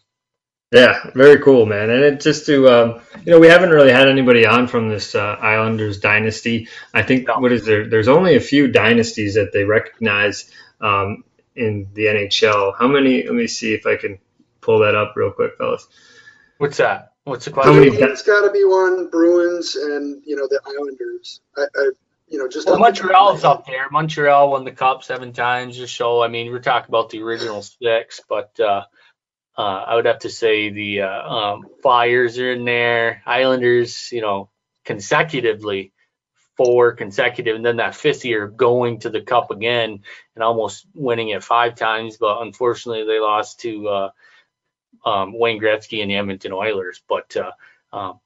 Yeah, 0.72 1.10
very 1.14 1.40
cool, 1.40 1.66
man. 1.66 1.90
And 1.90 2.04
it 2.04 2.20
just 2.20 2.46
to, 2.46 2.68
um, 2.68 3.00
you 3.24 3.32
know, 3.32 3.40
we 3.40 3.48
haven't 3.48 3.70
really 3.70 3.90
had 3.90 4.08
anybody 4.08 4.46
on 4.46 4.68
from 4.68 4.88
this 4.88 5.16
uh, 5.16 5.36
Islanders 5.40 5.98
dynasty. 5.98 6.68
I 6.94 7.02
think 7.02 7.26
no. 7.26 7.38
what 7.38 7.50
is 7.50 7.64
there? 7.64 7.88
There's 7.88 8.06
only 8.06 8.36
a 8.36 8.40
few 8.40 8.68
dynasties 8.68 9.34
that 9.34 9.52
they 9.52 9.64
recognize. 9.64 10.50
Um, 10.80 11.24
in 11.56 11.88
the 11.94 12.06
NHL. 12.06 12.74
How 12.78 12.88
many? 12.88 13.22
Let 13.24 13.34
me 13.34 13.46
see 13.46 13.74
if 13.74 13.86
I 13.86 13.96
can 13.96 14.18
pull 14.60 14.80
that 14.80 14.94
up 14.94 15.14
real 15.16 15.30
quick, 15.30 15.52
fellas. 15.58 15.86
What's 16.58 16.78
that? 16.78 17.12
What's 17.24 17.44
the 17.44 17.50
question? 17.52 17.74
How 17.74 17.78
many? 17.78 17.96
It's 17.96 18.22
got 18.22 18.46
to 18.46 18.50
be 18.50 18.64
one 18.64 19.08
Bruins 19.10 19.76
and 19.76 20.22
you 20.24 20.36
know 20.36 20.48
the 20.48 20.60
Islanders. 20.66 21.40
I, 21.56 21.62
I 21.62 21.90
you 22.28 22.38
know 22.38 22.48
just 22.48 22.66
well, 22.66 22.78
Montreal's 22.78 23.44
up 23.44 23.66
there. 23.66 23.88
Montreal 23.90 24.50
won 24.50 24.64
the 24.64 24.72
cup 24.72 25.04
seven 25.04 25.32
times. 25.32 25.76
Just 25.76 25.94
show. 25.94 26.22
I 26.22 26.28
mean, 26.28 26.50
we're 26.50 26.60
talking 26.60 26.88
about 26.88 27.10
the 27.10 27.22
original 27.22 27.62
six, 27.62 28.20
but 28.28 28.58
uh, 28.58 28.84
uh, 29.60 29.84
I 29.88 29.94
would 29.94 30.06
have 30.06 30.20
to 30.20 30.30
say 30.30 30.70
the 30.70 31.02
uh, 31.02 31.28
um, 31.28 31.66
Flyers 31.82 32.38
are 32.38 32.50
in 32.50 32.64
there. 32.64 33.22
Islanders, 33.26 34.10
you 34.10 34.22
know, 34.22 34.48
consecutively 34.86 35.92
four 36.56 36.92
consecutive, 36.92 37.56
and 37.56 37.64
then 37.64 37.76
that 37.76 37.94
fifth 37.94 38.24
year 38.24 38.48
going 38.48 39.00
to 39.00 39.10
the 39.10 39.20
Cup 39.20 39.50
again 39.50 40.00
and 40.34 40.42
almost 40.42 40.86
winning 40.94 41.28
it 41.28 41.44
five 41.44 41.74
times. 41.74 42.16
But 42.16 42.40
unfortunately, 42.40 43.04
they 43.04 43.20
lost 43.20 43.60
to 43.60 43.88
uh, 43.88 44.10
um, 45.04 45.38
Wayne 45.38 45.60
Gretzky 45.60 46.00
and 46.00 46.10
the 46.10 46.16
Edmonton 46.16 46.52
Oilers. 46.52 47.02
But 47.06 47.36
uh, 47.36 47.52
um, 47.92 48.18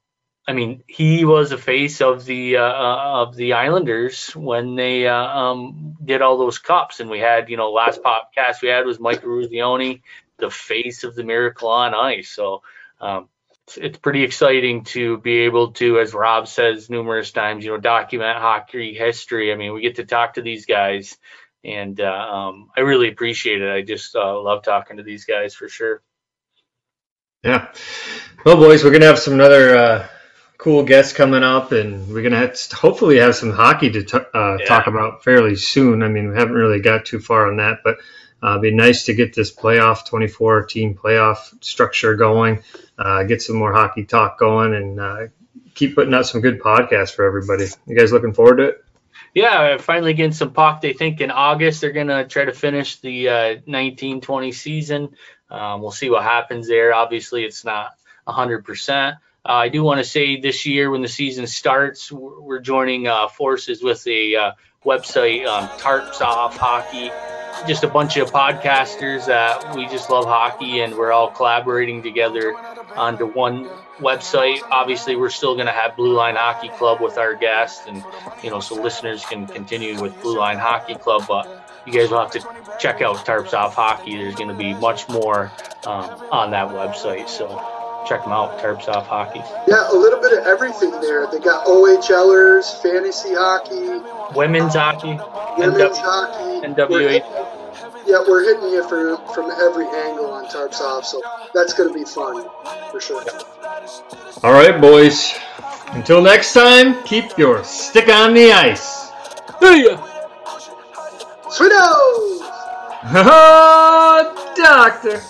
I 0.47 0.53
mean, 0.53 0.83
he 0.87 1.25
was 1.25 1.51
a 1.51 1.57
face 1.57 1.99
of 1.99 2.23
the 2.23 2.57
uh, 2.57 2.61
uh 2.61 3.23
of 3.23 3.35
the 3.35 3.53
Islanders 3.53 4.33
when 4.33 4.75
they 4.75 5.05
um, 5.05 5.97
did 6.01 6.21
all 6.21 6.37
those 6.37 6.59
cups. 6.59 7.01
And 7.01 7.09
we 7.09 7.19
had, 7.19 7.49
you 7.49 7.57
know, 7.57 7.73
last 7.73 8.01
podcast 8.01 8.61
we 8.61 8.69
had 8.69 8.85
was 8.85 9.01
Mike 9.01 9.23
Eruzione, 9.23 10.01
the 10.37 10.49
face 10.49 11.03
of 11.03 11.15
the 11.15 11.23
Miracle 11.23 11.69
on 11.69 11.93
Ice. 11.93 12.29
So 12.29 12.61
um, 12.99 13.29
it's 13.77 13.97
pretty 13.97 14.23
exciting 14.23 14.83
to 14.85 15.17
be 15.17 15.39
able 15.39 15.71
to, 15.73 15.99
as 15.99 16.13
Rob 16.13 16.47
says 16.47 16.89
numerous 16.89 17.31
times, 17.31 17.65
you 17.65 17.71
know, 17.71 17.77
document 17.77 18.37
hockey 18.37 18.93
history. 18.93 19.51
I 19.51 19.55
mean, 19.55 19.73
we 19.73 19.81
get 19.81 19.95
to 19.95 20.05
talk 20.05 20.35
to 20.35 20.41
these 20.41 20.65
guys, 20.65 21.17
and 21.63 21.99
uh, 21.99 22.05
um, 22.05 22.69
I 22.75 22.81
really 22.81 23.09
appreciate 23.09 23.61
it. 23.61 23.71
I 23.71 23.81
just 23.81 24.15
uh, 24.15 24.39
love 24.39 24.63
talking 24.63 24.97
to 24.97 25.03
these 25.03 25.25
guys 25.25 25.55
for 25.55 25.67
sure. 25.67 26.01
Yeah. 27.43 27.71
Well, 28.45 28.57
boys, 28.57 28.83
we're 28.83 28.91
gonna 28.91 29.05
have 29.05 29.19
some 29.19 29.39
other 29.39 29.75
uh, 29.75 30.07
cool 30.57 30.83
guests 30.83 31.13
coming 31.13 31.43
up, 31.43 31.71
and 31.71 32.07
we're 32.07 32.23
gonna 32.23 32.37
have 32.37 32.55
to 32.55 32.75
hopefully 32.75 33.17
have 33.17 33.35
some 33.35 33.51
hockey 33.51 33.89
to 33.91 34.03
t- 34.03 34.17
uh, 34.33 34.57
yeah. 34.59 34.65
talk 34.65 34.87
about 34.87 35.23
fairly 35.23 35.55
soon. 35.55 36.03
I 36.03 36.07
mean, 36.07 36.29
we 36.29 36.35
haven't 36.35 36.55
really 36.55 36.81
got 36.81 37.05
too 37.05 37.19
far 37.19 37.47
on 37.47 37.57
that, 37.57 37.79
but 37.83 37.97
it'd 38.43 38.61
be 38.61 38.71
nice 38.71 39.05
to 39.05 39.13
get 39.13 39.33
this 39.33 39.53
playoff 39.53 40.05
24 40.05 40.65
team 40.65 40.95
playoff 40.95 41.63
structure 41.63 42.15
going, 42.15 42.63
uh, 42.97 43.23
get 43.23 43.41
some 43.41 43.55
more 43.55 43.73
hockey 43.73 44.05
talk 44.05 44.37
going, 44.37 44.73
and 44.73 44.99
uh, 44.99 45.27
keep 45.73 45.95
putting 45.95 46.13
out 46.13 46.25
some 46.25 46.41
good 46.41 46.59
podcasts 46.59 47.13
for 47.13 47.25
everybody. 47.25 47.67
You 47.87 47.95
guys 47.95 48.11
looking 48.11 48.33
forward 48.33 48.57
to 48.57 48.63
it? 48.69 48.85
Yeah, 49.33 49.77
finally 49.77 50.13
getting 50.13 50.31
some 50.31 50.53
puck. 50.53 50.81
They 50.81 50.93
think 50.93 51.19
in 51.19 51.29
August 51.29 51.81
they're 51.81 51.91
going 51.91 52.07
to 52.07 52.25
try 52.25 52.45
to 52.45 52.53
finish 52.53 52.97
the 53.01 53.29
uh, 53.29 53.47
1920 53.65 54.51
season. 54.53 55.09
Um, 55.49 55.81
we'll 55.81 55.91
see 55.91 56.09
what 56.09 56.23
happens 56.23 56.67
there. 56.67 56.93
Obviously, 56.93 57.43
it's 57.43 57.65
not 57.65 57.91
100%. 58.27 59.13
Uh, 59.13 59.17
I 59.43 59.69
do 59.69 59.83
want 59.83 59.99
to 59.99 60.03
say 60.03 60.39
this 60.39 60.65
year, 60.65 60.89
when 60.89 61.01
the 61.01 61.07
season 61.07 61.47
starts, 61.47 62.11
we're 62.11 62.61
joining 62.61 63.07
uh, 63.07 63.27
forces 63.27 63.83
with 63.83 64.05
a 64.07 64.35
uh, 64.35 64.51
website, 64.85 65.45
um, 65.45 65.67
Tarps 65.79 66.21
Off 66.21 66.57
Hockey 66.57 67.11
just 67.67 67.83
a 67.83 67.87
bunch 67.87 68.17
of 68.17 68.31
podcasters 68.31 69.27
that 69.27 69.75
we 69.75 69.87
just 69.87 70.09
love 70.09 70.25
hockey 70.25 70.81
and 70.81 70.95
we're 70.95 71.11
all 71.11 71.31
collaborating 71.31 72.03
together 72.03 72.55
onto 72.95 73.25
one 73.25 73.69
website. 73.99 74.59
Obviously, 74.69 75.15
we're 75.15 75.29
still 75.29 75.55
going 75.55 75.67
to 75.67 75.71
have 75.71 75.95
Blue 75.95 76.13
Line 76.13 76.35
Hockey 76.35 76.69
Club 76.69 77.01
with 77.01 77.17
our 77.17 77.35
guests, 77.35 77.87
and 77.87 78.03
you 78.43 78.49
know, 78.49 78.59
so 78.59 78.75
listeners 78.75 79.25
can 79.25 79.47
continue 79.47 80.01
with 80.01 80.21
Blue 80.21 80.37
Line 80.37 80.57
Hockey 80.57 80.95
Club. 80.95 81.25
But 81.27 81.69
you 81.85 81.93
guys 81.93 82.09
will 82.09 82.19
have 82.19 82.31
to 82.31 82.47
check 82.79 83.01
out 83.01 83.17
Tarps 83.17 83.53
Off 83.53 83.75
Hockey. 83.75 84.15
There's 84.15 84.35
going 84.35 84.49
to 84.49 84.55
be 84.55 84.73
much 84.73 85.07
more 85.09 85.51
um, 85.85 86.09
on 86.31 86.51
that 86.51 86.69
website. 86.69 87.29
So 87.29 87.47
check 88.07 88.23
them 88.23 88.31
out, 88.31 88.59
Tarps 88.59 88.87
Off 88.87 89.07
Hockey. 89.07 89.41
Yeah, 89.67 89.91
a 89.91 89.95
little 89.95 90.19
bit 90.21 90.37
of 90.37 90.45
everything 90.45 90.91
there. 91.01 91.27
They 91.31 91.39
got 91.39 91.65
OHLers, 91.65 92.81
fantasy 92.81 93.33
hockey, 93.33 94.01
women's 94.35 94.73
hockey, 94.73 95.17
women's 95.57 95.97
hockey, 95.97 96.67
NWA 96.67 97.55
yeah, 98.05 98.23
we're 98.27 98.43
hitting 98.43 98.69
you 98.69 98.87
from 98.87 99.17
from 99.33 99.51
every 99.51 99.87
angle 99.87 100.31
on 100.31 100.45
Tarps 100.45 100.79
Off, 100.79 101.05
so 101.05 101.21
that's 101.53 101.73
going 101.73 101.89
to 101.89 101.95
be 101.95 102.05
fun 102.05 102.47
for 102.91 103.01
sure. 103.01 103.23
All 104.43 104.53
right, 104.53 104.79
boys. 104.79 105.33
Until 105.89 106.21
next 106.21 106.53
time, 106.53 107.01
keep 107.03 107.37
your 107.37 107.63
stick 107.63 108.09
on 108.09 108.33
the 108.33 108.51
ice. 108.51 109.11
See 109.59 109.85
ya. 109.85 109.97
Sweetos! 111.49 112.41
Doctor. 114.55 115.21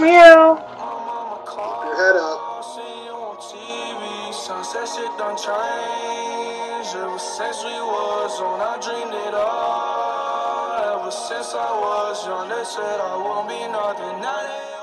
Meow. 0.00 0.71
Head 1.96 2.16
up. 2.16 2.40
Ever 6.94 7.18
since 7.18 7.64
we 7.64 7.72
was 7.72 8.40
on, 8.40 8.60
I 8.60 8.78
dreamed 8.80 9.14
it 9.14 9.34
all 9.34 10.02
since 11.12 11.54
I 11.54 11.70
was 11.78 12.26
young, 12.26 12.48
they 12.48 12.64
said 12.64 13.00
I 13.00 13.16
won't 13.16 13.48
be 13.48 13.60
nothing. 13.68 14.20
Now 14.22 14.81